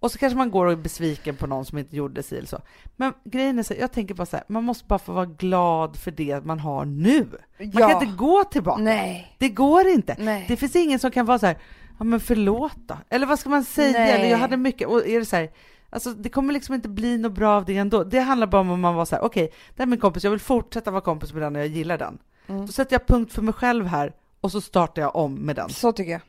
Och 0.03 0.11
så 0.11 0.17
kanske 0.17 0.37
man 0.37 0.51
går 0.51 0.65
och 0.65 0.71
är 0.71 0.75
besviken 0.75 1.35
på 1.35 1.47
någon 1.47 1.65
som 1.65 1.77
inte 1.77 1.95
gjorde 1.95 2.23
sig 2.23 2.37
eller 2.37 2.47
så. 2.47 2.59
Men 2.95 3.13
grejen 3.23 3.59
är 3.59 3.63
så, 3.63 3.73
jag 3.79 3.91
tänker 3.91 4.13
bara 4.15 4.25
så 4.25 4.37
här, 4.37 4.45
man 4.47 4.63
måste 4.63 4.85
bara 4.85 4.99
få 4.99 5.11
vara 5.11 5.25
glad 5.25 5.97
för 5.97 6.11
det 6.11 6.45
man 6.45 6.59
har 6.59 6.85
nu. 6.85 7.27
Man 7.59 7.71
Ja. 7.73 7.89
kan 7.89 8.01
inte 8.03 8.17
gå 8.17 8.43
tillbaka. 8.43 8.81
Nej. 8.81 9.35
Det 9.39 9.49
går 9.49 9.87
inte. 9.87 10.15
Nej. 10.19 10.45
Det 10.47 10.57
finns 10.57 10.75
ingen 10.75 10.99
som 10.99 11.11
kan 11.11 11.25
vara 11.25 11.39
så 11.39 11.45
här, 11.45 11.57
ja 11.99 12.03
men 12.03 12.19
förlåt 12.19 12.75
då. 12.87 12.97
Eller 13.09 13.25
vad 13.25 13.39
ska 13.39 13.49
man 13.49 13.63
säga? 13.63 13.99
Nej. 13.99 14.11
Eller 14.11 14.29
jag 14.29 14.37
hade 14.37 14.57
mycket, 14.57 14.87
och 14.87 15.07
är 15.07 15.19
det 15.19 15.25
så 15.25 15.35
här, 15.35 15.49
alltså 15.89 16.13
det 16.13 16.29
kommer 16.29 16.53
liksom 16.53 16.75
inte 16.75 16.89
bli 16.89 17.17
något 17.17 17.31
bra 17.33 17.55
av 17.55 17.65
det 17.65 17.77
ändå. 17.77 18.03
Det 18.03 18.19
handlar 18.19 18.47
bara 18.47 18.61
om 18.61 18.71
om 18.71 18.81
man 18.81 18.95
var 18.95 19.05
så 19.05 19.15
här, 19.15 19.23
okej, 19.23 19.47
det 19.75 19.81
här 19.81 19.85
är 19.85 19.89
min 19.89 19.99
kompis, 19.99 20.23
jag 20.23 20.31
vill 20.31 20.39
fortsätta 20.39 20.91
vara 20.91 21.01
kompis 21.01 21.33
med 21.33 21.41
den 21.41 21.55
och 21.55 21.61
jag 21.61 21.67
gillar 21.67 21.97
den. 21.97 22.17
Mm. 22.47 22.65
Då 22.65 22.71
sätter 22.71 22.93
jag 22.93 23.07
punkt 23.07 23.33
för 23.33 23.41
mig 23.41 23.53
själv 23.53 23.85
här 23.85 24.13
och 24.41 24.51
så 24.51 24.61
startar 24.61 25.01
jag 25.01 25.15
om 25.15 25.33
med 25.35 25.55
den. 25.55 25.69
Så 25.69 25.91
tycker 25.91 26.11
jag. 26.11 26.21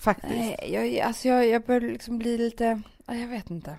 Faktiskt. 0.00 0.34
Nej, 0.34 0.70
jag, 0.72 1.06
alltså 1.06 1.28
jag, 1.28 1.46
jag 1.46 1.62
börjar 1.62 1.80
liksom 1.80 2.18
bli 2.18 2.38
lite, 2.38 2.80
jag 3.16 3.28
vet 3.28 3.50
inte. 3.50 3.76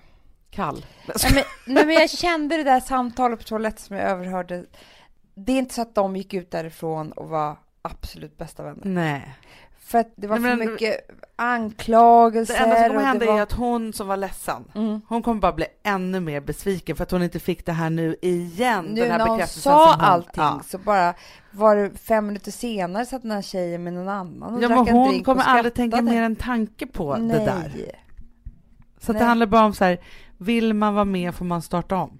Kall. 0.50 0.86
Nej 1.06 1.32
men, 1.34 1.74
nej 1.74 1.86
men 1.86 1.94
jag 1.94 2.10
kände 2.10 2.56
det 2.56 2.64
där 2.64 2.80
samtalet 2.80 3.38
på 3.38 3.44
toaletten 3.44 3.78
som 3.82 3.96
jag 3.96 4.08
överhörde. 4.10 4.64
Det 5.34 5.52
är 5.52 5.58
inte 5.58 5.74
så 5.74 5.82
att 5.82 5.94
de 5.94 6.16
gick 6.16 6.34
ut 6.34 6.50
därifrån 6.50 7.12
och 7.12 7.28
var 7.28 7.56
absolut 7.82 8.38
bästa 8.38 8.62
vänner. 8.62 8.80
Nej. 8.84 9.34
För 9.80 9.98
att 9.98 10.12
det 10.16 10.26
var 10.26 10.38
Nej, 10.38 10.50
för 10.50 10.56
men- 10.56 10.72
mycket 10.72 11.08
anklagelser. 11.36 12.54
Det 12.54 12.60
enda 12.60 12.76
som 12.76 12.88
kommer 12.88 13.02
hända 13.06 13.26
var... 13.26 13.38
är 13.38 13.42
att 13.42 13.52
hon 13.52 13.92
som 13.92 14.08
var 14.08 14.16
ledsen, 14.16 14.64
Mm. 14.74 15.00
hon 15.08 15.22
kommer 15.22 15.40
bara 15.40 15.52
bli 15.52 15.66
ännu 15.82 16.20
mer 16.20 16.40
besviken 16.40 16.96
för 16.96 17.02
att 17.02 17.10
hon 17.10 17.22
inte 17.22 17.38
fick 17.40 17.66
det 17.66 17.72
här 17.72 17.90
nu 17.90 18.16
igen. 18.22 18.84
Nu 18.84 19.00
den 19.00 19.10
här 19.10 19.18
när 19.18 19.26
hon 19.26 19.46
sa 19.46 19.92
hon, 19.92 20.00
allting 20.00 20.32
Ja. 20.42 20.60
så 20.68 20.78
bara 20.78 21.14
var 21.50 21.76
det 21.76 21.90
fem 21.98 22.26
minuter 22.26 22.50
senare 22.50 23.06
satt 23.06 23.22
den 23.22 23.30
här 23.30 23.42
tjejen 23.42 23.84
med 23.84 23.92
någon 23.92 24.08
annan 24.08 24.54
och 24.54 24.62
Ja, 24.62 24.68
drack 24.68 24.78
men 24.78 24.88
en 24.88 24.94
hon 24.94 25.08
drink 25.08 25.24
kommer 25.24 25.42
och 25.42 25.48
aldrig 25.48 25.74
tänka 25.74 26.02
mer 26.02 26.22
en 26.22 26.36
tanke 26.36 26.86
på 26.86 27.16
Nej. 27.16 27.38
det 27.38 27.44
där. 27.44 27.72
Så 29.00 29.12
att 29.12 29.18
det 29.18 29.24
handlar 29.24 29.46
bara 29.46 29.64
om 29.64 29.74
så 29.74 29.84
här, 29.84 29.98
vill 30.38 30.74
man 30.74 30.94
vara 30.94 31.04
med 31.04 31.34
får 31.34 31.44
man 31.44 31.62
starta 31.62 31.96
om. 31.96 32.18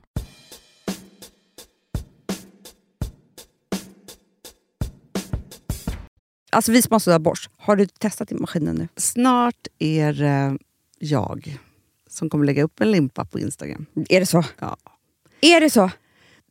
Alltså 6.53 6.73
vi 6.73 6.83
som 6.83 6.93
har 6.93 6.99
sådär 6.99 7.19
borst, 7.19 7.51
har 7.57 7.77
du 7.77 7.87
testat 7.87 8.33
i 8.33 8.35
maskinen 8.35 8.77
nu? 8.77 8.89
Snart 8.97 9.67
är 9.79 10.13
det 10.13 10.59
jag 10.99 11.59
som 12.09 12.31
kommer 12.31 12.45
lägga 12.45 12.63
upp 12.63 12.81
en 12.81 12.91
limpa 12.91 13.25
på 13.25 13.39
Instagram. 13.39 13.87
Är 14.09 14.21
det 14.21 14.27
så? 14.27 14.45
Ja. 14.59 14.77
Är 15.41 15.61
det 15.61 15.71
så? 15.71 15.91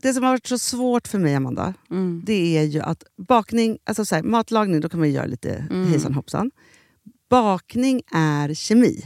Det 0.02 0.14
som 0.14 0.24
har 0.24 0.32
varit 0.32 0.48
så 0.48 0.58
svårt 0.58 1.08
för 1.08 1.20
mig, 1.20 1.36
Amanda, 1.36 1.74
Mm. 1.92 2.22
det 2.26 2.58
är 2.58 2.64
ju 2.64 2.80
att 2.82 3.04
bakning, 3.18 3.78
alltså 3.84 4.06
så 4.06 4.16
här, 4.16 4.24
matlagning, 4.24 4.82
då 4.82 4.90
kan 4.90 5.00
man 5.00 5.10
ju 5.10 5.16
göra 5.16 5.26
lite 5.26 5.66
Mm. 5.70 5.88
hejsan 5.88 6.14
hoppsan. 6.14 6.52
Bakning 7.30 8.02
är 8.14 8.54
kemi. 8.54 9.06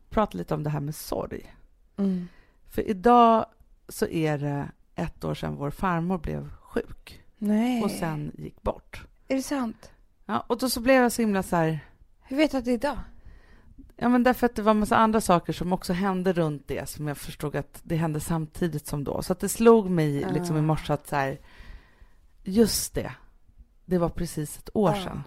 prata 0.11 0.37
lite 0.37 0.53
om 0.53 0.63
det 0.63 0.69
här 0.69 0.79
med 0.79 0.95
sorg. 0.95 1.55
För 2.69 2.87
idag 2.89 3.45
så 3.89 4.07
är 4.07 4.37
det 4.37 4.71
ett 4.95 5.23
år 5.23 5.33
sedan 5.33 5.55
vår 5.55 5.71
farmor 5.71 6.17
blev 6.17 6.49
sjuk 6.61 7.21
Nej. 7.37 7.83
och 7.83 7.91
sen 7.91 8.31
gick 8.37 8.61
bort. 8.61 9.05
Är 9.27 9.35
det 9.35 9.41
sant? 9.43 9.91
Ja, 10.25 10.39
och 10.47 10.57
då 10.57 10.69
så 10.69 10.79
blev 10.79 10.95
jag 10.95 11.11
så 11.11 11.21
himla 11.21 11.43
så 11.43 11.55
här... 11.55 11.79
Hur 12.21 12.37
vet 12.37 12.51
du 12.51 12.57
att 12.57 12.65
det 12.65 12.71
är 12.71 12.75
idag? 12.75 12.97
Ja, 13.95 14.09
men 14.09 14.23
därför 14.23 14.45
att 14.45 14.55
det 14.55 14.61
var 14.61 14.71
en 14.71 14.79
massa 14.79 14.95
andra 14.97 15.21
saker 15.21 15.53
som 15.53 15.73
också 15.73 15.93
hände 15.93 16.33
runt 16.33 16.67
det 16.67 16.89
som 16.89 17.07
jag 17.07 17.17
förstod 17.17 17.55
att 17.55 17.81
det 17.83 17.95
hände 17.95 18.19
samtidigt 18.19 18.87
som 18.87 19.03
då. 19.03 19.21
Så 19.21 19.33
att 19.33 19.39
det 19.39 19.49
slog 19.49 19.89
mig 19.89 20.25
liksom 20.33 20.57
i 20.57 20.61
morse 20.61 20.93
att 20.93 21.07
så 21.07 21.15
här, 21.15 21.39
just 22.43 22.93
det, 22.93 23.11
det 23.85 23.97
var 23.97 24.09
precis 24.09 24.57
ett 24.57 24.69
år 24.73 24.89
Ah. 24.89 25.03
sedan. 25.03 25.23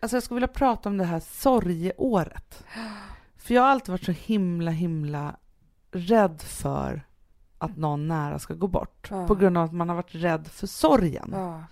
Alltså 0.00 0.16
jag 0.16 0.22
skulle 0.22 0.36
vilja 0.36 0.48
prata 0.48 0.88
om 0.88 0.98
det 0.98 1.04
här 1.04 1.20
sorgeåret. 1.20 2.64
För 3.48 3.54
jag 3.54 3.62
har 3.62 3.68
alltid 3.68 3.88
varit 3.88 4.04
så 4.04 4.12
himla, 4.12 4.70
himla 4.70 5.36
rädd 5.90 6.42
för 6.42 7.06
att 7.58 7.76
någon 7.76 8.08
nära 8.08 8.38
ska 8.38 8.54
gå 8.54 8.66
bort. 8.66 9.08
Ah. 9.12 9.26
På 9.26 9.34
grund 9.34 9.58
av 9.58 9.64
att 9.64 9.72
man 9.72 9.88
har 9.88 9.96
varit 9.96 10.14
rädd 10.14 10.46
för 10.46 10.66
sorgen. 10.66 11.30
Ja. 11.32 11.64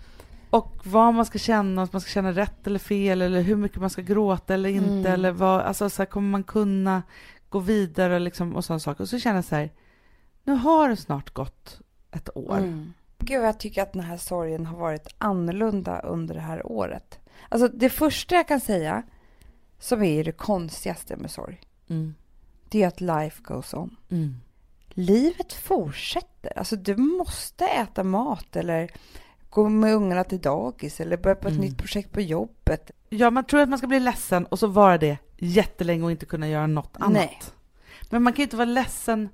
Och 0.49 0.81
vad 0.83 1.13
man 1.13 1.25
ska 1.25 1.39
känna, 1.39 1.81
om 1.81 1.87
man 1.91 2.01
ska 2.01 2.09
känna 2.09 2.31
rätt 2.31 2.67
eller 2.67 2.79
fel 2.79 3.21
eller 3.21 3.41
hur 3.41 3.55
mycket 3.55 3.81
man 3.81 3.89
ska 3.89 4.01
gråta 4.01 4.53
eller 4.53 4.69
inte 4.69 4.87
Mm. 4.87 5.05
eller 5.05 5.31
vad, 5.31 5.61
alltså 5.61 5.89
så 5.89 6.01
här, 6.01 6.05
kommer 6.07 6.29
man 6.29 6.43
kunna 6.43 7.03
gå 7.49 7.59
vidare 7.59 8.19
liksom 8.19 8.55
och 8.55 8.65
sådana 8.65 8.79
saker. 8.79 9.01
Och 9.01 9.09
så 9.09 9.19
känner 9.19 9.35
jag 9.35 9.45
så 9.45 9.55
här, 9.55 9.71
nu 10.43 10.53
har 10.53 10.89
det 10.89 10.95
snart 10.97 11.33
gått 11.33 11.81
ett 12.11 12.29
år. 12.37 12.57
Mm. 12.57 12.93
Gud, 13.17 13.43
jag 13.43 13.59
tycker 13.59 13.81
att 13.81 13.93
den 13.93 14.03
här 14.03 14.17
sorgen 14.17 14.65
har 14.65 14.77
varit 14.77 15.07
annorlunda 15.17 15.99
under 15.99 16.35
det 16.35 16.41
här 16.41 16.67
året. 16.67 17.19
Alltså 17.49 17.67
det 17.67 17.89
första 17.89 18.35
jag 18.35 18.47
kan 18.47 18.59
säga, 18.59 19.03
som 19.79 20.03
är 20.03 20.23
det 20.23 20.31
konstigaste 20.31 21.15
med 21.15 21.31
sorg, 21.31 21.61
Mm. 21.89 22.15
det 22.69 22.83
är 22.83 22.87
att 22.87 23.01
life 23.01 23.41
goes 23.43 23.73
on. 23.73 23.95
Mm. 24.09 24.35
Livet 24.89 25.53
fortsätter. 25.53 26.57
Alltså 26.57 26.75
du 26.75 26.95
måste 26.97 27.65
äta 27.65 28.03
mat 28.03 28.55
eller 28.55 28.91
gå 29.49 29.69
med 29.69 29.93
ungarna 29.95 30.23
till 30.23 30.41
dagis 30.41 30.99
eller 30.99 31.17
börja 31.17 31.35
på 31.35 31.47
ett 31.47 31.53
Mm. 31.53 31.65
nytt 31.65 31.77
projekt 31.77 32.11
på 32.11 32.21
jobbet. 32.21 32.91
Ja, 33.09 33.29
man 33.29 33.43
tror 33.43 33.59
att 33.61 33.69
man 33.69 33.77
ska 33.77 33.87
bli 33.87 33.99
ledsen 33.99 34.45
och 34.45 34.59
så 34.59 34.67
vara 34.67 34.97
det 34.97 35.17
jättelänge 35.37 36.03
och 36.03 36.11
inte 36.11 36.25
kunna 36.25 36.47
göra 36.49 36.67
något 36.67 36.97
annat. 36.99 37.11
Nej. 37.13 37.39
Men 38.09 38.23
man 38.23 38.33
kan 38.33 38.37
ju 38.37 38.43
inte 38.43 38.55
vara 38.55 38.65
ledsen 38.65 39.29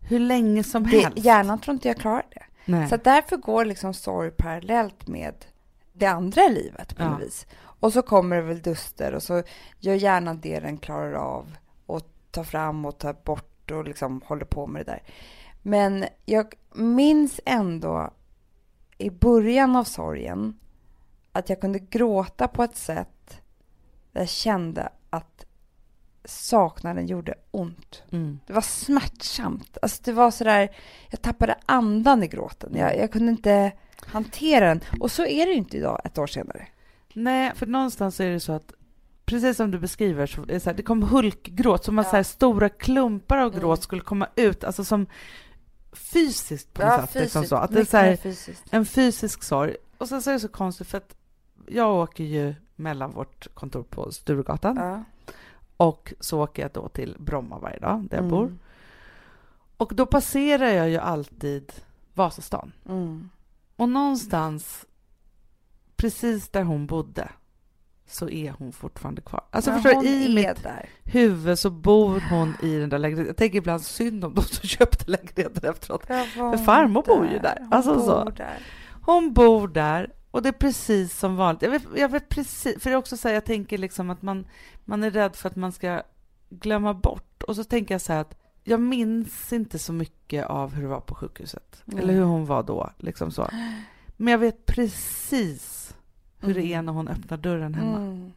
hur 0.00 0.18
länge 0.18 0.64
som 0.64 0.82
Det, 0.82 0.98
helst. 0.98 1.18
hjärnan 1.18 1.58
tror 1.60 1.74
inte 1.74 1.88
jag 1.88 1.96
klarar 1.96 2.26
det. 2.34 2.42
Nej. 2.64 2.88
Så 2.88 2.96
därför 2.96 3.36
går 3.36 3.64
liksom 3.64 3.94
sorg 3.94 4.30
parallellt 4.30 5.08
med 5.08 5.34
det 5.92 6.06
andra 6.06 6.48
livet 6.48 6.96
på 6.96 7.02
Ja. 7.02 7.10
något 7.10 7.20
vis. 7.22 7.46
Och 7.58 7.92
så 7.92 8.02
kommer 8.02 8.36
det 8.36 8.42
väl 8.42 8.62
duster 8.62 9.14
och 9.14 9.22
så 9.22 9.42
gör 9.80 9.94
hjärnan 9.94 10.40
det 10.40 10.60
den 10.60 10.78
klarar 10.78 11.12
av 11.12 11.56
tar 12.36 12.44
fram 12.44 12.84
och 12.84 12.98
tar 12.98 13.12
bort 13.24 13.70
och 13.70 13.84
liksom 13.84 14.22
håller 14.26 14.44
på 14.44 14.66
med 14.66 14.86
det 14.86 14.92
där. 14.92 15.02
Men 15.62 16.04
jag 16.24 16.54
minns 16.74 17.40
ändå 17.44 18.10
i 18.98 19.10
början 19.10 19.76
av 19.76 19.84
sorgen 19.84 20.58
att 21.32 21.48
jag 21.48 21.60
kunde 21.60 21.78
gråta 21.78 22.48
på 22.48 22.62
ett 22.62 22.76
sätt 22.76 23.40
där 24.12 24.20
jag 24.20 24.28
kände 24.28 24.88
att 25.10 25.46
saknaden 26.24 27.06
gjorde 27.06 27.34
ont. 27.50 28.02
Mm. 28.12 28.40
Det 28.46 28.52
var 28.52 28.60
smärtsamt. 28.60 29.78
Alltså 29.82 30.02
det 30.04 30.12
var 30.12 30.30
sådär, 30.30 30.76
jag 31.10 31.22
tappade 31.22 31.58
andan 31.66 32.22
i 32.22 32.26
gråten. 32.26 32.76
Jag, 32.76 32.98
jag 32.98 33.12
kunde 33.12 33.32
inte 33.32 33.72
hantera 34.06 34.68
den. 34.68 34.80
Och 35.00 35.10
så 35.10 35.26
är 35.26 35.46
det 35.46 35.52
ju 35.52 35.58
inte 35.58 35.76
idag, 35.76 36.00
ett 36.04 36.18
år 36.18 36.26
senare. 36.26 36.66
Nej, 37.14 37.52
för 37.54 37.66
någonstans 37.66 38.20
är 38.20 38.30
det 38.30 38.40
så 38.40 38.52
att 38.52 38.72
precis 39.26 39.56
som 39.56 39.70
du 39.70 39.78
beskriver 39.78 40.26
så 40.26 40.44
så 40.60 40.70
här, 40.70 40.74
det 40.74 40.82
kom 40.82 41.02
hulkgråt, 41.02 41.84
som 41.84 41.98
att 41.98 42.06
Ja. 42.06 42.10
så 42.10 42.16
här, 42.16 42.22
stora 42.22 42.68
klumpar 42.68 43.38
av 43.38 43.48
Mm. 43.48 43.60
gråt 43.60 43.82
skulle 43.82 44.02
komma 44.02 44.28
ut, 44.36 44.64
alltså 44.64 44.84
som 44.84 45.06
fysiskt 45.92 46.72
på 46.74 46.86
något 46.86 47.10
sätt. 47.10 47.22
Liksom 47.22 47.44
så. 47.44 47.56
Att 47.56 47.72
det 47.72 47.80
är 47.80 47.84
så 47.84 47.96
här, 47.96 48.16
fysiskt. 48.16 48.64
en 48.70 48.86
fysisk 48.86 49.42
sorg. 49.42 49.76
Och 49.98 50.08
sen 50.08 50.22
så 50.22 50.30
är 50.30 50.34
det 50.34 50.40
så 50.40 50.48
konstigt 50.48 50.86
för 50.86 50.98
att 50.98 51.16
jag 51.66 51.94
åker 51.94 52.24
ju 52.24 52.54
mellan 52.76 53.10
vårt 53.10 53.54
kontor 53.54 53.82
på 53.82 54.12
Sturegatan 54.12 54.76
Ja. 54.76 55.04
och 55.76 56.14
så 56.20 56.42
åker 56.42 56.62
jag 56.62 56.70
då 56.72 56.88
till 56.88 57.16
Bromma 57.18 57.58
varje 57.58 57.78
dag, 57.78 58.00
där 58.10 58.16
jag 58.16 58.24
Mm. 58.24 58.30
bor. 58.30 58.58
Och 59.76 59.92
då 59.94 60.06
passerar 60.06 60.68
jag 60.70 60.88
ju 60.90 60.96
alltid 60.98 61.72
Vasastan. 62.14 62.72
Mm. 62.88 63.30
Och 63.76 63.88
någonstans, 63.88 64.84
precis 65.96 66.48
där 66.48 66.62
hon 66.62 66.86
bodde, 66.86 67.28
så 68.08 68.28
är 68.28 68.54
hon 68.58 68.72
fortfarande 68.72 69.20
kvar. 69.20 69.44
Alltså 69.50 69.70
Men 69.70 69.82
förstår 69.82 70.02
du, 70.02 70.08
i 70.08 70.34
mitt 70.34 70.62
där. 70.62 70.88
huvud 71.04 71.58
så 71.58 71.70
bor 71.70 72.22
hon 72.30 72.54
i 72.62 72.78
den 72.78 72.88
där 72.88 72.98
lägenheten. 72.98 73.26
Jag 73.26 73.36
tänker 73.36 73.58
ibland 73.58 73.82
synd 73.82 74.24
om 74.24 74.34
de 74.34 74.42
som 74.42 74.68
köpte 74.68 75.10
lägenheten 75.10 75.70
efteråt. 75.70 76.06
För 76.06 76.56
farmor 76.64 77.02
bor 77.02 77.26
ju 77.26 77.38
där. 77.38 77.56
Hon 77.60 77.72
Alltså 77.72 78.00
så. 78.00 78.24
bor 78.24 78.30
där. 78.36 78.58
Hon 79.02 79.32
bor 79.34 79.68
där 79.68 80.12
och 80.30 80.42
det 80.42 80.48
är 80.48 80.52
precis 80.52 81.18
som 81.18 81.36
vanligt. 81.36 81.62
Jag 81.62 81.70
vet, 81.70 81.82
jag 81.96 82.08
vet 82.08 82.28
precis, 82.28 82.82
för 82.82 82.90
det 82.90 82.94
är 82.94 82.98
också 82.98 83.16
så 83.16 83.28
här, 83.28 83.34
jag 83.34 83.44
tänker 83.44 83.78
liksom 83.78 84.10
att 84.10 84.22
man, 84.22 84.46
man 84.84 85.04
är 85.04 85.10
rädd 85.10 85.36
för 85.36 85.48
att 85.48 85.56
man 85.56 85.72
ska 85.72 86.02
glömma 86.50 86.94
bort. 86.94 87.42
Och 87.42 87.56
så 87.56 87.64
tänker 87.64 87.94
jag 87.94 88.00
så 88.00 88.12
här 88.12 88.20
att 88.20 88.38
jag 88.64 88.80
minns 88.80 89.52
inte 89.52 89.78
så 89.78 89.92
mycket 89.92 90.46
av 90.46 90.74
hur 90.74 90.82
det 90.82 90.88
var 90.88 91.00
på 91.00 91.14
sjukhuset. 91.14 91.82
Nej. 91.84 92.02
Eller 92.02 92.14
hur 92.14 92.22
hon 92.22 92.46
var 92.46 92.62
då. 92.62 92.90
Liksom 92.98 93.30
så. 93.30 93.48
Men 94.16 94.30
jag 94.32 94.38
vet 94.38 94.66
precis 94.66 95.75
hur 96.40 96.54
det 96.54 96.62
är 96.62 96.72
Mm. 96.72 96.84
när 96.86 96.92
hon 96.92 97.08
öppnar 97.08 97.36
dörren 97.36 97.74
hemma. 97.74 97.96
Mm. 97.96 98.32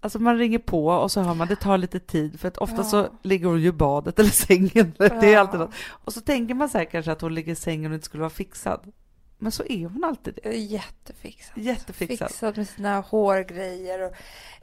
Alltså 0.00 0.18
man 0.18 0.38
ringer 0.38 0.58
på 0.58 0.86
och 0.86 1.10
så 1.12 1.20
hör 1.20 1.34
man 1.34 1.48
det 1.48 1.56
tar 1.56 1.78
lite 1.78 2.00
tid 2.00 2.40
för 2.40 2.48
att 2.48 2.56
ofta 2.58 2.76
Ja. 2.76 2.84
så 2.84 3.08
ligger 3.22 3.46
hon 3.46 3.60
ju 3.60 3.68
i 3.68 3.72
badet 3.72 4.18
eller 4.18 4.30
sängen. 4.30 4.92
Det 4.98 5.06
är 5.06 5.32
Ja. 5.32 5.40
alltid 5.40 5.60
något. 5.60 5.74
Och 5.88 6.12
så 6.12 6.20
tänker 6.20 6.54
man 6.54 6.68
så 6.68 6.78
här 6.78 6.84
kanske 6.84 7.12
att 7.12 7.20
hon 7.20 7.34
ligger 7.34 7.52
i 7.52 7.56
sängen 7.56 7.90
och 7.90 7.94
inte 7.94 8.04
skulle 8.06 8.20
vara 8.20 8.30
fixad. 8.30 8.92
Men 9.38 9.52
så 9.52 9.64
är 9.68 9.86
hon 9.86 10.04
alltid 10.04 10.38
det. 10.42 10.56
Jättefixad. 10.56 11.58
Jättefixad. 11.58 12.28
Fixad 12.28 12.56
med 12.56 12.68
sina 12.68 13.00
hårgrejer 13.00 14.02
och 14.06 14.12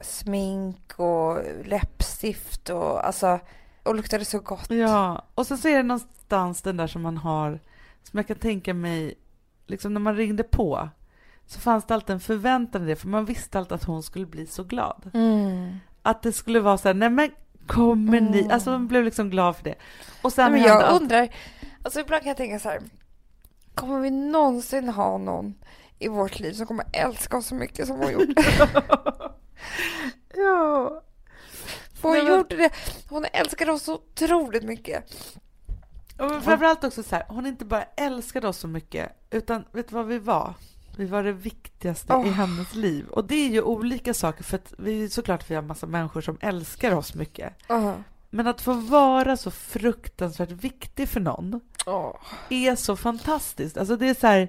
smink 0.00 0.92
och 0.96 1.38
läppstift 1.64 2.70
och 2.70 3.06
alltså 3.06 3.40
och 3.82 3.94
luktade 3.94 4.24
så 4.24 4.38
gott. 4.38 4.70
Ja, 4.70 5.26
och 5.34 5.46
sen 5.46 5.58
så 5.58 5.68
är 5.68 5.76
det 5.76 5.82
någonstans 5.82 6.62
den 6.62 6.76
där 6.76 6.86
som 6.86 7.02
man 7.02 7.16
har, 7.16 7.60
som 8.02 8.16
jag 8.18 8.26
kan 8.26 8.36
tänka 8.36 8.74
mig, 8.74 9.14
liksom 9.66 9.94
när 9.94 10.00
man 10.00 10.16
ringde 10.16 10.42
på, 10.42 10.88
så 11.46 11.60
fanns 11.60 11.84
det 11.86 11.94
alltid 11.94 12.10
en 12.14 12.20
förväntan 12.20 12.82
i 12.82 12.86
det, 12.86 12.96
för 12.96 13.08
man 13.08 13.24
visste 13.24 13.58
alltid 13.58 13.72
att 13.72 13.84
hon 13.84 14.02
skulle 14.02 14.26
bli 14.26 14.46
så 14.46 14.64
glad. 14.64 15.10
Mm. 15.14 15.76
Att 16.02 16.22
det 16.22 16.32
skulle 16.32 16.60
vara 16.60 16.78
så 16.78 16.88
här, 16.88 16.94
nej 16.94 17.10
men 17.10 17.30
kommer 17.66 18.20
ni? 18.20 18.38
Mm. 18.40 18.50
Alltså 18.50 18.70
man 18.70 18.88
blev 18.88 19.04
liksom 19.04 19.30
glad 19.30 19.56
för 19.56 19.64
det. 19.64 19.74
Och 20.22 20.24
Nej, 20.24 20.30
sen 20.32 20.52
men 20.52 20.60
hände 20.60 20.68
jag 20.74 20.82
allt- 20.82 21.02
undrar, 21.02 21.28
alltså 21.82 22.00
ibland 22.00 22.22
kan 22.22 22.28
jag 22.28 22.36
tänka 22.36 22.58
så 22.58 22.68
här, 22.68 22.80
kommer 23.74 24.00
vi 24.00 24.10
någonsin 24.10 24.88
ha 24.88 25.18
någon 25.18 25.54
i 25.98 26.08
vårt 26.08 26.38
liv 26.40 26.52
som 26.52 26.66
kommer 26.66 26.84
älska 26.92 27.36
oss 27.36 27.46
så 27.46 27.54
mycket 27.54 27.86
som 27.86 27.96
hon 27.96 28.12
gjorde? 28.12 28.34
Ja. 30.34 31.02
För 31.94 32.08
hon 32.08 32.12
Nej, 32.12 32.22
men- 32.24 32.32
gjorde 32.36 32.56
det, 32.56 32.70
hon 33.08 33.24
älskade 33.32 33.72
oss 33.72 33.82
så 33.82 33.94
otroligt 33.94 34.62
mycket. 34.64 35.04
Och 36.18 36.30
men 36.30 36.42
framförallt 36.42 36.84
också 36.84 37.02
så 37.02 37.16
här, 37.16 37.24
hon 37.28 37.46
inte 37.46 37.64
bara 37.64 37.82
älskade 37.96 38.48
oss 38.48 38.58
så 38.58 38.68
mycket, 38.68 39.12
utan 39.30 39.64
vet 39.72 39.88
du 39.88 39.94
vad 39.94 40.06
vi 40.06 40.18
var? 40.18 40.54
Vi 40.96 41.04
var 41.04 41.22
det 41.22 41.32
viktigaste 41.32 42.12
i 42.12 42.16
Åh. 42.16 42.26
hennes 42.26 42.74
liv. 42.74 43.08
Och 43.08 43.24
det 43.24 43.34
är 43.34 43.48
ju 43.48 43.62
olika 43.62 44.14
saker, 44.14 44.44
för 44.44 44.56
att 44.56 44.72
vi 44.78 45.10
såklart 45.10 45.50
vi 45.50 45.54
har 45.54 45.62
massa 45.62 45.86
människor 45.86 46.20
som 46.20 46.38
älskar 46.40 46.94
oss 46.94 47.14
mycket. 47.14 47.52
Men 48.30 48.46
att 48.46 48.60
få 48.60 48.72
vara 48.72 49.36
så 49.36 49.50
fruktansvärt 49.50 50.50
viktig 50.50 51.08
för 51.08 51.20
någon 51.20 51.60
Åh. 51.86 52.14
är 52.48 52.76
så 52.76 52.96
fantastiskt. 52.96 53.76
Alltså 53.76 53.96
det 53.96 54.08
är 54.08 54.14
så 54.14 54.26
här, 54.26 54.48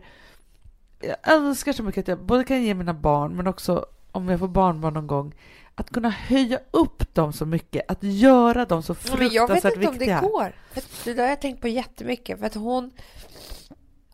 jag 1.00 1.16
önskar 1.34 1.74
så 1.74 1.84
mycket 1.84 2.02
att 2.02 2.08
jag 2.08 2.20
både 2.26 2.44
kan 2.44 2.64
ge 2.64 2.74
mina 2.74 2.94
barn, 2.94 3.36
men 3.36 3.48
också 3.48 3.86
om 4.12 4.30
jag 4.30 4.40
får 4.40 4.48
barnbarn 4.48 4.94
någon 4.94 5.08
gång, 5.08 5.34
att 5.76 5.90
kunna 5.90 6.10
höja 6.10 6.60
upp 6.72 7.14
dem 7.16 7.34
så 7.34 7.46
mycket, 7.46 7.92
att 7.92 8.04
göra 8.04 8.66
dem 8.66 8.84
så 8.84 8.96
Ja, 9.08 9.16
Men 9.18 9.30
jag 9.32 9.48
vet 9.48 9.62
fruktansvärt 9.64 9.76
inte 9.76 9.88
om 9.88 9.94
viktiga. 9.94 10.22
det 10.22 10.28
går. 10.28 10.54
Det 11.04 11.14
där 11.14 11.24
har 11.24 11.30
jag 11.30 11.42
tänkt 11.42 11.62
på 11.62 11.68
jättemycket. 11.68 12.40
För 12.40 12.46
att 12.46 12.56
hon, 12.56 12.92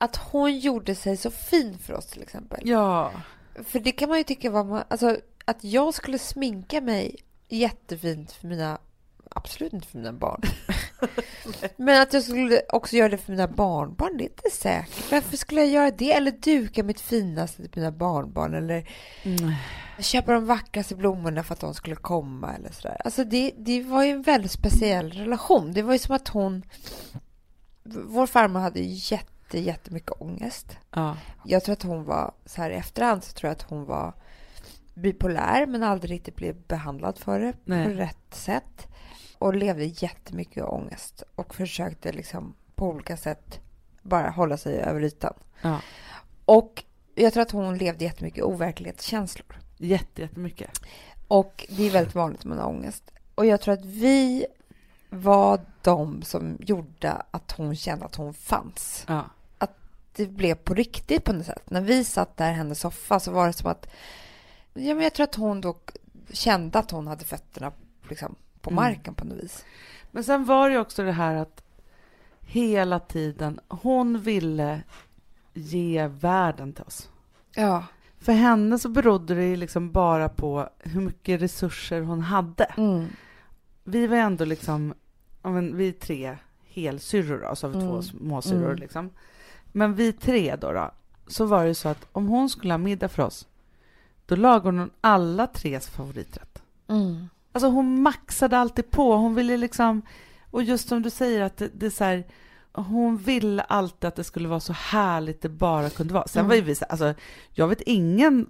att 0.01 0.15
hon 0.15 0.59
gjorde 0.59 0.95
sig 0.95 1.17
så 1.17 1.31
fin 1.31 1.77
för 1.77 1.93
oss 1.93 2.05
till 2.05 2.21
exempel. 2.21 2.59
Ja, 2.63 3.11
För 3.63 3.79
det 3.79 3.91
kan 3.91 4.09
man 4.09 4.17
ju 4.17 4.23
tycka 4.23 4.49
var 4.49 4.63
man, 4.63 4.83
alltså 4.87 5.17
att 5.45 5.63
jag 5.63 5.93
skulle 5.93 6.19
sminka 6.19 6.81
mig 6.81 7.15
jättefint 7.49 8.31
för 8.31 8.47
mina, 8.47 8.77
absolut 9.29 9.73
inte 9.73 9.87
för 9.87 9.97
mina 9.97 10.13
barn. 10.13 10.41
Men 11.77 12.01
att 12.01 12.13
jag 12.13 12.23
skulle 12.23 12.61
också 12.69 12.95
göra 12.95 13.09
det 13.09 13.17
för 13.17 13.31
mina 13.31 13.47
barnbarn, 13.47 14.17
det 14.17 14.23
är 14.23 14.29
inte 14.29 14.49
säkert. 14.51 15.11
Varför 15.11 15.37
skulle 15.37 15.61
jag 15.61 15.69
göra 15.69 15.91
det? 15.91 16.11
Eller 16.11 16.31
duka 16.31 16.83
mitt 16.83 17.01
finaste 17.01 17.67
till 17.67 17.81
mina 17.81 17.91
barnbarn 17.91 18.53
eller 18.53 18.89
mm. 19.23 19.53
köpa 19.99 20.33
de 20.33 20.45
vackraste 20.45 20.95
blommorna 20.95 21.43
för 21.43 21.53
att 21.53 21.59
de 21.59 21.73
skulle 21.73 21.95
komma 21.95 22.55
eller 22.55 22.71
sådär. 22.71 23.01
Alltså 23.05 23.23
det, 23.23 23.53
det 23.57 23.83
var 23.83 24.03
ju 24.03 24.11
en 24.11 24.21
väldigt 24.21 24.51
speciell 24.51 25.11
relation. 25.11 25.73
Det 25.73 25.81
var 25.81 25.93
ju 25.93 25.99
som 25.99 26.15
att 26.15 26.27
hon, 26.27 26.63
vår 27.83 28.27
farmor 28.27 28.59
hade 28.59 28.79
jätte, 28.79 29.38
jättemycket 29.57 30.11
ångest. 30.21 30.77
ja. 30.95 31.17
Jag 31.45 31.63
tror 31.63 31.73
att 31.73 31.83
hon 31.83 32.03
var, 32.03 32.31
så 32.45 32.61
här 32.61 32.69
i 32.69 32.75
efterhand 32.75 33.23
så 33.23 33.33
tror 33.33 33.47
jag 33.47 33.55
att 33.55 33.61
hon 33.69 33.85
var 33.85 34.13
bipolär 34.93 35.65
men 35.65 35.83
aldrig 35.83 36.11
riktigt 36.11 36.35
blev 36.35 36.55
behandlad 36.67 37.17
för 37.17 37.39
det 37.39 37.53
Nej. 37.65 37.85
på 37.85 37.91
rätt 37.91 38.33
sätt. 38.35 38.87
Och 39.37 39.55
levde 39.55 39.85
jättemycket 39.85 40.63
ångest 40.63 41.23
och 41.35 41.55
försökte 41.55 42.11
liksom 42.11 42.55
på 42.75 42.87
olika 42.87 43.17
sätt 43.17 43.59
bara 44.01 44.29
hålla 44.29 44.57
sig 44.57 44.79
över 44.79 45.03
ytan. 45.03 45.33
Ja. 45.61 45.81
Och 46.45 46.83
jag 47.15 47.33
tror 47.33 47.43
att 47.43 47.51
hon 47.51 47.77
levde 47.77 48.03
jättemycket 48.03 48.43
overklighetskänslor. 48.43 49.59
Jätte, 49.77 50.21
jättemycket. 50.21 50.81
Och 51.27 51.65
det 51.69 51.87
är 51.87 51.91
väldigt 51.91 52.15
vanligt 52.15 52.45
har 52.45 52.65
ångest. 52.65 53.11
Och 53.35 53.45
jag 53.45 53.61
tror 53.61 53.73
att 53.73 53.85
vi 53.85 54.45
var 55.09 55.59
de 55.81 56.21
som 56.21 56.57
gjorde 56.59 57.11
att 57.31 57.51
hon 57.51 57.75
kände 57.75 58.05
att 58.05 58.15
hon 58.15 58.33
fanns. 58.33 59.05
Ja. 59.07 59.25
Det 60.19 60.27
blev 60.27 60.55
på 60.55 60.73
riktigt 60.73 61.23
på 61.23 61.33
något 61.33 61.45
sätt. 61.45 61.69
När 61.69 61.81
vi 61.81 62.03
satt 62.03 62.37
där 62.37 62.49
i 62.51 62.53
hennes 62.53 62.79
soffa 62.79 63.19
så 63.19 63.31
var 63.31 63.47
det 63.47 63.53
som 63.53 63.71
att... 63.71 63.89
Ja, 64.73 64.93
men 64.95 65.03
jag 65.03 65.13
tror 65.13 65.23
att 65.23 65.35
hon 65.35 65.61
då 65.61 65.77
kände 66.31 66.79
att 66.79 66.91
hon 66.91 67.07
hade 67.07 67.25
fötterna 67.25 67.71
liksom, 68.09 68.35
på 68.61 68.69
Mm. 68.69 68.75
marken 68.83 69.13
på 69.13 69.25
något 69.25 69.43
vis. 69.43 69.65
Men 70.11 70.23
sen 70.23 70.45
var 70.45 70.69
det 70.69 70.79
också 70.79 71.03
det 71.03 71.11
här 71.11 71.35
att 71.35 71.63
hela 72.41 72.99
tiden, 72.99 73.59
hon 73.67 74.19
ville 74.21 74.81
ge 75.53 76.07
världen 76.07 76.73
till 76.73 76.83
oss. 76.83 77.09
Ja. 77.55 77.83
För 78.19 78.33
henne 78.33 78.79
så 78.79 78.89
berodde 78.89 79.35
det 79.35 79.55
liksom 79.55 79.91
bara 79.91 80.29
på 80.29 80.69
hur 80.79 81.01
mycket 81.01 81.41
resurser 81.41 82.01
hon 82.01 82.21
hade. 82.21 82.63
Mm. 82.77 83.05
Vi 83.83 84.07
var 84.07 84.17
ändå 84.17 84.45
liksom, 84.45 84.93
vi 85.73 85.87
är 85.89 85.91
tre 85.91 86.37
helsyrror 86.69 87.45
då, 87.49 87.55
så 87.55 87.67
har 87.67 87.73
vi 87.73 87.79
två 87.79 87.89
Mm. 87.91 88.03
småsyrror 88.03 88.65
Mm. 88.69 88.75
liksom. 88.79 89.09
Men 89.71 89.95
vi 89.95 90.13
tre 90.13 90.55
då, 90.55 90.71
då, 90.71 90.91
så 91.27 91.45
var 91.45 91.65
det 91.65 91.75
så 91.75 91.89
att 91.89 92.05
om 92.11 92.27
hon 92.27 92.49
skulle 92.49 92.73
ha 92.73 92.77
middag 92.77 93.07
för 93.09 93.23
oss, 93.23 93.47
då 94.25 94.35
lagade 94.35 94.77
hon 94.77 94.89
alla 95.01 95.47
tres 95.47 95.87
favoriträtt. 95.89 96.61
Mm. 96.87 97.29
Alltså 97.51 97.69
hon 97.69 98.01
maxade 98.01 98.57
alltid 98.57 98.91
på. 98.91 99.15
Hon 99.15 99.35
ville 99.35 99.57
liksom, 99.57 100.01
och 100.51 100.63
just 100.63 100.87
som 100.89 101.01
du 101.01 101.09
säger 101.09 101.41
att 101.41 101.57
det, 101.57 101.69
det 101.73 101.85
är 101.85 101.89
så 101.89 102.03
här, 102.03 102.23
hon 102.73 103.17
ville 103.17 103.61
alltid 103.61 104.07
att 104.07 104.15
det 104.15 104.23
skulle 104.23 104.47
vara 104.47 104.59
så 104.59 104.73
härligt 104.73 105.41
det 105.41 105.49
bara 105.49 105.89
kunde 105.89 106.13
vara. 106.13 106.27
Sen 106.27 106.39
Mm. 106.39 106.49
var 106.49 106.55
ju 106.55 106.61
vi 106.61 106.75
så, 106.75 106.85
alltså 106.85 107.13
jag 107.51 107.67
vet 107.67 107.81
ingen 107.81 108.47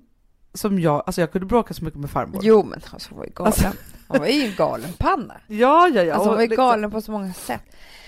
som 0.53 0.79
jag, 0.79 1.03
alltså 1.05 1.21
jag 1.21 1.31
kunde 1.31 1.47
bråka 1.47 1.73
så 1.73 1.83
mycket 1.83 1.99
med 1.99 2.09
farmor. 2.09 2.39
Jo, 2.43 2.63
men 2.63 2.79
alltså, 2.93 3.09
hon 3.09 3.17
var 3.17 3.25
ju 3.25 3.31
galen. 3.31 3.47
Alltså- 3.53 3.71
Hon 4.07 4.19
var 4.19 4.27
ju 4.27 4.45
en 4.45 4.55
galen 4.55 4.89
panna. 4.97 5.33
Ja, 5.47 5.87
ja, 5.87 6.03
ja. 6.03 6.13
Alltså, 6.13 6.29
hon 6.29 6.35
var 6.35 6.41
ju 6.41 6.47
liksom- 6.47 6.65
galen 6.65 6.91
på 6.91 7.01
så 7.01 7.11
många 7.11 7.33
sätt. 7.33 7.61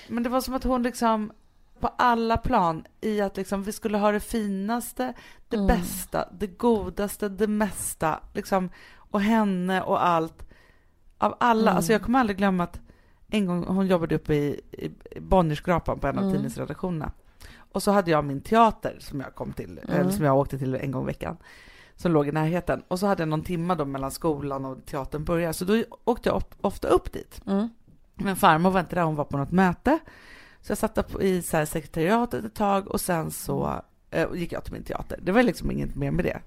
Men 0.07 0.24
det 0.24 0.30
var 0.30 0.41
som 0.41 0.53
att 0.53 0.64
hon 0.64 0.84
liksom 0.84 1.32
på 1.82 1.88
alla 1.98 2.38
plan 2.38 2.86
i 3.02 3.22
att 3.22 3.38
liksom 3.38 3.64
vi 3.64 3.72
skulle 3.72 3.98
ha 3.98 4.12
det 4.12 4.20
finaste, 4.20 5.14
det 5.48 5.56
Mm. 5.58 5.68
bästa, 5.68 6.30
det 6.32 6.48
godaste, 6.48 7.30
det 7.30 7.48
mesta, 7.48 8.20
liksom, 8.34 8.70
och 8.98 9.22
henne 9.22 9.82
och 9.82 10.06
allt. 10.06 10.48
Av 11.18 11.36
alla, 11.40 11.62
Mm. 11.72 11.76
alltså 11.76 11.92
jag 11.92 12.02
kommer 12.02 12.20
aldrig 12.20 12.38
glömma 12.38 12.64
att 12.64 12.80
en 13.28 13.46
gång 13.46 13.64
hon 13.68 13.88
jobbade 13.88 14.16
uppe 14.16 14.34
i, 14.36 14.62
i 14.72 15.20
Bonnierskrapan 15.20 16.00
på 16.00 16.08
en 16.08 16.18
av 16.18 16.24
Mm. 16.24 16.34
tidningsredaktionerna. 16.36 17.12
Och 17.74 17.84
så 17.84 17.92
hade 17.92 18.12
jag 18.12 18.26
min 18.26 18.42
teater 18.42 18.98
som 19.00 19.20
jag 19.20 19.36
kom 19.36 19.54
till, 19.54 19.80
Mm. 19.84 20.00
eller 20.02 20.12
som 20.12 20.26
jag 20.26 20.38
åkte 20.38 20.58
till 20.58 20.76
en 20.76 20.92
gång 20.92 21.04
i 21.04 21.06
veckan. 21.06 21.38
Som 21.96 22.12
låg 22.12 22.28
i 22.28 22.32
närheten. 22.32 22.84
Och 22.88 23.00
så 23.00 23.06
hade 23.08 23.22
jag 23.22 23.30
någon 23.30 23.44
timma 23.44 23.76
då 23.76 23.86
mellan 23.86 24.12
skolan 24.12 24.66
och 24.66 24.86
teatern 24.86 25.24
började. 25.24 25.54
Så 25.54 25.66
då 25.66 25.84
åkte 26.04 26.30
jag 26.30 26.36
op- 26.38 26.56
ofta 26.62 26.88
upp 26.88 27.12
dit. 27.14 27.42
Mm. 27.48 27.70
Men 28.16 28.36
farmor 28.36 28.72
var 28.72 28.80
inte 28.80 28.96
där, 28.96 29.04
hon 29.04 29.16
var 29.16 29.26
på 29.26 29.38
något 29.38 29.52
möte. 29.52 30.00
Så 30.62 30.72
jag 30.72 30.78
satt 30.78 31.22
i 31.22 31.41
så 31.41 31.57
här 31.57 31.66
sekretariatet 31.66 32.45
ett 32.45 32.55
tag 32.55 32.88
och 32.88 33.01
sen 33.01 33.32
så 33.32 33.82
eh, 34.12 34.28
gick 34.34 34.51
jag 34.51 34.64
till 34.64 34.74
min 34.74 34.84
teater. 34.84 35.20
Det 35.22 35.32
var 35.32 35.43
liksom 35.43 35.72
inget 35.72 35.95
mer 35.95 36.12
med 36.12 36.26
det. 36.26 36.39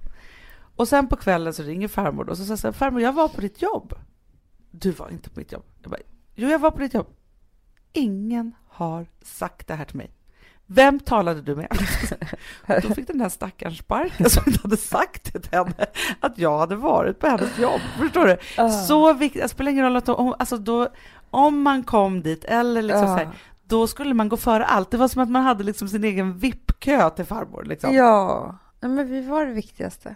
Och 0.77 0.89
sen 0.89 1.09
på 1.09 1.17
kvällen 1.17 1.55
så 1.55 1.63
ringer 1.63 1.89
farmor 1.89 2.29
och 2.31 2.39
så 2.39 2.45
säger 2.45 2.67
jag 2.67 2.77
farmor 2.77 3.01
jag 3.01 3.13
var 3.13 3.29
på 3.29 3.41
ditt 3.41 3.63
jobb. 3.63 3.95
Du 4.71 4.91
var 4.91 5.09
inte 5.11 5.31
på 5.31 5.41
mitt 5.41 5.53
jobb. 5.53 5.65
Jag 5.83 5.91
bara, 5.91 6.01
jo 6.35 6.49
jag 6.49 6.59
var 6.59 6.71
på 6.71 6.79
ditt 6.79 6.95
jobb. 6.95 7.07
Ingen 7.93 8.55
har 8.69 9.07
sagt 9.23 9.69
det 9.69 9.75
här 9.75 9.85
till 9.85 9.97
mig. 9.97 10.11
Vem 10.67 11.01
talade 11.01 11.43
du 11.43 11.57
med? 11.57 11.79
Då 12.83 12.95
fick 12.95 13.07
den 13.07 13.21
här 13.21 13.29
stackaren 13.29 13.75
sparken 13.75 14.31
som 14.31 14.43
inte 14.47 14.61
hade 14.63 14.77
sagt 14.77 15.33
till 15.33 15.43
henne, 15.53 15.87
att 16.21 16.39
jag 16.39 16.59
hade 16.59 16.77
varit 16.77 17.19
på 17.19 17.27
hennes 17.27 17.59
jobb. 17.59 17.81
Förstår 17.99 18.27
du? 18.27 18.37
Ah. 18.57 18.69
Så 18.71 19.13
viktigt, 19.13 19.43
det 19.43 19.49
spelar 19.49 19.73
ingen 19.73 19.85
roll 19.85 19.97
att 19.97 20.07
hon, 20.07 20.35
alltså 20.39 20.57
då, 20.59 20.89
om 21.31 21.63
man 21.63 21.83
kom 21.83 22.23
dit 22.23 22.45
eller 22.45 22.83
liksom 22.83 23.03
Ja. 23.03 23.19
så 23.19 23.25
här, 23.25 23.29
då 23.67 23.87
skulle 23.87 24.15
man 24.15 24.29
gå 24.29 24.37
före 24.37 24.65
allt. 24.65 24.91
Det 24.91 24.97
var 24.97 25.09
som 25.09 25.23
att 25.23 25.31
man 25.31 25.43
hade 25.43 25.65
liksom 25.65 25.89
sin 25.89 26.05
egen 26.05 26.39
VIP-kö 26.39 27.11
till 27.11 27.25
farmor. 27.25 27.65
Liksom. 27.65 27.95
Ja, 27.95 28.59
ja, 28.81 28.89
men 28.89 29.09
vi 29.09 29.21
var 29.21 29.47
det 29.47 29.53
viktigaste. 29.53 30.15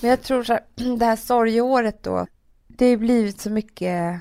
Men 0.00 0.10
jag 0.10 0.22
tror 0.22 0.42
så 0.42 0.52
här, 0.52 0.62
det 0.98 1.04
här 1.04 1.16
sorgeåret 1.16 2.02
då, 2.02 2.26
det 2.66 2.90
har 2.90 2.96
blivit 2.96 3.40
så 3.40 3.50
mycket 3.50 4.20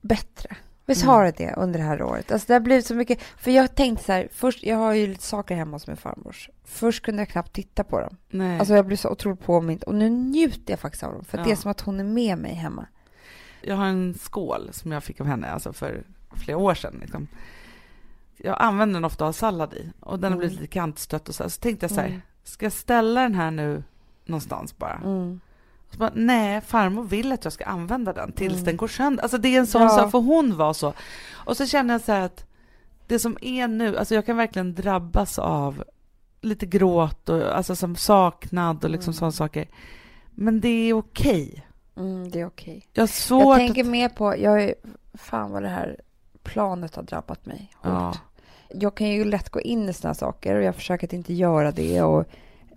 bättre. 0.00 0.56
Visst 0.88 1.02
Mm. 1.02 1.14
har 1.14 1.24
det 1.24 1.30
det 1.36 1.54
under 1.56 1.78
det 1.78 1.84
här 1.84 2.02
året? 2.02 2.32
Alltså 2.32 2.46
det 2.46 2.52
har 2.52 2.60
blivit 2.60 2.86
så 2.86 2.94
mycket, 2.94 3.22
för 3.22 3.50
jag 3.50 3.74
tänkte 3.74 4.04
så 4.04 4.12
här, 4.12 4.28
först, 4.32 4.62
jag 4.64 4.76
har 4.76 4.92
ju 4.92 5.06
lite 5.06 5.22
saker 5.22 5.54
hemma 5.56 5.72
hos 5.76 5.86
min 5.86 5.96
farmors. 5.96 6.50
Först 6.64 7.04
kunde 7.04 7.20
jag 7.22 7.28
knappt 7.28 7.52
titta 7.52 7.84
på 7.84 8.00
dem. 8.00 8.16
Nej. 8.30 8.58
Alltså 8.58 8.74
jag 8.74 8.86
blev 8.86 8.96
så 8.96 9.10
otroligt 9.10 9.40
påmind 9.40 9.82
och 9.82 9.94
nu 9.94 10.08
njuter 10.10 10.72
jag 10.72 10.80
faktiskt 10.80 11.02
av 11.04 11.12
dem, 11.12 11.24
för 11.24 11.38
att 11.38 11.44
det 11.44 11.48
är 11.50 11.52
Ja. 11.52 11.56
som 11.56 11.70
att 11.70 11.80
hon 11.80 12.00
är 12.00 12.04
med 12.04 12.38
mig 12.38 12.54
hemma. 12.54 12.86
jag 13.62 13.76
har 13.76 13.86
en 13.86 14.14
skål 14.14 14.68
som 14.72 14.92
jag 14.92 15.04
fick 15.04 15.20
av 15.20 15.26
henne 15.26 15.48
alltså 15.50 15.72
för 15.72 16.02
flera 16.36 16.56
år 16.58 16.74
sedan. 16.74 16.96
Liksom. 17.00 17.28
Jag 18.36 18.56
använder 18.60 18.94
den 18.94 19.04
ofta 19.04 19.24
att 19.24 19.28
ha 19.28 19.32
sallad 19.32 19.74
i 19.74 19.92
och 20.00 20.18
den 20.18 20.32
har 20.32 20.38
blivit 20.38 20.52
Mm. 20.56 20.62
lite 20.62 20.72
kantstött 20.74 21.28
och 21.28 21.34
så, 21.34 21.42
här. 21.42 21.50
så 21.50 21.60
tänkte 21.60 21.84
jag 21.84 21.90
så 21.90 22.00
här, 22.00 22.08
Mm. 22.08 22.20
ska 22.44 22.66
jag 22.66 22.72
ställa 22.72 23.20
den 23.22 23.34
här 23.34 23.50
nu 23.50 23.82
någonstans 24.24 24.78
bara? 24.78 24.94
Mm. 25.04 25.40
Så 25.90 25.98
bara, 25.98 26.10
nej, 26.14 26.60
farmor 26.60 27.04
vill 27.04 27.32
att 27.32 27.44
jag 27.44 27.52
ska 27.52 27.64
använda 27.64 28.12
den 28.12 28.32
tills 28.32 28.52
Mm. 28.54 28.64
den 28.64 28.76
går 28.76 28.88
sönder. 28.88 29.22
Alltså 29.22 29.38
det 29.38 29.48
är 29.48 29.58
en 29.58 29.66
sån 29.66 29.82
Ja. 29.82 29.88
sak, 29.88 30.10
för 30.10 30.18
hon 30.18 30.56
var 30.56 30.72
så. 30.72 30.92
Och 31.32 31.56
så 31.56 31.66
känner 31.66 31.94
jag 31.94 32.00
så 32.00 32.12
här 32.12 32.20
att 32.20 32.46
det 33.06 33.18
som 33.18 33.36
är 33.40 33.68
nu, 33.68 33.96
alltså 33.96 34.14
jag 34.14 34.26
kan 34.26 34.36
verkligen 34.36 34.74
drabbas 34.74 35.38
av 35.38 35.84
lite 36.40 36.66
gråt 36.66 37.28
och 37.28 37.56
alltså 37.56 37.76
som 37.76 37.96
saknad 37.96 38.84
och 38.84 38.90
liksom 38.90 39.10
Mm. 39.10 39.14
sådana 39.18 39.32
saker. 39.32 39.68
Men 40.34 40.60
det 40.60 40.68
är 40.68 40.92
okej. 40.94 41.66
Mm, 41.96 42.30
det 42.30 42.40
är 42.40 42.46
okej. 42.46 42.86
Jag 42.92 43.02
har 43.30 43.40
Jag 43.40 43.56
tänker 43.56 43.80
att... 43.82 43.88
mer 43.90 44.08
på, 44.08 44.36
jag 44.38 44.62
är, 44.62 44.74
fan 45.14 45.50
vad 45.50 45.62
det 45.62 45.68
här 45.68 46.00
planet 46.42 46.96
har 46.96 47.02
drabbat 47.02 47.46
mig 47.46 47.70
hårt. 47.74 47.92
Ja. 47.92 48.14
Jag 48.70 48.94
kan 48.94 49.08
ju 49.08 49.24
lätt 49.24 49.50
gå 49.50 49.60
in 49.60 49.88
i 49.88 49.92
här 50.02 50.12
saker 50.14 50.56
och 50.56 50.62
jag 50.62 50.74
försöker 50.74 51.06
att 51.06 51.12
inte 51.12 51.34
göra 51.34 51.72
det 51.72 52.02
och 52.02 52.24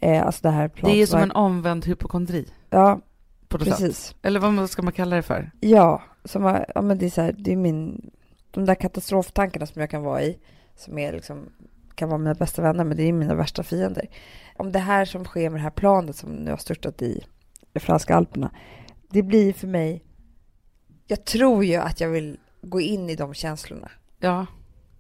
eh, 0.02 0.26
alltså 0.26 0.42
det 0.42 0.50
här. 0.50 0.72
Det 0.82 1.02
är 1.02 1.06
som 1.06 1.22
en 1.22 1.32
omvänd 1.32 1.86
hypokondri 1.86 2.46
Ja, 2.70 3.00
på 3.48 3.58
något 3.58 3.68
sätt. 3.68 3.78
precis. 3.78 4.16
Eller 4.22 4.40
vad 4.40 4.70
ska 4.70 4.82
man 4.82 4.94
kalla 4.94 5.16
det 5.16 5.22
för? 5.22 5.52
Ja, 5.60 6.02
som 6.26 6.66
ja 6.76 6.82
men 6.82 6.98
det 6.98 7.06
är 7.06 7.10
så 7.10 7.22
här, 7.22 7.36
det 7.38 7.52
är 7.52 7.56
min, 7.56 8.12
de 8.52 8.66
där 8.66 8.76
katastroftankarna 8.76 9.66
som 9.66 9.82
jag 9.82 9.90
kan 9.90 10.04
vara 10.04 10.24
i, 10.24 10.40
som 10.76 10.98
är 10.98 11.14
liksom, 11.14 11.50
kan 11.96 12.10
vara 12.10 12.18
mina 12.18 12.34
bästa 12.34 12.62
vänner, 12.62 12.84
men 12.84 12.98
det 12.98 13.04
är 13.04 13.14
mina 13.14 13.36
värsta 13.36 13.64
fiender. 13.64 14.10
Om 14.58 14.72
det 14.72 14.80
här 14.80 15.06
som 15.06 15.26
sker 15.26 15.50
med 15.50 15.60
det 15.60 15.64
här 15.64 15.70
planet 15.70 16.16
som 16.16 16.30
nu 16.30 16.50
har 16.50 16.58
störtat 16.58 17.02
i 17.02 17.26
de 17.74 17.80
franska 17.80 18.16
alperna, 18.16 18.52
det 19.10 19.24
blir 19.24 19.54
för 19.54 19.68
mig, 19.68 20.04
jag 21.08 21.26
tror 21.26 21.66
ju 21.66 21.76
att 21.76 22.00
jag 22.02 22.10
vill 22.10 22.38
gå 22.62 22.82
in 22.82 23.10
i 23.10 23.16
de 23.16 23.34
känslorna, 23.34 23.92
Ja, 24.20 24.46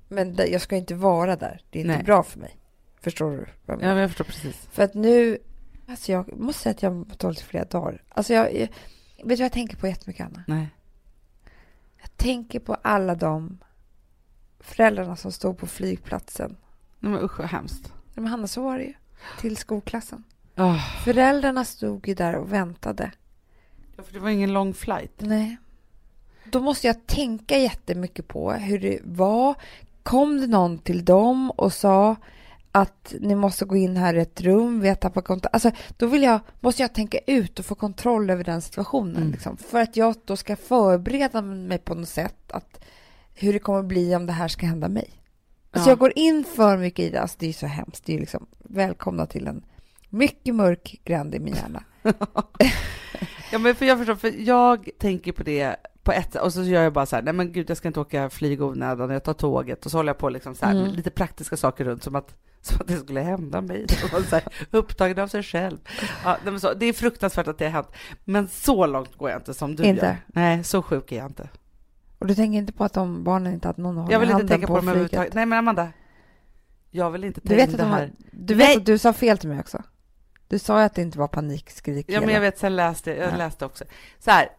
men 0.09 0.35
jag 0.35 0.61
ska 0.61 0.75
inte 0.75 0.95
vara 0.95 1.35
där, 1.35 1.61
det 1.69 1.79
är 1.79 1.81
inte 1.81 1.95
Nej. 1.95 2.03
bra 2.03 2.23
för 2.23 2.39
mig. 2.39 2.55
Förstår 3.01 3.31
du? 3.31 3.45
ja 3.65 3.75
men 3.77 3.97
jag 3.97 4.09
förstår 4.09 4.25
precis. 4.25 4.67
För 4.71 4.83
att 4.83 4.93
nu, 4.93 5.37
alltså 5.87 6.11
jag 6.11 6.37
måste 6.37 6.61
säga 6.61 6.71
att 6.71 6.83
jag 6.83 6.89
har 6.89 6.95
mått 6.95 7.19
dåligt 7.19 7.39
flera 7.41 7.65
dagar. 7.65 8.03
Alltså 8.09 8.33
jag, 8.33 8.53
jag, 8.53 8.59
vet 8.59 8.69
du 9.17 9.25
vad 9.35 9.39
jag 9.39 9.51
tänker 9.51 9.77
på 9.77 9.87
jättemycket, 9.87 10.25
Anna? 10.25 10.43
Nej. 10.47 10.69
Jag 12.01 12.17
tänker 12.17 12.59
på 12.59 12.73
alla 12.73 13.15
de 13.15 13.57
föräldrarna 14.59 15.15
som 15.15 15.31
stod 15.31 15.57
på 15.57 15.67
flygplatsen. 15.67 16.57
Nej 16.99 17.11
men 17.11 17.21
usch 17.23 17.39
vad 17.39 17.47
hemskt. 17.47 17.93
Men 18.13 18.27
Hanna, 18.27 18.47
så 18.47 18.63
var 18.63 18.77
det 18.77 18.83
ju. 18.83 18.93
Till 19.39 19.57
skolklassen. 19.57 20.23
Oh. 20.57 21.03
Föräldrarna 21.03 21.65
stod 21.65 22.07
ju 22.07 22.13
där 22.13 22.35
och 22.35 22.53
väntade. 22.53 23.11
Ja, 23.95 24.03
för 24.03 24.13
det 24.13 24.19
var 24.19 24.29
ingen 24.29 24.53
lång 24.53 24.73
flight. 24.73 25.13
Nej. 25.17 25.57
Då 26.43 26.59
måste 26.59 26.87
jag 26.87 27.07
tänka 27.07 27.57
jättemycket 27.57 28.27
på 28.27 28.51
hur 28.51 28.79
det 28.79 28.99
var. 29.03 29.55
Kom 30.09 30.41
det 30.41 30.47
någon 30.47 30.77
till 30.77 31.05
dem 31.05 31.51
och 31.51 31.73
sa 31.73 32.15
att 32.71 33.15
ni 33.19 33.35
måste 33.35 33.65
gå 33.65 33.75
in 33.75 33.97
här 33.97 34.13
i 34.13 34.19
ett 34.19 34.41
rum, 34.41 34.79
vi 34.79 34.87
har 34.87 34.95
tappat 34.95 35.25
kontakt. 35.25 35.53
Alltså, 35.53 35.71
då 35.97 36.05
vill 36.07 36.23
jag, 36.23 36.39
måste 36.59 36.81
jag 36.81 36.93
tänka 36.93 37.17
ut 37.27 37.59
och 37.59 37.65
få 37.65 37.75
kontroll 37.75 38.29
över 38.29 38.43
den 38.43 38.61
situationen. 38.61 39.15
Mm. 39.17 39.31
Liksom, 39.31 39.57
för 39.57 39.81
att 39.81 39.97
jag 39.97 40.15
då 40.25 40.35
ska 40.35 40.55
förbereda 40.55 41.41
mig 41.41 41.77
på 41.77 41.95
något 41.95 42.09
sätt 42.09 42.51
att 42.51 42.85
hur 43.33 43.53
det 43.53 43.59
kommer 43.59 43.83
bli 43.83 44.15
om 44.15 44.25
det 44.25 44.33
här 44.33 44.47
ska 44.47 44.65
hända 44.65 44.89
mig. 44.89 45.09
Alltså 45.71 45.89
Ja. 45.89 45.91
jag 45.91 45.99
går 45.99 46.13
in 46.15 46.43
för 46.55 46.77
mycket 46.77 47.05
i 47.05 47.09
det. 47.09 47.21
Alltså 47.21 47.37
det 47.39 47.47
är 47.47 47.53
så 47.53 47.67
hemskt. 47.67 48.05
Det 48.05 48.15
är 48.15 48.19
liksom, 48.19 48.45
välkomna 48.59 49.25
till 49.25 49.47
en 49.47 49.65
mycket 50.09 50.55
mörk 50.55 51.01
gränd 51.03 51.35
i 51.35 51.39
min 51.39 51.55
hjärna. 51.55 51.83
Ja, 53.51 53.59
men 53.59 53.75
för 53.75 53.85
jag 53.85 53.97
förstår, 53.97 54.15
för 54.15 54.33
jag 54.37 54.89
tänker 54.99 55.31
på 55.31 55.43
det 55.43 55.75
på 56.03 56.11
ett 56.11 56.35
och 56.35 56.53
så 56.53 56.63
gör 56.63 56.83
jag 56.83 56.93
bara 56.93 57.05
så 57.05 57.15
här, 57.15 57.23
nej 57.23 57.33
men 57.33 57.51
gud 57.51 57.69
jag 57.69 57.77
ska 57.77 57.87
inte 57.87 57.99
åka 57.99 58.29
flyg 58.29 58.61
onödan, 58.61 59.09
jag 59.09 59.23
tar 59.23 59.33
tåget 59.33 59.85
och 59.85 59.91
så 59.91 59.97
håller 59.97 60.09
jag 60.09 60.17
på 60.17 60.29
liksom 60.29 60.55
så 60.55 60.65
här, 60.65 60.71
Mm. 60.75 60.91
lite 60.93 61.09
praktiska 61.09 61.57
saker 61.57 61.85
runt 61.85 62.03
som 62.03 62.15
att, 62.15 62.35
som 62.61 62.77
att 62.81 62.87
det 62.87 62.97
skulle 62.97 63.19
hända 63.21 63.61
mig. 63.61 63.85
Så 64.29 64.35
här, 64.35 64.43
upptagen 64.71 65.19
av 65.19 65.27
sig 65.27 65.43
själv. 65.43 65.77
Ja, 66.23 66.37
nej, 66.45 66.59
så, 66.59 66.73
det 66.73 66.85
är 66.85 66.93
fruktansvärt 66.93 67.47
att 67.47 67.57
det 67.57 67.65
har 67.65 67.71
hänt, 67.71 67.87
men 68.25 68.47
så 68.47 68.85
långt 68.85 69.15
går 69.17 69.29
jag 69.29 69.39
inte 69.39 69.53
som 69.53 69.75
du 69.75 69.83
Inte? 69.83 70.05
gör. 70.05 70.17
Nej, 70.27 70.63
så 70.63 70.81
sjuk 70.81 71.11
är 71.11 71.17
jag 71.17 71.25
inte. 71.25 71.49
Och 72.19 72.27
du 72.27 72.35
tänker 72.35 72.57
inte 72.59 72.73
på 72.73 72.83
att 72.83 72.93
de 72.93 73.23
barnen 73.23 73.53
inte 73.53 73.67
hade 73.67 73.81
någon 73.81 73.97
att 73.97 74.03
hålla 74.03 74.11
Jag 74.13 74.19
vill 74.19 74.29
inte 74.31 74.47
tänka 74.47 74.67
på, 74.67 74.73
dem 74.73 74.81
flyget? 74.81 74.89
överhuvudtaget. 74.95 75.33
Nej 75.33 75.45
men 75.45 75.59
Amanda, 75.59 75.87
jag 76.91 77.11
vill 77.11 77.23
inte 77.23 77.41
ta 77.41 77.49
Du 77.49 77.55
vet, 77.55 77.69
in 77.69 77.77
det 77.77 77.83
de 77.83 77.89
här. 77.91 78.11
du 78.31 78.53
vet 78.53 78.67
Nej. 78.67 78.77
att 78.77 78.85
du 78.85 78.97
sa 78.97 79.13
fel 79.13 79.37
till 79.37 79.49
mig 79.49 79.59
också. 79.59 79.83
Du 80.47 80.59
sa 80.59 80.79
ju 80.79 80.85
att 80.85 80.95
det 80.95 81.01
inte 81.01 81.19
var 81.19 81.27
panikskrik. 81.27 82.05
Ja, 82.09 82.19
men 82.21 82.29
jag 82.29 82.41
vet, 82.41 82.57
sen 82.57 82.75
läste 82.75 83.11
jag, 83.15 83.31
Ja. 83.33 83.37
läste 83.37 83.65
också. 83.65 83.83
Så 84.19 84.31
här, 84.31 84.49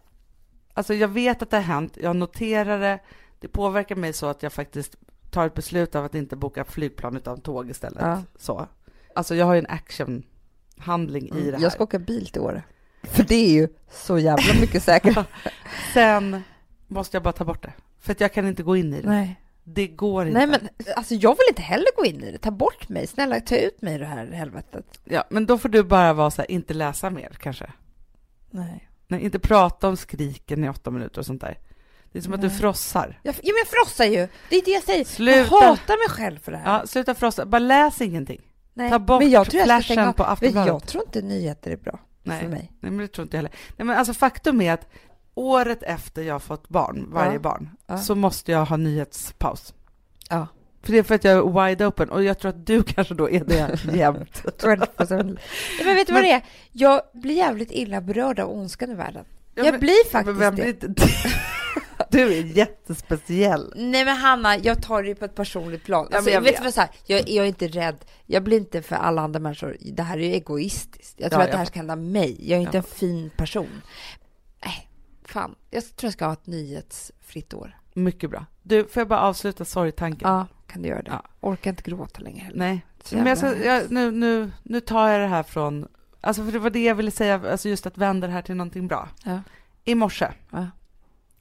alltså 0.75 0.95
jag 0.95 1.09
vet 1.09 1.43
att 1.43 1.51
det 1.51 1.57
har 1.57 1.65
hänt, 1.65 1.97
jag 2.01 2.17
noterar 2.17 2.79
det, 2.79 2.99
det 3.41 3.49
påverkar 3.49 3.97
mig 3.97 4.13
så 4.13 4.27
att 4.27 4.43
jag 4.43 4.53
faktiskt 4.53 4.97
tar 5.31 5.47
ett 5.47 5.55
beslut 5.55 5.95
av 5.95 6.05
att 6.05 6.15
inte 6.15 6.37
boka 6.37 6.65
flygplan 6.65 7.17
utan 7.17 7.41
tåg 7.41 7.71
istället. 7.71 8.03
Ja. 8.03 8.23
Så. 8.39 8.67
Alltså 9.15 9.35
jag 9.35 9.47
har 9.47 9.55
ju 9.55 9.59
en 9.59 9.67
actionhandling 9.67 11.25
i 11.27 11.29
det 11.31 11.41
här. 11.41 11.49
Mm, 11.49 11.63
Jag 11.63 11.73
ska 11.73 11.85
åka 11.85 11.99
bil 11.99 12.27
till 12.27 12.41
Åre. 12.41 12.63
För 13.03 13.23
det 13.23 13.35
är 13.35 13.53
ju 13.53 13.69
så 13.91 14.19
jävla 14.19 14.61
mycket 14.61 14.83
säkert. 14.83 15.19
Sen 15.95 16.43
måste 16.87 17.17
jag 17.17 17.23
bara 17.23 17.33
ta 17.33 17.45
bort 17.45 17.63
det, 17.63 17.73
för 18.01 18.13
att 18.13 18.21
jag 18.21 18.33
kan 18.33 18.47
inte 18.47 18.63
gå 18.63 18.77
in 18.77 18.95
i 18.95 19.03
det. 19.03 19.09
Nej. 19.09 19.41
Det 19.65 19.87
går 19.87 20.27
inte. 20.27 20.39
Nej, 20.39 20.47
men 20.47 20.69
alltså 20.97 21.15
jag 21.15 21.31
vill 21.31 21.47
inte 21.49 21.63
heller 21.63 21.97
gå 21.97 22.05
in 22.05 22.25
i 22.25 22.33
det. 22.33 22.39
Ta 22.39 22.51
bort 22.51 22.89
mig. 22.89 23.07
Snälla, 23.07 23.41
ta 23.41 23.57
ut 23.57 23.83
mig 23.83 23.95
ur 23.95 23.99
det 23.99 24.07
här 24.07 24.27
helvetet. 24.27 25.01
Ja, 25.05 25.25
men 25.31 25.47
då 25.47 25.59
får 25.59 25.69
du 25.69 25.83
bara 25.83 26.13
vara 26.13 26.31
så 26.31 26.43
här, 26.43 26.51
inte 26.51 26.75
läsa 26.75 27.11
mer 27.11 27.37
kanske. 27.41 27.73
Nej. 28.51 28.90
Nej, 29.11 29.21
inte 29.25 29.39
prata 29.39 29.89
om 29.89 29.97
skriken 29.97 30.65
i 30.65 30.69
åtta 30.69 30.91
minuter 30.91 31.19
och 31.21 31.27
sånt 31.27 31.41
där. 31.41 31.59
Det 32.13 32.19
är 32.19 32.23
som 32.23 32.33
att 32.33 32.41
du 32.41 32.51
frossar. 32.51 33.21
Jag, 33.23 33.35
ja, 33.35 33.39
men 33.53 33.55
jag 33.59 33.67
frossar 33.69 34.05
ju. 34.05 34.29
Det 34.51 34.57
är 34.57 34.65
det 34.65 34.71
jag 34.71 34.83
säger. 34.83 35.05
Sluta. 35.05 35.39
Jag 35.39 35.45
hatar 35.47 36.09
mig 36.09 36.17
själv 36.17 36.39
för 36.39 36.53
det 36.53 36.59
här. 36.59 36.73
Ja, 36.79 36.87
sluta 36.87 37.15
frossa, 37.15 37.47
bara 37.47 37.59
läs 37.59 38.01
ingenting. 38.01 38.41
Nej. 38.75 38.91
Ta 38.91 38.99
bort 38.99 39.23
men 39.23 39.31
jag 39.31 39.51
tror 39.51 39.59
jag 39.59 39.67
flashen 39.67 39.99
av. 39.99 40.13
på 40.13 40.25
Aftonbladet. 40.25 40.69
jag 40.69 40.87
tror 40.87 41.05
inte 41.05 41.23
nyheter 41.23 41.71
är 41.71 41.77
bra 41.77 41.99
Nej. 42.23 42.41
för 42.43 42.49
mig. 42.49 42.73
Nej, 42.81 42.93
men 42.93 42.99
det 42.99 43.09
tror 43.09 43.23
inte 43.23 43.37
jag 43.37 43.39
heller. 43.39 43.57
Nej, 43.77 43.87
men 43.87 43.99
alltså 43.99 44.15
faktum 44.15 44.61
är 44.61 44.73
att 44.73 44.89
året 45.35 45.83
efter 45.83 46.23
jag 46.23 46.35
har 46.35 46.39
fått 46.41 46.69
barn, 46.69 47.07
varje 47.13 47.33
Ja. 47.33 47.39
barn, 47.39 47.71
Ja. 47.87 47.99
så 47.99 48.15
måste 48.15 48.53
jag 48.53 48.65
ha 48.65 48.77
nyhetspaus. 48.77 49.75
Ja. 50.31 50.47
För 50.83 50.93
det 50.93 50.99
är 50.99 51.03
för 51.03 51.15
att 51.15 51.25
jag 51.25 51.35
är 51.63 51.67
wide 51.69 51.87
open 51.87 52.11
och 52.11 52.25
jag 52.25 52.39
tror 52.39 52.49
att 52.49 52.67
du 52.67 52.83
kanske 52.87 53.15
då 53.15 53.31
är 53.31 53.45
det 53.45 53.79
jämt. 53.97 54.43
24/7. 54.59 55.39
ja, 55.79 55.85
men 55.85 55.97
vet 55.97 56.07
du 56.07 56.13
vad 56.13 56.23
det 56.23 56.33
är? 56.33 56.43
Jag 56.73 57.01
blir 57.13 57.35
jävligt 57.35 57.71
illa 57.73 58.01
berörd 58.01 58.39
av 58.41 58.51
ondskan 58.51 58.91
i 58.91 58.95
världen. 58.95 59.25
Ja, 59.55 59.65
jag 59.65 59.73
men- 59.73 59.81
blir 59.81 60.11
faktiskt 60.11 60.27
men 60.27 60.39
vem 60.39 60.57
det. 60.57 60.63
blir 60.63 60.89
inte 60.91 61.05
Du 62.11 62.21
är 62.39 62.43
jättespeciell. 62.45 63.73
Nej 63.77 64.05
men 64.05 64.17
Hanna, 64.17 64.57
jag 64.59 64.83
tar 64.83 65.03
det 65.03 65.09
ju 65.09 65.15
på 65.15 65.25
ett 65.25 65.35
personligt 65.35 65.85
plan. 65.85 66.09
Ja, 66.11 66.17
Alltså, 66.17 66.29
men 66.29 66.35
jag 66.35 66.41
vet 66.41 66.53
vet. 66.53 66.59
du 66.59 66.65
vad 66.65 66.75
så 66.75 66.81
här, 66.81 66.91
jag, 67.07 67.29
jag 67.29 67.45
är 67.45 67.49
inte 67.49 67.69
rädd. 67.69 67.97
Jag 68.27 68.43
blir 68.43 68.57
inte 68.57 68.83
för 68.83 68.97
alla 68.97 69.23
andra 69.23 69.41
människor. 69.41 69.77
Det 69.81 70.03
här 70.03 70.19
är 70.19 70.23
ju 70.23 70.33
egoistiskt. 70.33 71.15
Jag 71.17 71.31
tror 71.31 71.43
Ja, 71.43 71.47
att 71.47 71.53
det 71.53 71.59
här 71.59 71.65
ska 71.65 71.79
hända 71.79 71.97
mig. 71.97 72.37
Jag 72.51 72.57
är 72.57 72.61
inte 72.61 72.77
Ja. 72.77 72.83
en 72.83 72.97
fin 72.99 73.31
person. 73.37 73.83
Nej, 74.65 74.89
fan. 75.25 75.55
Jag 75.71 75.83
tror 75.97 76.07
jag 76.09 76.13
ska 76.13 76.25
ha 76.27 76.33
ett 76.33 76.47
nyhetsfritt 76.47 77.55
år. 77.55 77.77
Mycket 77.95 78.31
bra. 78.31 78.47
Du, 78.63 78.85
får 78.85 79.01
jag 79.01 79.09
bara 79.09 79.21
avsluta 79.21 79.65
sorgtanken? 79.65 80.29
Ja, 80.29 80.47
kan 80.67 80.83
du 80.83 80.89
göra 80.89 81.03
det? 81.03 81.11
Ja. 81.11 81.23
Orkar 81.41 81.71
inte 81.71 81.83
gråta 81.83 82.21
längre 82.21 82.41
heller. 82.45 82.59
Nej, 82.59 82.85
men 83.13 83.27
jag 83.27 83.39
ska, 83.39 83.57
jag, 83.65 83.91
nu, 83.91 84.11
nu, 84.11 84.51
nu 84.63 84.81
tar 84.81 85.09
jag 85.09 85.21
det 85.21 85.27
här 85.27 85.43
från, 85.43 85.89
alltså 86.21 86.45
för 86.45 86.53
det 86.53 86.59
var 86.59 86.71
det 86.71 86.85
jag 86.85 86.95
ville 86.95 87.11
säga, 87.11 87.41
alltså 87.51 87.69
just 87.69 87.87
att 87.87 87.99
vända 87.99 88.27
det 88.27 88.33
här 88.33 88.43
till 88.43 88.55
någonting 88.55 88.89
bra. 88.89 89.09
Ja. 89.25 89.41
I 89.85 89.95
morse 89.95 90.29
Ja. 90.51 90.67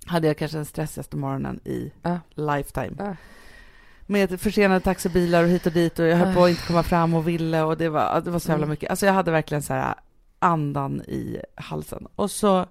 hade 0.06 0.28
jag 0.28 0.38
kanske 0.38 0.58
den 0.58 0.66
stressigaste 0.66 1.18
morgonen 1.18 1.60
i 1.66 1.92
Ja. 2.02 2.20
lifetime. 2.30 3.16
Med 4.06 4.42
försenade 4.42 4.80
taxibilar 4.80 5.44
och 5.44 5.50
hit 5.50 5.66
och 5.66 5.72
dit 5.72 6.00
och 6.00 6.06
jag 6.06 6.18
höll 6.18 6.34
på 6.36 6.44
att 6.44 6.50
inte 6.50 6.68
komma 6.68 6.84
fram 6.84 7.14
och 7.14 7.28
ville 7.28 7.62
och 7.62 7.78
det 7.78 7.90
var, 7.90 8.22
det 8.22 8.32
var 8.32 8.40
så 8.40 8.50
jävla 8.52 8.64
Mm. 8.64 8.70
mycket. 8.70 8.90
Alltså 8.90 9.06
jag 9.06 9.14
hade 9.14 9.32
verkligen 9.32 9.62
så 9.64 9.74
här 9.74 9.96
andan 10.40 11.02
i 11.02 11.42
halsen. 11.56 12.08
Och 12.16 12.32
så 12.32 12.66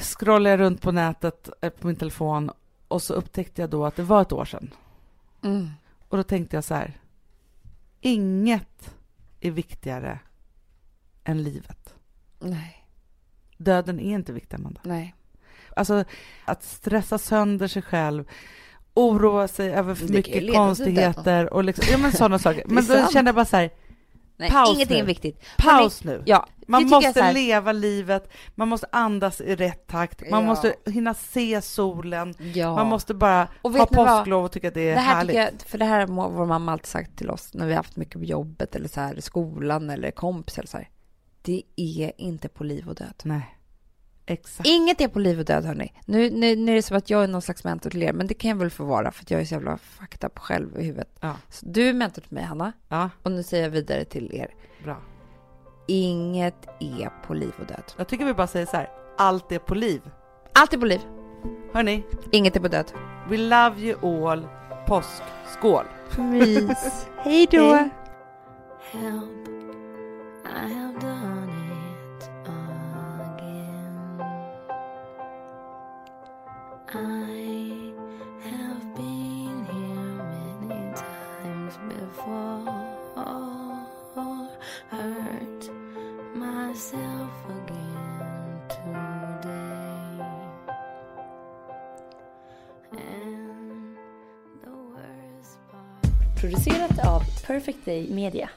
scrollade 0.00 0.50
jag 0.50 0.60
runt 0.60 0.82
på 0.82 0.92
nätet 0.92 1.48
eh, 1.60 1.70
på 1.70 1.86
min 1.86 1.96
telefon 1.96 2.50
och 2.88 3.02
så 3.02 3.14
upptäckte 3.14 3.62
jag 3.62 3.70
då 3.70 3.86
att 3.86 3.96
det 3.96 4.02
var 4.02 4.22
ett 4.22 4.32
år 4.32 4.44
sedan. 4.44 4.74
Mm. 5.42 5.70
Och 6.08 6.16
då 6.16 6.22
tänkte 6.22 6.56
jag 6.56 6.64
så 6.64 6.74
här, 6.74 7.00
inget 8.00 8.94
är 9.40 9.50
viktigare 9.50 10.18
än 11.24 11.42
livet. 11.42 11.94
Nej, 12.38 12.86
Döden 13.56 14.00
är 14.00 14.14
inte 14.14 14.32
viktig, 14.32 14.56
Amanda. 14.56 14.80
nej. 14.84 15.14
Alltså 15.76 16.04
att 16.44 16.62
stressa 16.62 17.18
sönder 17.18 17.68
sig 17.68 17.82
själv, 17.82 18.24
oroa 18.94 19.48
sig 19.48 19.70
över 19.72 19.94
för 19.94 20.08
mycket 20.08 20.54
konstigheter 20.54 21.52
och 21.52 21.64
liksom, 21.64 21.84
ja 21.90 21.98
men 21.98 22.12
sådana 22.12 22.38
saker. 22.38 22.62
Men 22.68 22.86
då 22.86 23.08
kände 23.12 23.28
jag 23.28 23.34
bara 23.34 23.44
så 23.44 23.56
här, 23.56 23.70
nej 24.40 24.50
Paus 24.50 24.74
ingenting 24.76 24.96
nu. 24.96 25.02
är 25.02 25.06
viktigt. 25.06 25.40
paus 25.58 26.04
nu. 26.04 26.22
Ja, 26.26 26.46
Man 26.66 26.86
måste 26.88 27.32
leva 27.32 27.72
livet, 27.72 28.30
man 28.54 28.68
måste 28.68 28.86
andas 28.92 29.40
i 29.40 29.56
rätt 29.56 29.86
takt, 29.86 30.22
man 30.30 30.40
Ja. 30.42 30.46
måste 30.46 30.74
hinna 30.86 31.14
se 31.14 31.62
solen, 31.62 32.34
Ja. 32.54 32.74
man 32.74 32.86
måste 32.86 33.14
bara 33.14 33.48
Och 33.62 33.70
ha 33.72 33.86
påsklov 33.86 34.44
och 34.44 34.52
tycka 34.52 34.68
att 34.68 34.74
det 34.74 34.80
är 34.90 34.94
Det 34.94 35.00
här 35.00 35.14
härligt. 35.14 35.36
jag, 35.36 35.48
för 35.66 35.78
det 35.78 35.84
här 35.84 35.98
har 36.06 36.28
vår 36.30 36.46
mamma 36.46 36.72
alltid 36.72 36.86
sagt 36.86 37.16
till 37.18 37.30
oss 37.30 37.54
när 37.54 37.66
vi 37.66 37.72
har 37.72 37.76
haft 37.76 37.96
mycket 37.96 38.14
på 38.14 38.24
jobbet 38.24 38.74
eller 38.76 38.88
så 38.88 39.00
här 39.00 39.20
skolan 39.20 39.90
eller 39.90 40.10
kompis 40.10 40.58
eller 40.58 40.68
så 40.68 40.76
här. 40.76 40.88
Det 41.42 41.62
är 41.76 42.12
inte 42.16 42.48
på 42.48 42.64
liv 42.64 42.88
och 42.88 42.94
död. 42.94 43.14
Nej, 43.24 43.56
Exakt. 44.30 44.68
Inget 44.68 45.00
är 45.00 45.08
på 45.08 45.18
liv 45.18 45.38
och 45.38 45.44
död, 45.44 45.64
hörni. 45.64 45.92
Nu, 46.04 46.30
nu, 46.30 46.56
nu 46.56 46.72
är 46.72 46.76
det 46.76 46.82
som 46.82 46.96
att 46.96 47.10
jag 47.10 47.24
är 47.24 47.28
någon 47.28 47.42
slags 47.42 47.64
mentor 47.64 47.90
till 47.90 48.02
er, 48.02 48.12
men 48.12 48.26
det 48.26 48.34
kan 48.34 48.50
jag 48.50 48.56
väl 48.56 48.70
få 48.70 48.84
vara, 48.84 49.10
för 49.12 49.22
att 49.24 49.30
jag 49.30 49.40
är 49.40 49.44
så 49.44 49.54
jävla 49.54 49.76
fucked 49.78 50.24
up 50.24 50.38
själv 50.38 50.78
i 50.78 50.84
huvudet. 50.84 51.08
Ja. 51.20 51.36
Så 51.48 51.66
du 51.66 51.88
är 51.88 51.92
mentor 51.92 52.22
till 52.22 52.32
mig, 52.34 52.44
Hanna, 52.44 52.72
Ja, 52.88 53.10
och 53.22 53.32
nu 53.32 53.42
säger 53.42 53.62
jag 53.64 53.70
vidare 53.70 54.04
till 54.04 54.34
er. 54.34 54.54
bra. 54.84 54.96
Inget 55.88 56.66
är 56.80 57.26
på 57.26 57.34
liv 57.34 57.52
och 57.60 57.66
död. 57.66 57.82
Jag 57.96 58.08
tycker 58.08 58.24
vi 58.24 58.34
bara 58.34 58.46
säger 58.46 58.66
så 58.66 58.76
här. 58.76 58.90
Allt 59.18 59.52
är 59.52 59.58
på 59.58 59.74
liv. 59.74 60.00
Allt 60.52 60.72
är 60.72 60.78
på 60.78 60.86
liv, 60.86 61.00
Hörni, 61.72 62.02
inget 62.32 62.56
är 62.56 62.60
på 62.60 62.68
död. 62.68 62.92
we 63.28 63.36
love 63.36 63.80
you 63.80 64.28
all. 64.28 64.46
Påsk. 64.86 65.22
Skål! 65.58 65.84
Mys. 66.18 67.06
Hej 67.18 67.46
då! 67.50 67.72
Help, 68.92 69.48
I 70.44 70.74
have 70.74 70.98
done 71.00 71.19
I 76.92 77.92
have 78.42 78.94
been 78.96 79.64
here 79.64 80.66
many 80.66 80.92
times 80.96 81.78
before, 81.88 82.66
hurt 84.88 85.70
myself 86.34 87.30
again 87.48 88.60
today. 88.68 90.24
And 92.90 93.96
the 94.64 94.70
worst 94.70 95.58
part. 95.70 96.34
Producerat 96.40 97.06
av 97.06 97.22
Perfect 97.46 97.84
Day 97.84 98.08
Media. 98.08 98.50